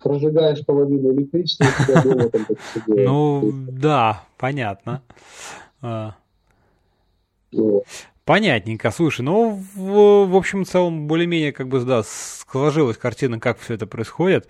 прожигаешь 0.00 0.64
половину 0.64 1.12
электричества, 1.12 1.66
у 1.66 1.84
тебя 1.84 2.02
дома 2.02 2.28
там 2.28 2.46
Ну, 2.86 3.52
да, 3.70 4.24
понятно. 4.36 5.02
А. 5.82 6.16
Понятненько. 8.30 8.92
Слушай, 8.92 9.22
ну, 9.22 9.60
в, 9.74 10.26
в 10.26 10.36
общем, 10.36 10.64
в 10.64 10.68
целом, 10.68 11.08
более-менее, 11.08 11.50
как 11.50 11.66
бы, 11.66 11.80
да, 11.80 12.04
сложилась 12.04 12.96
картина, 12.96 13.40
как 13.40 13.58
все 13.58 13.74
это 13.74 13.88
происходит. 13.88 14.48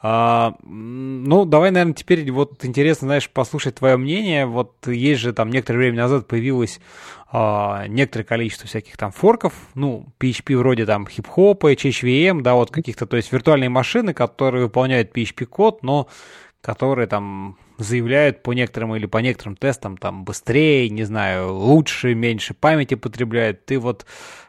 А, 0.00 0.54
ну, 0.62 1.44
давай, 1.44 1.70
наверное, 1.70 1.92
теперь 1.92 2.32
вот 2.32 2.64
интересно, 2.64 3.08
знаешь, 3.08 3.28
послушать 3.28 3.74
твое 3.74 3.98
мнение. 3.98 4.46
Вот 4.46 4.86
есть 4.86 5.20
же 5.20 5.34
там 5.34 5.50
некоторое 5.50 5.80
время 5.80 6.04
назад 6.04 6.26
появилось 6.26 6.80
а, 7.30 7.84
некоторое 7.86 8.24
количество 8.24 8.66
всяких 8.66 8.96
там 8.96 9.12
форков, 9.12 9.52
ну, 9.74 10.06
PHP 10.18 10.56
вроде 10.56 10.86
там 10.86 11.06
хип-хопа, 11.06 11.74
HHVM, 11.74 12.40
да, 12.40 12.54
вот 12.54 12.70
каких-то, 12.70 13.04
то 13.04 13.18
есть 13.18 13.30
виртуальные 13.30 13.68
машины, 13.68 14.14
которые 14.14 14.64
выполняют 14.64 15.14
PHP-код, 15.14 15.82
но 15.82 16.08
которые 16.62 17.06
там 17.06 17.58
заявляют 17.78 18.42
по 18.42 18.52
некоторым 18.52 18.94
или 18.96 19.06
по 19.06 19.18
некоторым 19.18 19.56
тестам 19.56 19.96
там 19.96 20.24
быстрее, 20.24 20.90
не 20.90 21.04
знаю, 21.04 21.54
лучше, 21.54 22.14
меньше 22.14 22.52
памяти 22.52 22.94
потребляют. 22.94 23.64
Ты 23.64 23.78
вот 23.78 24.04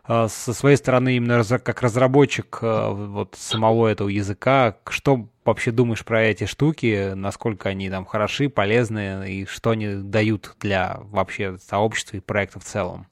э, 0.07 0.27
со 0.27 0.53
своей 0.53 0.75
стороны 0.75 1.15
именно 1.15 1.43
как 1.59 1.81
разработчик 1.81 2.59
э, 2.61 2.89
вот 2.91 3.35
самого 3.37 3.87
этого 3.87 4.09
языка, 4.09 4.77
что 4.89 5.29
вообще 5.45 5.71
думаешь 5.71 6.03
про 6.03 6.23
эти 6.23 6.45
штуки, 6.45 7.13
насколько 7.13 7.69
они 7.69 7.89
там 7.89 8.05
хороши, 8.05 8.49
полезны 8.49 9.31
и 9.31 9.45
что 9.45 9.71
они 9.71 9.95
дают 10.03 10.55
для 10.59 10.99
вообще 11.11 11.57
сообщества 11.59 12.17
и 12.17 12.21
проекта 12.21 12.59
в 12.59 12.63
целом? 12.63 13.05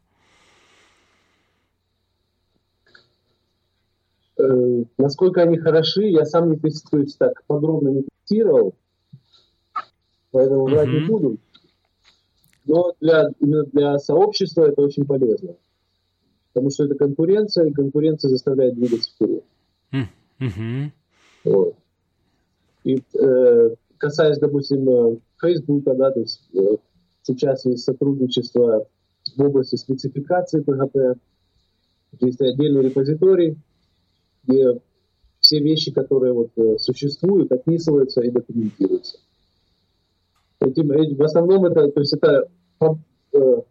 Э, 4.39 4.83
насколько 4.97 5.41
они 5.43 5.57
хороши, 5.57 6.05
я 6.05 6.25
сам 6.25 6.51
не 6.51 6.57
тестую, 6.57 7.07
так 7.19 7.43
подробно 7.45 7.89
не 7.89 8.03
тестировал, 8.23 8.75
поэтому 10.37 10.65
врать 10.65 10.87
mm-hmm. 10.87 10.99
не 10.99 11.07
буду. 11.07 11.37
Но 12.65 12.93
для, 13.01 13.27
именно 13.39 13.63
для 13.63 13.97
сообщества 13.97 14.65
это 14.67 14.83
очень 14.83 15.03
полезно. 15.03 15.55
Потому 16.53 16.69
что 16.69 16.83
это 16.83 16.93
конкуренция, 16.93 17.65
и 17.65 17.73
конкуренция 17.73 18.29
заставляет 18.29 18.75
двигаться 18.75 19.09
вперед. 19.09 19.43
Mm-hmm. 19.91 20.91
Вот. 21.45 21.75
И 22.83 23.01
э, 23.19 23.69
касаясь, 23.97 24.37
допустим, 24.37 24.87
э, 24.87 25.17
Фейсбука, 25.41 25.95
да, 25.95 26.11
то 26.11 26.19
есть 26.19 26.47
э, 26.53 26.77
сейчас 27.23 27.65
есть 27.65 27.83
сотрудничество 27.83 28.85
в 29.35 29.41
области 29.41 29.75
спецификации 29.75 30.63
PHP. 30.63 31.17
Есть 32.19 32.41
отдельный 32.41 32.83
репозиторий, 32.83 33.57
где 34.43 34.79
все 35.39 35.59
вещи, 35.61 35.91
которые 35.91 36.33
вот 36.33 36.51
э, 36.57 36.77
существуют, 36.77 37.51
описываются 37.51 38.21
и 38.21 38.29
документируются. 38.29 39.17
Этим, 40.59 41.15
в 41.15 41.23
основном 41.23 41.65
это, 41.65 41.89
то 41.89 41.99
есть 41.99 42.13
это 42.13 42.49
э, 42.81 43.61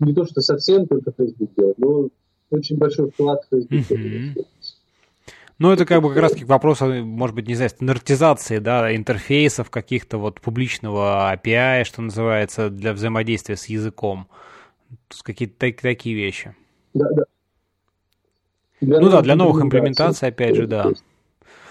не 0.00 0.14
то, 0.14 0.24
что 0.24 0.40
совсем 0.40 0.86
только 0.86 1.12
Facebook 1.16 1.50
делает, 1.56 1.78
но 1.78 2.08
очень 2.50 2.76
большой 2.76 3.10
вклад 3.10 3.44
в 3.44 3.48
Facebook. 3.50 3.98
Mm-hmm. 3.98 4.44
Ну, 5.58 5.72
это 5.72 5.84
как 5.84 6.02
бы 6.02 6.10
как 6.10 6.18
раз 6.18 6.32
таки 6.32 6.44
вопрос, 6.44 6.80
может 6.80 7.34
быть, 7.34 7.48
не 7.48 7.54
знаю, 7.56 7.70
стандартизации, 7.70 8.58
да, 8.58 8.94
интерфейсов 8.94 9.70
каких-то 9.70 10.18
вот 10.18 10.40
публичного 10.40 11.34
API, 11.34 11.84
что 11.84 12.00
называется, 12.00 12.70
для 12.70 12.92
взаимодействия 12.92 13.56
с 13.56 13.66
языком. 13.66 14.28
Какие-то 15.22 15.54
так, 15.58 15.80
такие 15.80 16.14
вещи. 16.14 16.54
Да, 16.94 17.08
да. 17.10 17.24
Для 18.80 19.00
ну 19.00 19.10
да, 19.10 19.20
для 19.20 19.34
новых 19.34 19.60
имплементаций, 19.62 20.28
опять 20.28 20.54
же, 20.54 20.68
да. 20.68 20.92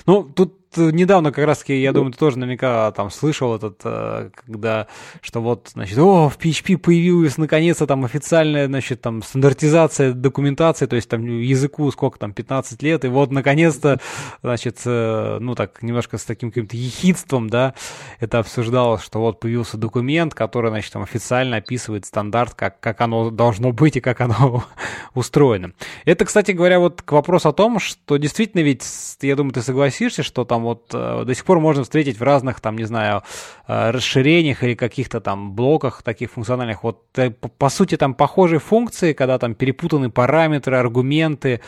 Ну, 0.05 0.23
тут 0.23 0.66
недавно 0.75 1.31
как 1.31 1.45
раз-таки, 1.45 1.79
я 1.79 1.93
думаю, 1.93 2.11
ты 2.11 2.19
тоже 2.19 2.39
наверняка 2.39 2.91
там 2.91 3.09
слышал 3.09 3.55
этот, 3.55 3.79
э, 3.83 4.29
когда, 4.45 4.87
что 5.21 5.41
вот, 5.41 5.69
значит, 5.73 5.97
о, 5.97 6.29
в 6.29 6.37
PHP 6.37 6.77
появилась 6.77 7.37
наконец-то 7.37 7.87
там 7.87 8.03
официальная, 8.03 8.67
значит, 8.67 9.01
там 9.01 9.23
стандартизация 9.23 10.13
документации, 10.13 10.85
то 10.85 10.95
есть 10.95 11.09
там 11.09 11.25
языку 11.25 11.89
сколько 11.91 12.19
там, 12.19 12.33
15 12.33 12.83
лет, 12.83 13.05
и 13.05 13.07
вот 13.07 13.31
наконец-то, 13.31 13.99
значит, 14.41 14.79
э, 14.85 15.37
ну 15.39 15.55
так, 15.55 15.81
немножко 15.81 16.17
с 16.17 16.25
таким 16.25 16.51
каким-то 16.51 16.75
ехидством, 16.75 17.49
да, 17.49 17.73
это 18.19 18.39
обсуждалось, 18.39 19.03
что 19.03 19.19
вот 19.19 19.39
появился 19.39 19.77
документ, 19.77 20.33
который, 20.33 20.69
значит, 20.71 20.91
там 20.91 21.03
официально 21.03 21.57
описывает 21.57 22.05
стандарт, 22.05 22.53
как, 22.55 22.79
как 22.79 22.99
оно 23.01 23.29
должно 23.29 23.71
быть 23.71 23.97
и 23.97 24.01
как 24.01 24.21
оно 24.21 24.63
устроено. 25.13 25.73
Это, 26.05 26.25
кстати 26.25 26.51
говоря, 26.51 26.79
вот 26.79 27.01
к 27.01 27.11
вопросу 27.11 27.49
о 27.49 27.53
том, 27.53 27.79
что 27.79 28.17
действительно 28.17 28.61
ведь, 28.61 28.83
я 29.21 29.35
думаю, 29.35 29.53
ты 29.53 29.61
согласишься, 29.61 30.23
что 30.23 30.45
там 30.45 30.56
вот 30.63 30.91
э, 30.93 31.23
до 31.25 31.33
сих 31.33 31.45
пор 31.45 31.59
можно 31.59 31.83
встретить 31.83 32.19
в 32.19 32.23
разных, 32.23 32.59
там, 32.61 32.77
не 32.77 32.85
знаю, 32.85 33.23
э, 33.67 33.91
расширениях 33.91 34.63
или 34.63 34.75
каких-то 34.75 35.21
там 35.21 35.53
блоках 35.53 36.03
таких 36.03 36.31
функциональных. 36.31 36.83
Вот, 36.83 37.03
э, 37.17 37.31
по, 37.31 37.69
сути, 37.69 37.97
там 37.97 38.13
похожие 38.13 38.59
функции, 38.59 39.13
когда 39.13 39.39
там 39.39 39.55
перепутаны 39.55 40.09
параметры, 40.09 40.77
аргументы. 40.77 41.61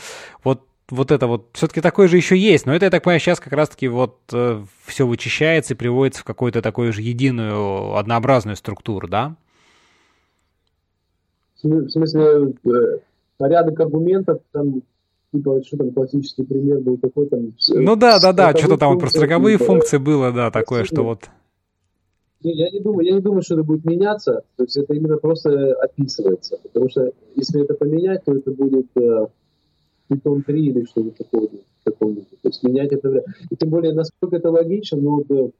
Вот 0.43 0.65
вот 0.91 1.11
это 1.11 1.27
вот 1.27 1.49
все-таки 1.53 1.81
такое 1.81 2.07
же 2.07 2.17
еще 2.17 2.35
есть, 2.35 2.65
но 2.65 2.73
это, 2.73 2.85
я 2.85 2.89
так 2.89 3.03
понимаю, 3.03 3.19
сейчас 3.19 3.39
как 3.39 3.53
раз-таки 3.53 3.87
вот 3.87 4.17
э, 4.33 4.63
все 4.85 5.05
вычищается 5.05 5.75
и 5.75 5.77
приводится 5.77 6.21
в 6.21 6.25
какую-то 6.25 6.63
такую 6.63 6.93
же 6.93 7.03
единую, 7.03 7.95
однообразную 7.95 8.55
структуру, 8.55 9.07
да? 9.07 9.35
В 11.61 11.89
смысле, 11.89 12.53
порядок 13.37 13.79
аргументов 13.79 14.39
там 14.51 14.81
что 15.31 15.77
там 15.77 15.91
классический 15.91 16.43
пример 16.43 16.79
был 16.79 16.97
такой 16.97 17.27
там... 17.27 17.53
Ну 17.69 17.95
да, 17.95 18.19
да, 18.19 18.33
да, 18.33 18.55
что-то 18.55 18.77
там 18.77 18.93
вот 18.93 18.99
про 18.99 19.09
строковые 19.09 19.57
типа, 19.57 19.65
функции 19.65 19.97
было, 19.97 20.31
да, 20.31 20.51
такое, 20.51 20.83
что 20.85 21.03
вот... 21.03 21.29
Я 22.41 22.69
не 22.69 22.79
думаю, 22.79 23.05
я 23.05 23.13
не 23.15 23.21
думаю, 23.21 23.41
что 23.41 23.55
это 23.55 23.63
будет 23.63 23.83
меняться. 23.83 24.43
То 24.55 24.63
есть 24.63 24.77
это 24.77 24.93
именно 24.93 25.17
просто 25.17 25.73
описывается. 25.73 26.57
Потому 26.63 26.89
что 26.89 27.11
если 27.35 27.61
это 27.61 27.73
поменять, 27.73 28.23
то 28.23 28.33
это 28.33 28.51
будет 28.51 28.87
э, 28.95 29.27
Python 30.09 30.43
3 30.43 30.65
или 30.65 30.85
что-то 30.85 31.21
такое. 31.21 31.49
такое. 31.83 32.15
То 32.15 32.47
есть 32.47 32.63
менять 32.63 32.93
это... 32.93 33.25
И 33.49 33.55
тем 33.57 33.69
более, 33.69 33.93
насколько 33.93 34.37
это 34.37 34.51
логично, 34.51 34.97
ну, 34.99 35.21
вот, 35.27 35.53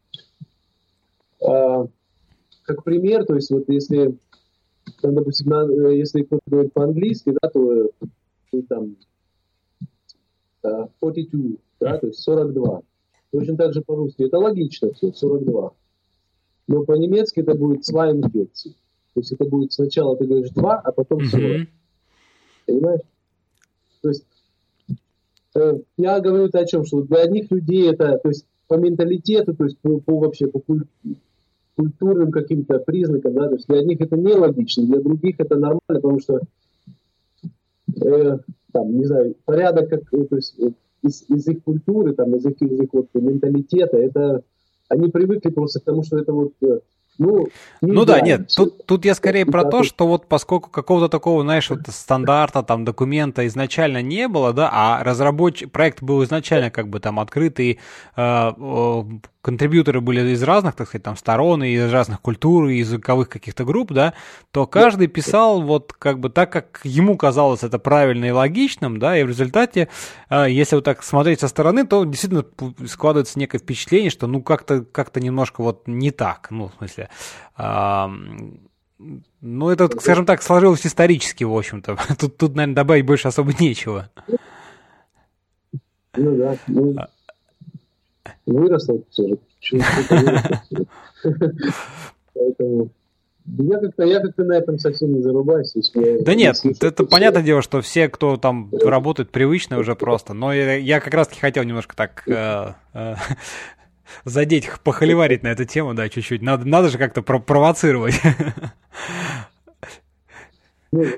э, 1.41 1.87
как 2.63 2.83
пример, 2.83 3.25
то 3.25 3.35
есть 3.35 3.51
вот 3.51 3.65
если, 3.67 4.15
там, 5.01 5.15
допустим, 5.15 5.49
на, 5.49 5.65
э, 5.69 5.97
если 5.97 6.23
кто-то 6.23 6.43
говорит 6.47 6.71
по-английски, 6.71 7.35
да, 7.41 7.49
то, 7.49 7.89
то 8.51 8.61
там 8.69 8.83
uh, 8.83 8.95
42, 10.61 11.57
да, 11.79 11.97
то 11.97 12.07
есть 12.07 12.19
42. 12.19 12.81
Точно 13.31 13.57
так 13.57 13.73
же 13.73 13.81
по-русски. 13.81 14.23
Это 14.23 14.37
логично 14.37 14.91
все, 14.93 15.11
42. 15.13 15.71
Но 16.67 16.83
по-немецки 16.83 17.39
это 17.39 17.55
будет 17.55 17.85
42. 17.85 18.29
То 18.29 19.21
есть 19.21 19.31
это 19.31 19.45
будет 19.45 19.73
сначала 19.73 20.15
ты 20.17 20.25
говоришь 20.25 20.51
2, 20.51 20.79
а 20.79 20.91
потом 20.91 21.25
40. 21.25 21.43
Mm-hmm. 21.43 21.67
Понимаешь? 22.65 23.01
То 24.01 24.09
есть 24.09 24.25
э, 25.55 25.79
я 25.97 26.19
говорю 26.19 26.45
это 26.45 26.59
о 26.59 26.65
чем, 26.65 26.85
что 26.85 27.01
для 27.01 27.23
одних 27.23 27.51
людей 27.51 27.89
это, 27.91 28.17
то 28.17 28.29
есть 28.29 28.45
по 28.67 28.75
менталитету, 28.75 29.55
то 29.55 29.65
есть 29.65 29.77
по, 29.79 29.99
по 29.99 30.19
вообще 30.19 30.47
по 30.47 30.61
культурным 31.75 32.31
каким-то 32.31 32.79
признакам, 32.79 33.33
да, 33.33 33.47
то 33.47 33.55
есть 33.55 33.67
для 33.67 33.79
одних 33.79 34.01
это 34.01 34.15
нелогично, 34.15 34.85
для 34.85 34.99
других 34.99 35.39
это 35.39 35.55
нормально, 35.55 35.79
потому 35.87 36.19
что 36.19 36.41
э, 38.01 38.37
там, 38.71 38.97
не 38.97 39.05
знаю, 39.05 39.35
порядок, 39.45 39.89
как, 39.89 40.09
то 40.09 40.35
есть 40.35 40.55
из, 41.01 41.23
из 41.29 41.47
их 41.47 41.63
культуры, 41.63 42.13
там, 42.13 42.35
из 42.35 42.45
их, 42.45 42.61
из 42.61 42.79
их 42.79 42.89
вот, 42.91 43.07
менталитета, 43.13 43.97
это 43.97 44.43
они 44.89 45.09
привыкли 45.09 45.49
просто 45.49 45.79
к 45.79 45.83
тому, 45.83 46.03
что 46.03 46.17
это 46.17 46.33
вот 46.33 46.53
э, 46.61 46.79
ну, 47.19 47.47
ну 47.81 48.05
да, 48.05 48.21
нет, 48.21 48.47
тут, 48.55 48.85
тут 48.85 49.03
я 49.03 49.13
скорее 49.13 49.45
про 49.45 49.65
то, 49.65 49.83
что 49.83 50.07
вот 50.07 50.27
поскольку 50.27 50.69
какого-то 50.69 51.09
такого, 51.09 51.43
знаешь, 51.43 51.69
вот 51.69 51.81
стандарта, 51.89 52.63
там, 52.63 52.85
документа 52.85 53.45
изначально 53.47 54.01
не 54.01 54.29
было, 54.29 54.53
да, 54.53 54.69
а 54.71 55.03
разработчик, 55.03 55.69
проект 55.69 56.01
был 56.01 56.23
изначально 56.23 56.71
как 56.71 56.87
бы 56.87 57.01
там 57.01 57.19
открытый, 57.19 57.79
э, 58.15 58.51
контрибьюторы 59.41 60.01
были 60.01 60.31
из 60.31 60.43
разных, 60.43 60.75
так 60.75 60.87
сказать, 60.87 61.03
там 61.03 61.15
сторон, 61.15 61.63
и 61.63 61.69
из 61.69 61.91
разных 61.91 62.21
культур, 62.21 62.67
и 62.67 62.77
языковых 62.77 63.29
каких-то 63.29 63.63
групп, 63.63 63.91
да, 63.91 64.13
то 64.51 64.67
каждый 64.67 65.07
писал 65.07 65.61
вот 65.61 65.93
как 65.93 66.19
бы 66.19 66.29
так, 66.29 66.51
как 66.51 66.81
ему 66.83 67.17
казалось 67.17 67.63
это 67.63 67.79
правильно 67.79 68.25
и 68.25 68.31
логичным, 68.31 68.99
да, 68.99 69.17
и 69.17 69.23
в 69.23 69.29
результате, 69.29 69.87
э, 70.29 70.47
если 70.49 70.75
вот 70.75 70.85
так 70.85 71.03
смотреть 71.03 71.39
со 71.39 71.47
стороны, 71.47 71.85
то 71.85 72.03
действительно 72.03 72.45
складывается 72.87 73.39
некое 73.39 73.59
впечатление, 73.59 74.09
что 74.09 74.27
ну 74.27 74.41
как-то 74.41 74.83
как 74.83 75.15
немножко 75.15 75.61
вот 75.61 75.87
не 75.87 76.11
так, 76.11 76.47
ну, 76.51 76.67
в 76.69 76.73
смысле, 76.77 77.09
э, 77.57 78.07
ну, 79.41 79.69
это, 79.69 79.89
скажем 79.99 80.25
так, 80.25 80.43
сложилось 80.43 80.85
исторически, 80.85 81.45
в 81.45 81.55
общем-то. 81.55 81.97
Тут, 82.19 82.35
тут, 82.35 82.55
наверное, 82.55 82.75
добавить 82.75 83.05
больше 83.05 83.29
особо 83.29 83.53
нечего. 83.57 84.09
Ну 86.17 86.35
да. 86.35 86.57
Ну, 86.67 86.95
выросла 88.45 88.99
все 89.09 89.37
же. 89.61 89.79
Поэтому 92.33 92.89
я 93.57 93.79
как-то, 93.79 94.03
я 94.03 94.19
как-то 94.19 94.43
на 94.43 94.53
этом 94.53 94.77
совсем 94.77 95.13
не 95.13 95.21
зарубаюсь. 95.21 95.73
Я, 95.95 96.21
да 96.21 96.35
нет, 96.35 96.57
это 96.81 97.03
понятное 97.05 97.41
дело, 97.41 97.61
что 97.61 97.81
все, 97.81 98.07
кто 98.07 98.37
там 98.37 98.71
работает 98.83 99.31
привычно 99.31 99.79
уже 99.79 99.95
просто. 99.95 100.33
Но 100.33 100.53
я, 100.53 100.75
я 100.75 100.99
как 100.99 101.13
раз-таки 101.13 101.41
хотел 101.41 101.63
немножко 101.63 101.95
так 101.95 102.23
э, 102.27 102.73
э, 102.93 103.15
задеть, 104.25 104.69
похоливарить 104.83 105.43
на 105.43 105.47
эту 105.47 105.65
тему, 105.65 105.93
да, 105.93 106.09
чуть-чуть. 106.09 106.41
Надо, 106.41 106.67
надо 106.67 106.89
же 106.89 106.97
как-то 106.97 107.21
провоцировать. 107.21 108.15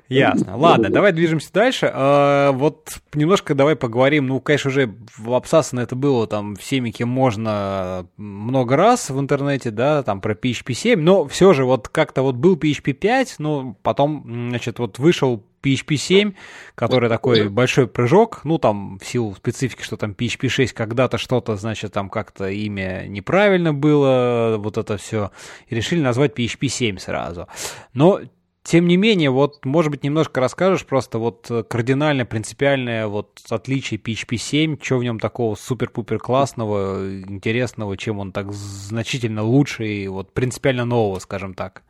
Ясно. 0.10 0.58
Ладно, 0.58 0.90
давай 0.90 1.14
движемся 1.14 1.52
дальше. 1.54 1.90
А, 1.94 2.52
вот 2.52 3.00
немножко 3.14 3.56
давай 3.56 3.76
поговорим. 3.76 4.28
Ну, 4.28 4.40
конечно, 4.42 4.70
уже 4.70 4.94
обсасано 5.26 5.80
это 5.80 5.96
было 5.96 6.28
там 6.28 6.56
всеми, 6.56 6.92
кем 6.92 7.10
можно 7.10 8.08
много 8.18 8.76
раз 8.76 9.10
в 9.10 9.20
интернете, 9.20 9.72
да, 9.72 10.04
там 10.04 10.20
про 10.22 10.34
PHP 10.34 10.74
7, 10.74 11.02
но 11.02 11.28
все 11.28 11.54
же 11.54 11.66
вот 11.66 11.88
как-то 11.88 12.22
вот 12.22 12.36
был 12.36 12.58
PHP 12.58 12.94
5, 12.94 13.36
ну, 13.40 13.78
потом, 13.82 14.50
значит, 14.50 14.80
вот 14.80 15.00
вышел 15.00 15.44
PHP 15.64 15.96
7, 15.96 16.34
который 16.76 17.10
такой 17.10 17.48
большой 17.48 17.88
прыжок, 17.88 18.42
ну, 18.44 18.58
там, 18.58 19.00
в 19.00 19.06
силу 19.06 19.34
специфики, 19.36 19.84
что 19.84 19.96
там 19.96 20.12
PHP 20.12 20.50
6 20.50 20.74
когда-то 20.74 21.18
что-то, 21.18 21.56
значит, 21.56 21.94
там 21.94 22.10
как-то 22.10 22.50
имя 22.50 23.06
неправильно 23.08 23.74
было, 23.74 24.56
вот 24.58 24.78
это 24.78 24.98
все, 24.98 25.32
и 25.68 25.76
решили 25.76 26.02
назвать 26.02 26.38
PHP 26.38 26.68
7 26.68 26.98
сразу. 26.98 27.48
Но 27.94 28.22
тем 28.64 28.88
не 28.88 28.96
менее, 28.96 29.32
вот, 29.32 29.66
может 29.66 29.92
быть, 29.92 30.04
немножко 30.04 30.40
расскажешь 30.40 30.86
просто 30.86 31.18
вот 31.18 31.50
э, 31.50 31.64
кардинально, 31.64 32.26
принципиальное 32.26 33.08
вот 33.08 33.42
отличие 33.50 34.00
PHP 34.00 34.38
7, 34.38 34.78
что 34.80 35.00
в 35.00 35.04
нем 35.04 35.20
такого 35.20 35.56
супер-пупер 35.56 36.20
классного, 36.20 37.20
интересного, 37.22 37.98
чем 37.98 38.20
он 38.20 38.32
так 38.32 38.52
значительно 38.54 39.44
лучше 39.44 39.88
и 39.88 40.08
вот 40.08 40.32
принципиально 40.32 40.86
нового, 40.86 41.18
скажем 41.20 41.56
так. 41.56 41.82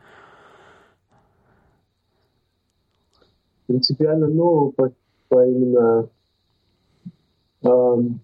Принципиально 3.68 4.28
нового 4.28 4.72
по, 4.72 4.92
по 5.28 5.46
именно... 5.46 6.10
Эм, 7.64 8.22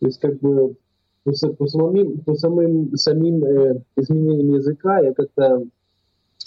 то 0.00 0.06
есть 0.06 0.20
как 0.20 0.38
бы 0.40 0.74
по, 1.22 1.32
по 1.32 1.66
самим, 1.66 2.20
по 2.20 2.34
самым, 2.34 2.96
самим 2.96 3.44
э, 3.44 3.82
изменениям 3.96 4.54
языка 4.56 4.98
я 4.98 5.14
как-то 5.14 5.64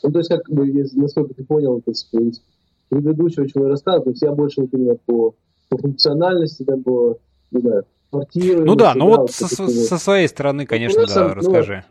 ну, 0.04 0.12
то 0.12 0.20
есть, 0.20 0.30
как 0.30 0.49
бы, 0.49 0.66
насколько 0.93 1.34
ты 1.34 1.43
понял, 1.43 1.82
то 1.82 1.91
есть, 1.91 2.14
из 2.14 2.41
предыдущего, 2.89 3.47
чего 3.47 3.66
я 3.66 3.72
рассказывал, 3.72 4.06
то 4.06 4.10
есть 4.12 4.22
я 4.22 4.32
больше 4.32 4.62
именно 4.72 4.95
по, 5.06 5.36
по 5.70 5.78
функциональности, 5.78 6.64
да, 6.64 6.78
по, 6.78 7.18
не 7.52 7.62
знаю, 7.62 7.86
квартиры. 8.10 8.66
Ну 8.66 8.76
да, 8.76 8.93
ну 8.95 9.08
вот, 9.08 9.20
вот 9.20 9.32
со, 9.32 9.47
со 9.47 9.97
своей 9.97 10.28
стороны, 10.28 10.66
конечно, 10.66 11.06
да, 11.06 11.28
ну, 11.28 11.34
расскажи. 11.34 11.86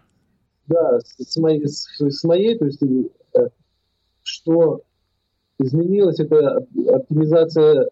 Да, 0.66 1.00
с, 1.00 1.36
моей, 1.36 1.66
с, 1.66 1.86
с 1.98 2.24
моей, 2.24 2.56
то 2.58 2.66
есть, 2.66 2.82
э, 2.82 3.48
что 4.22 4.82
изменилось, 5.58 6.20
это 6.20 6.66
оптимизация 6.88 7.88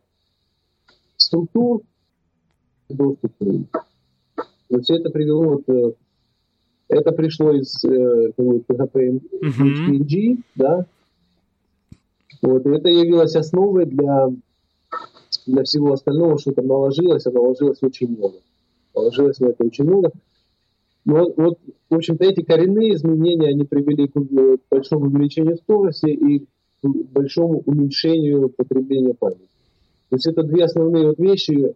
структур 1.16 1.82
доступа. 2.88 3.44
То 4.68 4.76
есть 4.76 4.90
это 4.90 5.10
привело 5.10 5.44
вот 5.44 5.68
э, 5.68 5.92
это 6.88 7.12
пришло 7.12 7.52
из 7.52 7.84
э, 7.84 8.32
PHP 8.36 9.20
HPNG, 9.42 10.38
да. 10.54 10.86
Вот, 12.42 12.66
и 12.66 12.70
это 12.70 12.88
явилось 12.88 13.36
основой 13.36 13.86
для, 13.86 14.28
для 15.46 15.64
всего 15.64 15.92
остального, 15.92 16.38
что 16.38 16.52
там 16.52 16.66
наложилось, 16.66 17.26
а 17.26 17.30
наложилось 17.30 17.82
очень 17.82 18.16
много. 18.16 18.36
Наложилось 18.94 19.38
на 19.40 19.46
это 19.46 19.64
очень 19.64 19.84
много. 19.84 20.12
Но 21.04 21.32
вот, 21.36 21.58
в 21.90 21.94
общем-то, 21.94 22.24
эти 22.24 22.42
коренные 22.42 22.94
изменения, 22.94 23.48
они 23.48 23.64
привели 23.64 24.08
к 24.08 24.60
большому 24.70 25.06
увеличению 25.06 25.56
скорости 25.56 26.06
и 26.08 26.40
к 26.40 26.86
большому 27.12 27.62
уменьшению 27.64 28.50
потребления 28.50 29.14
памяти. 29.14 29.48
То 30.10 30.16
есть 30.16 30.26
это 30.26 30.42
две 30.42 30.64
основные 30.64 31.08
вот 31.08 31.18
вещи, 31.18 31.74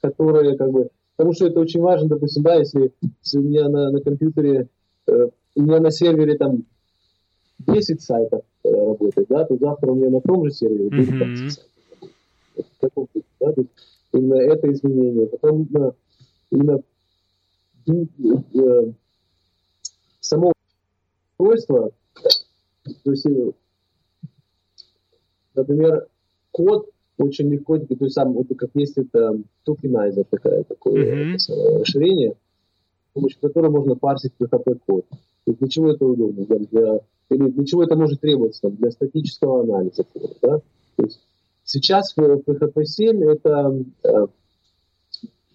которые 0.00 0.56
как 0.56 0.70
бы 0.70 0.88
Потому 1.16 1.32
что 1.32 1.46
это 1.46 1.60
очень 1.60 1.80
важно, 1.80 2.08
допустим, 2.08 2.42
да, 2.42 2.56
если, 2.56 2.92
если 3.22 3.38
у 3.38 3.42
меня 3.42 3.68
на, 3.68 3.90
на 3.90 4.00
компьютере, 4.00 4.68
э, 5.06 5.28
у 5.54 5.62
меня 5.62 5.80
на 5.80 5.90
сервере 5.90 6.36
там 6.36 6.64
10 7.60 8.02
сайтов 8.02 8.42
э, 8.64 8.68
работает, 8.70 9.28
да, 9.28 9.44
то 9.44 9.56
завтра 9.56 9.92
у 9.92 9.94
меня 9.94 10.10
на 10.10 10.20
том 10.20 10.44
же 10.44 10.50
сервере 10.50 10.88
будет 10.88 11.10
20 11.10 11.20
mm-hmm. 11.20 11.50
сайтов. 12.80 13.08
да, 13.40 13.52
то 13.52 13.60
есть 13.60 13.70
именно 14.12 14.34
это 14.34 14.72
изменение. 14.72 15.26
Потом 15.26 15.68
э, 15.74 15.92
именно 16.50 16.82
э, 17.86 18.92
само 20.20 20.52
устройство, 21.38 21.92
то 23.04 23.10
есть, 23.10 23.26
э, 23.26 23.52
например, 25.54 26.08
код 26.50 26.90
очень 27.18 27.50
легко, 27.50 27.78
то 27.78 27.96
есть 28.00 28.14
сам, 28.14 28.32
вот 28.32 28.46
как 28.56 28.70
есть 28.74 28.98
это 28.98 29.38
токенайзер, 29.64 30.24
такая, 30.24 30.64
такое 30.64 31.34
mm-hmm. 31.34 31.80
расширение, 31.80 32.32
с 32.32 33.14
помощью 33.14 33.40
которого 33.40 33.70
можно 33.70 33.94
парсить 33.94 34.32
PHP-код. 34.38 35.06
для 35.46 35.68
чего 35.68 35.90
это 35.90 36.04
удобно? 36.04 36.44
Для, 36.44 36.58
для, 36.58 37.00
или 37.30 37.50
для 37.50 37.64
чего 37.64 37.84
это 37.84 37.96
может 37.96 38.20
требоваться? 38.20 38.62
Там, 38.62 38.76
для 38.76 38.90
статического 38.90 39.62
анализа. 39.62 40.04
Да? 40.42 40.58
То 40.96 41.02
есть 41.04 41.20
сейчас 41.62 42.14
в 42.16 42.20
PHP 42.20 42.84
7 42.84 43.22
это 43.22 43.84
э, 44.02 44.26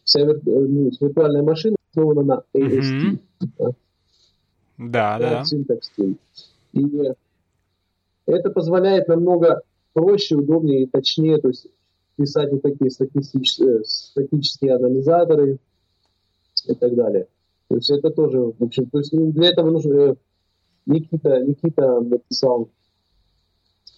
вся 0.03 0.21
вир, 0.21 0.41
ну, 0.45 0.91
виртуальная 0.99 1.43
машина 1.43 1.75
основана 1.91 2.21
на 2.21 2.43
AST. 2.53 3.19
Mm-hmm. 3.41 3.73
Да, 4.77 5.19
да. 5.19 5.29
да. 5.29 5.43
Syntax 5.43 6.15
И 6.73 7.13
это 8.25 8.49
позволяет 8.49 9.07
намного 9.07 9.61
проще, 9.99 10.35
удобнее 10.35 10.83
и 10.83 10.87
точнее, 10.87 11.39
то 11.39 11.49
есть 11.49 11.67
писать 12.15 12.51
вот 12.51 12.61
такие 12.61 12.89
статистические, 12.89 13.83
статические 13.83 14.75
анализаторы 14.75 15.59
и 16.67 16.73
так 16.73 16.95
далее. 16.95 17.27
То 17.67 17.75
есть 17.75 17.89
это 17.89 18.09
тоже, 18.09 18.39
в 18.39 18.63
общем, 18.63 18.89
то 18.89 18.99
есть 18.99 19.11
для 19.11 19.49
этого 19.49 19.71
нужно 19.71 19.93
э, 19.93 20.15
Никита, 20.85 21.39
Никита 21.41 21.99
написал 21.99 22.69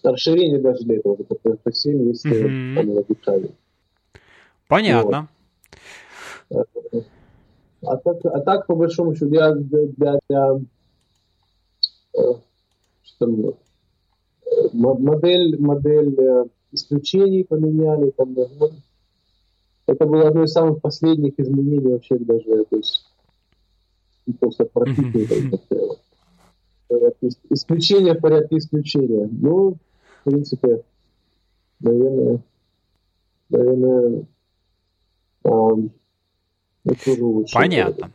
расширение 0.03 0.59
даже 0.59 0.83
для 0.83 0.97
этого, 0.97 1.15
по 1.15 1.33
PHP7 1.33 2.07
есть 2.07 2.25
mm-hmm. 2.25 3.55
Понятно. 4.67 5.29
Вот. 6.49 6.67
А 7.83 7.97
так, 7.97 8.17
а 8.25 8.39
так, 8.41 8.67
по 8.67 8.75
большому 8.75 9.15
счету, 9.15 9.33
я 9.33 9.53
для, 9.53 9.87
для, 9.97 10.19
для 10.27 10.59
э, 12.17 12.33
что 13.03 13.55
модель, 14.73 15.59
модель 15.59 16.15
э, 16.19 16.45
исключений 16.71 17.43
поменяли, 17.43 18.11
там, 18.11 18.35
это 19.87 20.05
было 20.05 20.27
одно 20.27 20.43
из 20.43 20.51
самых 20.51 20.81
последних 20.81 21.39
изменений 21.39 21.91
вообще 21.91 22.17
даже, 22.17 22.65
то 22.65 22.75
есть 22.77 23.05
просто 24.39 24.65
практически 24.65 25.27
исключение 27.49 28.13
в 28.13 28.21
порядке 28.21 28.57
исключения. 28.57 29.29
Ну, 29.31 29.77
в 30.19 30.29
принципе, 30.29 30.83
наверное, 31.79 32.41
наверное, 33.49 34.25
Понятно. 37.53 38.11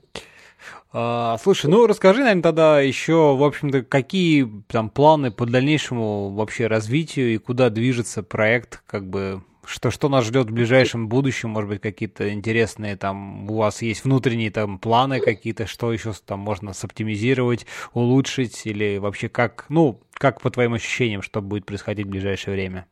А, 0.93 1.37
слушай, 1.43 1.67
ну 1.67 1.87
расскажи, 1.87 2.21
наверное, 2.21 2.43
тогда 2.43 2.81
еще, 2.81 3.37
в 3.37 3.43
общем-то, 3.43 3.83
какие 3.83 4.51
там 4.69 4.89
планы 4.89 5.31
по 5.31 5.47
дальнейшему 5.47 6.31
вообще 6.31 6.67
развитию 6.67 7.35
и 7.35 7.39
куда 7.39 7.71
движется 7.71 8.23
проект, 8.23 8.83
как 8.87 9.09
бы 9.09 9.43
что, 9.67 9.91
что 9.91 10.09
нас 10.09 10.25
ждет 10.25 10.49
в 10.49 10.55
ближайшем 10.55 11.09
будущем, 11.09 11.51
может 11.51 11.69
быть, 11.69 11.81
какие-то 11.81 12.33
интересные 12.33 12.97
там, 12.97 13.51
у 13.51 13.57
вас 13.57 13.83
есть 13.83 14.05
внутренние 14.05 14.51
там 14.51 14.79
планы 14.79 15.21
какие-то, 15.21 15.67
что 15.67 15.93
еще 15.93 16.13
там 16.25 16.39
можно 16.39 16.73
соптимизировать, 16.73 17.67
улучшить, 17.93 18.65
или 18.65 18.99
вообще 18.99 19.29
как, 19.29 19.67
ну, 19.69 20.01
как 20.13 20.41
по 20.41 20.51
твоим 20.51 20.75
ощущениям, 20.75 21.23
что 21.23 21.43
будет 21.43 21.67
происходить 21.67 22.07
в 22.07 22.11
ближайшее 22.11 22.55
время? 22.55 22.87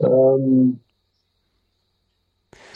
Um, 0.00 0.78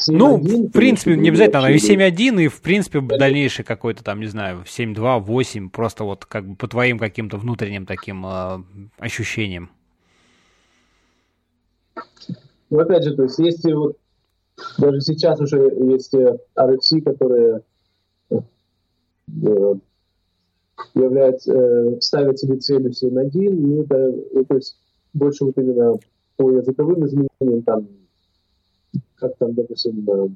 ну, 0.06 0.36
в 0.36 0.70
принципе, 0.70 1.16
не 1.16 1.28
обязательно 1.28 1.60
она 1.60 1.70
и 1.70 1.76
7.1, 1.76 2.42
и, 2.42 2.48
в 2.48 2.60
принципе, 2.60 3.00
дальнейший 3.00 3.64
какой-то 3.64 4.04
там, 4.04 4.20
не 4.20 4.26
знаю, 4.26 4.64
7.2, 4.66 5.20
8, 5.20 5.70
просто 5.70 6.04
вот 6.04 6.24
как 6.24 6.46
бы 6.46 6.56
по 6.56 6.68
твоим 6.68 6.98
каким-то 6.98 7.36
внутренним 7.36 7.86
таким 7.86 8.24
э, 8.26 8.62
ощущениям. 8.98 9.70
Ну, 12.70 12.78
опять 12.78 13.04
же, 13.04 13.16
то 13.16 13.24
есть 13.24 13.38
есть 13.38 13.64
вот 13.64 13.96
даже 14.78 15.00
сейчас 15.00 15.40
уже 15.40 15.56
есть 15.56 16.14
э, 16.14 16.38
RFC, 16.56 17.02
которые 17.02 17.62
э, 18.30 18.36
являются, 20.94 21.52
э, 21.52 22.00
ставят 22.00 22.38
себе 22.38 22.56
целью 22.58 22.90
7.1, 22.90 23.50
ну, 23.50 23.82
это, 23.82 24.14
ну, 24.32 24.44
то 24.44 24.54
есть 24.56 24.76
больше 25.12 25.44
вот 25.44 25.56
именно 25.56 25.98
по 26.36 26.50
языковым 26.50 27.06
изменениям, 27.06 27.62
там 27.62 27.88
как 29.18 29.36
там, 29.36 29.54
допустим, 29.54 30.08
э, 30.08 30.28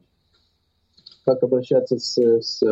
как 1.25 1.43
обращаться 1.43 1.99
с, 1.99 2.19
с, 2.19 2.63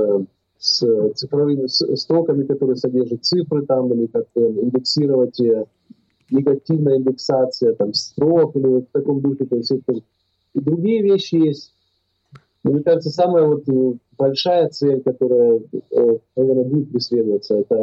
с 0.59 1.13
цифровыми 1.15 1.67
строками, 1.97 2.45
которые 2.45 2.77
содержат 2.77 3.25
цифры 3.25 3.65
там, 3.67 3.93
или 3.93 4.07
как 4.07 4.27
индексировать 4.35 5.41
э, 5.41 5.67
негативная 6.31 6.99
индексация 6.99 7.75
там 7.75 7.95
строк 7.95 8.57
или 8.57 8.67
вот 8.67 8.89
в 8.89 8.93
таком 8.93 9.21
духе. 9.21 9.47
То 9.47 9.57
есть 9.57 9.71
это 9.71 9.93
и 10.53 10.61
другие 10.61 11.03
вещи 11.03 11.37
есть. 11.37 11.75
Мне 12.63 12.83
кажется, 12.83 13.11
самая 13.11 13.47
вот 13.47 13.69
э, 13.69 13.93
большая 14.19 14.69
цель, 14.69 15.03
которая, 15.03 15.61
наверное, 16.37 16.65
будет 16.65 16.91
преследоваться, 16.93 17.55
это 17.55 17.75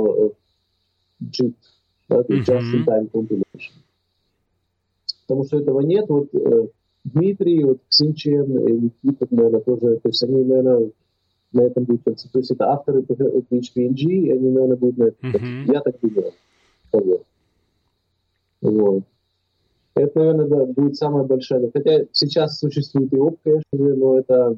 JIT, 1.23 1.53
да, 2.09 2.21
Just-in-Time 2.21 3.09
Compilation. 3.11 3.73
Потому 5.27 5.45
что 5.45 5.59
этого 5.59 5.81
нет. 5.81 6.07
Вот 6.09 6.29
Дмитрий, 7.13 7.63
вот 7.63 7.79
Ксенчен 7.89 8.67
и 8.67 8.71
Никита, 8.73 9.27
наверное, 9.29 9.61
тоже, 9.61 9.97
то 9.97 10.09
есть 10.09 10.23
они, 10.23 10.43
наверное, 10.43 10.91
на 11.53 11.61
этом 11.61 11.83
будут 11.85 12.03
концентрироваться. 12.03 12.31
То 12.31 12.39
есть 12.39 12.51
это 12.51 12.65
авторы 12.69 13.01
PHP-NG, 13.01 14.03
и 14.03 14.31
они, 14.31 14.49
наверное, 14.49 14.77
будут 14.77 14.97
на 14.97 15.03
этом 15.05 15.31
mm-hmm. 15.31 15.73
Я 15.73 15.81
так 15.81 15.95
думаю. 16.01 16.31
Вот. 16.91 17.23
вот. 18.61 19.03
Это, 19.95 20.19
наверное, 20.19 20.47
да, 20.47 20.65
будет 20.65 20.95
самая 20.95 21.23
большая. 21.23 21.69
Хотя 21.73 22.05
сейчас 22.11 22.59
существует 22.59 23.11
и 23.13 23.17
ОП, 23.17 23.39
конечно 23.43 23.77
же, 23.77 23.95
но 23.95 24.19
это... 24.19 24.57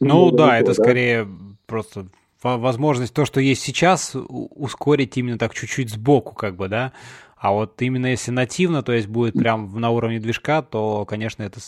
Ну 0.00 0.30
да, 0.30 0.50
далеко, 0.50 0.70
это 0.70 0.76
да? 0.76 0.84
скорее 0.84 1.28
просто 1.66 2.06
возможность, 2.42 3.14
то, 3.14 3.24
что 3.24 3.40
есть 3.40 3.62
сейчас, 3.62 4.14
ускорить 4.14 5.16
именно 5.16 5.38
так 5.38 5.54
чуть-чуть 5.54 5.90
сбоку, 5.90 6.34
как 6.34 6.56
бы, 6.56 6.68
да, 6.68 6.92
а 7.36 7.52
вот 7.52 7.80
именно 7.82 8.06
если 8.06 8.30
нативно, 8.30 8.82
то 8.82 8.92
есть 8.92 9.08
будет 9.08 9.34
прям 9.34 9.78
на 9.80 9.90
уровне 9.90 10.20
движка, 10.20 10.62
то, 10.62 11.04
конечно, 11.04 11.42
это 11.42 11.60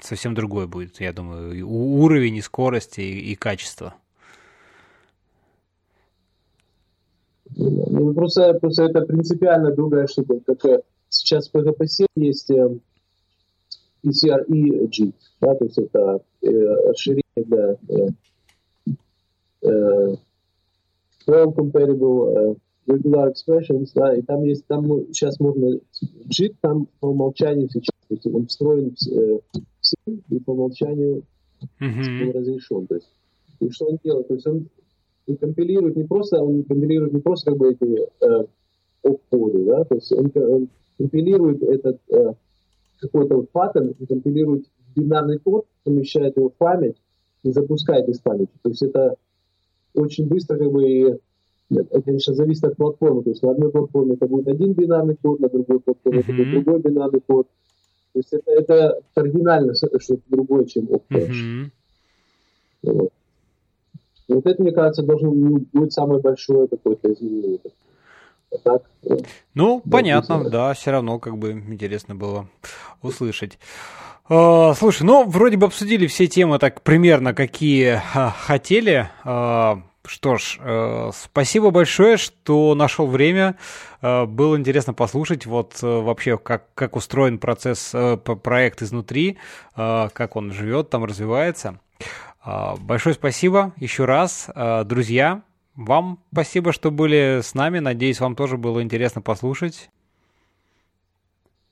совсем 0.00 0.34
другое 0.34 0.66
будет, 0.66 1.00
я 1.00 1.12
думаю, 1.12 1.52
и 1.52 1.62
уровень, 1.62 2.36
и 2.36 2.40
скорость, 2.40 2.98
и, 2.98 3.32
и 3.32 3.34
качество. 3.34 3.94
Ну, 7.56 8.14
просто, 8.14 8.54
просто 8.54 8.84
это 8.84 9.02
принципиально 9.02 9.72
другая 9.72 10.06
штука. 10.06 10.38
Как 10.46 10.64
э, 10.64 10.82
сейчас 11.08 11.48
в 11.48 11.54
PHP 11.54 11.86
7 11.86 12.06
есть 12.16 12.50
э, 12.50 12.78
PCRE-G, 14.04 15.12
да, 15.40 15.54
то 15.54 15.64
есть 15.64 15.78
это 15.78 16.20
э, 16.42 16.48
расширение 16.88 17.22
для 17.36 17.76
э, 17.88 18.08
э, 19.62 20.16
well 21.26 21.54
compatible 21.54 22.56
regular 22.90 23.32
expressions, 23.32 23.90
да, 23.94 24.14
и 24.14 24.22
там 24.22 24.44
есть, 24.44 24.66
там 24.66 24.86
сейчас 25.12 25.38
можно, 25.40 25.78
JIT 26.26 26.56
там 26.60 26.88
по 27.00 27.06
умолчанию 27.06 27.68
сейчас, 27.68 27.94
то 28.08 28.14
есть 28.14 28.26
он 28.26 28.46
встроен 28.46 28.90
в, 28.90 29.40
в 29.46 30.20
и 30.30 30.38
по 30.40 30.52
умолчанию 30.52 31.22
mm-hmm. 31.80 32.26
он 32.26 32.30
разрешен. 32.32 32.86
То 32.86 32.96
есть, 32.96 33.08
и 33.60 33.70
что 33.70 33.86
он 33.86 33.98
делает? 34.02 34.28
То 34.28 34.34
есть 34.34 34.46
он, 34.46 34.68
он 35.26 35.36
компилирует 35.36 35.96
не 35.96 36.04
просто, 36.04 36.42
он 36.42 36.64
компилирует 36.64 37.12
не 37.12 37.20
просто 37.20 37.50
как 37.50 37.58
бы 37.58 37.70
эти 37.70 38.08
э, 38.20 39.14
коды, 39.30 39.64
да, 39.64 39.84
то 39.84 39.94
есть 39.94 40.12
он, 40.12 40.32
он 40.34 40.68
компилирует 40.98 41.62
этот 41.62 42.00
э, 42.08 42.34
какой-то 43.00 43.36
вот 43.36 43.50
паттерн, 43.50 43.94
компилирует 44.08 44.66
бинарный 44.94 45.38
код, 45.38 45.66
помещает 45.84 46.36
его 46.36 46.50
в 46.50 46.54
память 46.54 46.96
и 47.42 47.52
запускает 47.52 48.08
из 48.08 48.18
памяти. 48.20 48.52
То 48.62 48.70
есть 48.70 48.82
это 48.82 49.16
очень 49.94 50.26
быстро 50.26 50.58
как 50.58 50.70
бы 50.70 51.20
это, 51.70 52.02
конечно, 52.02 52.34
зависит 52.34 52.64
от 52.64 52.76
платформы. 52.76 53.22
То 53.22 53.30
есть 53.30 53.42
на 53.42 53.52
одной 53.52 53.70
платформе 53.70 54.14
это 54.14 54.26
будет 54.26 54.48
один 54.48 54.72
бинарный 54.72 55.16
код, 55.16 55.40
на 55.40 55.48
другой 55.48 55.80
платформе 55.80 56.18
mm-hmm. 56.18 56.22
это 56.22 56.32
будет 56.32 56.50
другой 56.50 56.80
бинарный 56.80 57.20
код. 57.20 57.46
То 58.12 58.18
есть 58.18 58.32
это, 58.32 58.50
это 58.50 59.00
кардинально 59.14 59.74
что-то 59.74 59.98
другое, 60.28 60.64
чем 60.64 60.86
OpCache. 60.86 61.30
Mm-hmm. 61.30 61.70
Вот. 62.82 63.12
вот 64.28 64.46
это, 64.46 64.62
мне 64.62 64.72
кажется, 64.72 65.02
должно 65.02 65.30
быть 65.30 65.92
самое 65.92 66.20
большое 66.20 66.66
какое-то 66.66 67.12
изменение. 67.12 67.60
А 68.52 68.58
так, 68.58 68.82
ну, 69.54 69.80
да, 69.84 69.90
понятно, 69.92 70.50
да, 70.50 70.74
все 70.74 70.90
равно 70.90 71.20
как 71.20 71.38
бы 71.38 71.52
интересно 71.52 72.16
было 72.16 72.48
услышать. 73.00 73.58
Uh, 74.28 74.74
слушай, 74.74 75.02
ну, 75.02 75.24
вроде 75.28 75.56
бы 75.56 75.66
обсудили 75.66 76.06
все 76.06 76.26
темы 76.26 76.58
так 76.58 76.82
примерно, 76.82 77.34
какие 77.34 78.00
uh, 78.14 78.30
хотели. 78.36 79.08
Что 80.10 80.38
ж, 80.38 80.58
э, 80.58 81.10
спасибо 81.14 81.70
большое, 81.70 82.16
что 82.16 82.74
нашел 82.74 83.06
время. 83.06 83.56
Э, 84.02 84.26
было 84.26 84.58
интересно 84.58 84.92
послушать 84.92 85.46
вот 85.46 85.78
э, 85.84 85.86
вообще, 85.86 86.36
как, 86.36 86.66
как 86.74 86.96
устроен 86.96 87.38
процесс, 87.38 87.92
э, 87.94 88.16
проект 88.16 88.82
изнутри, 88.82 89.38
э, 89.76 90.08
как 90.12 90.34
он 90.34 90.50
живет, 90.50 90.90
там 90.90 91.04
развивается. 91.04 91.78
Э, 92.44 92.74
большое 92.80 93.14
спасибо 93.14 93.72
еще 93.76 94.04
раз. 94.04 94.50
Э, 94.52 94.82
друзья, 94.82 95.44
вам 95.76 96.18
спасибо, 96.32 96.72
что 96.72 96.90
были 96.90 97.38
с 97.40 97.54
нами. 97.54 97.78
Надеюсь, 97.78 98.18
вам 98.18 98.34
тоже 98.34 98.56
было 98.56 98.82
интересно 98.82 99.22
послушать. 99.22 99.90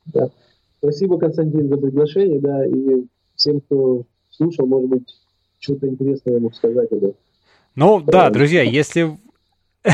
Да. 0.07 0.30
Спасибо, 0.78 1.18
Константин, 1.18 1.68
за 1.68 1.76
приглашение, 1.76 2.39
да, 2.39 2.64
и 2.64 3.05
всем, 3.34 3.61
кто 3.62 4.05
слушал, 4.30 4.64
может 4.64 4.91
быть, 4.91 5.16
что-то 5.59 5.89
интересное 5.89 6.39
мог 6.39 6.55
сказать. 6.55 6.89
Да. 6.93 7.09
Ну 7.75 8.01
да, 8.01 8.31
друзья, 8.31 8.62
если... 8.62 9.19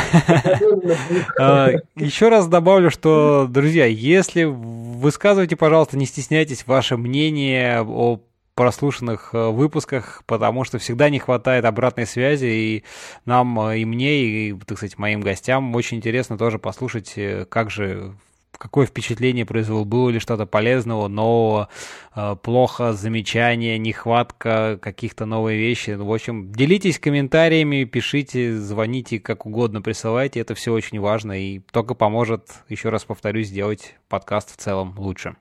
А, 1.39 1.71
Еще 1.97 2.29
раз 2.29 2.47
добавлю, 2.49 2.91
что, 2.91 3.47
друзья, 3.49 3.87
если 3.87 4.45
высказывайте, 4.45 5.57
пожалуйста, 5.57 5.97
не 5.97 6.07
стесняйтесь 6.07 6.67
ваше 6.67 6.97
мнение 6.97 7.83
о 7.83 8.21
прослушанных 8.55 9.31
э, 9.33 9.49
выпусках, 9.51 10.23
потому 10.27 10.65
что 10.65 10.79
всегда 10.79 11.11
не 11.11 11.19
хватает 11.19 11.65
обратной 11.65 12.07
связи, 12.07 12.47
и 12.47 12.85
нам, 13.25 13.59
э, 13.69 13.81
и 13.81 13.85
мне, 13.85 14.23
и, 14.23 14.53
так 14.55 14.79
сказать, 14.79 14.99
моим 14.99 15.21
гостям. 15.21 15.75
Очень 15.75 15.99
интересно 15.99 16.39
тоже 16.39 16.59
послушать, 16.59 17.15
э, 17.17 17.47
как 17.49 17.71
же 17.71 18.15
какое 18.59 18.87
впечатление 18.87 19.47
произвел, 19.47 19.85
было 19.85 20.11
ли 20.11 20.19
что-то 20.19 20.47
полезного, 20.47 21.09
нового, 21.09 21.69
э, 22.15 22.37
плохо, 22.43 22.93
замечания, 22.93 23.79
нехватка, 23.79 24.79
каких-то 24.81 25.27
новые 25.27 25.59
вещи. 25.59 25.91
В 25.91 26.13
общем, 26.13 26.53
делитесь 26.53 26.99
комментариями, 26.99 27.85
пишите, 27.85 28.57
звоните, 28.57 29.21
как 29.21 29.47
угодно 29.47 29.83
присылайте, 29.83 30.41
это 30.41 30.55
все 30.55 30.73
очень 30.73 31.01
важно 31.01 31.33
и 31.33 31.59
только 31.59 31.95
поможет, 31.95 32.49
еще 32.69 32.89
раз 32.89 33.05
повторюсь, 33.05 33.49
сделать 33.49 33.97
подкаст 34.09 34.53
в 34.53 34.57
целом 34.57 34.95
лучше. 34.99 35.37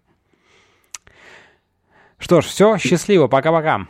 Что 2.18 2.42
ж, 2.42 2.46
все, 2.46 2.78
счастливо, 2.78 3.28
пока-пока. 3.28 3.88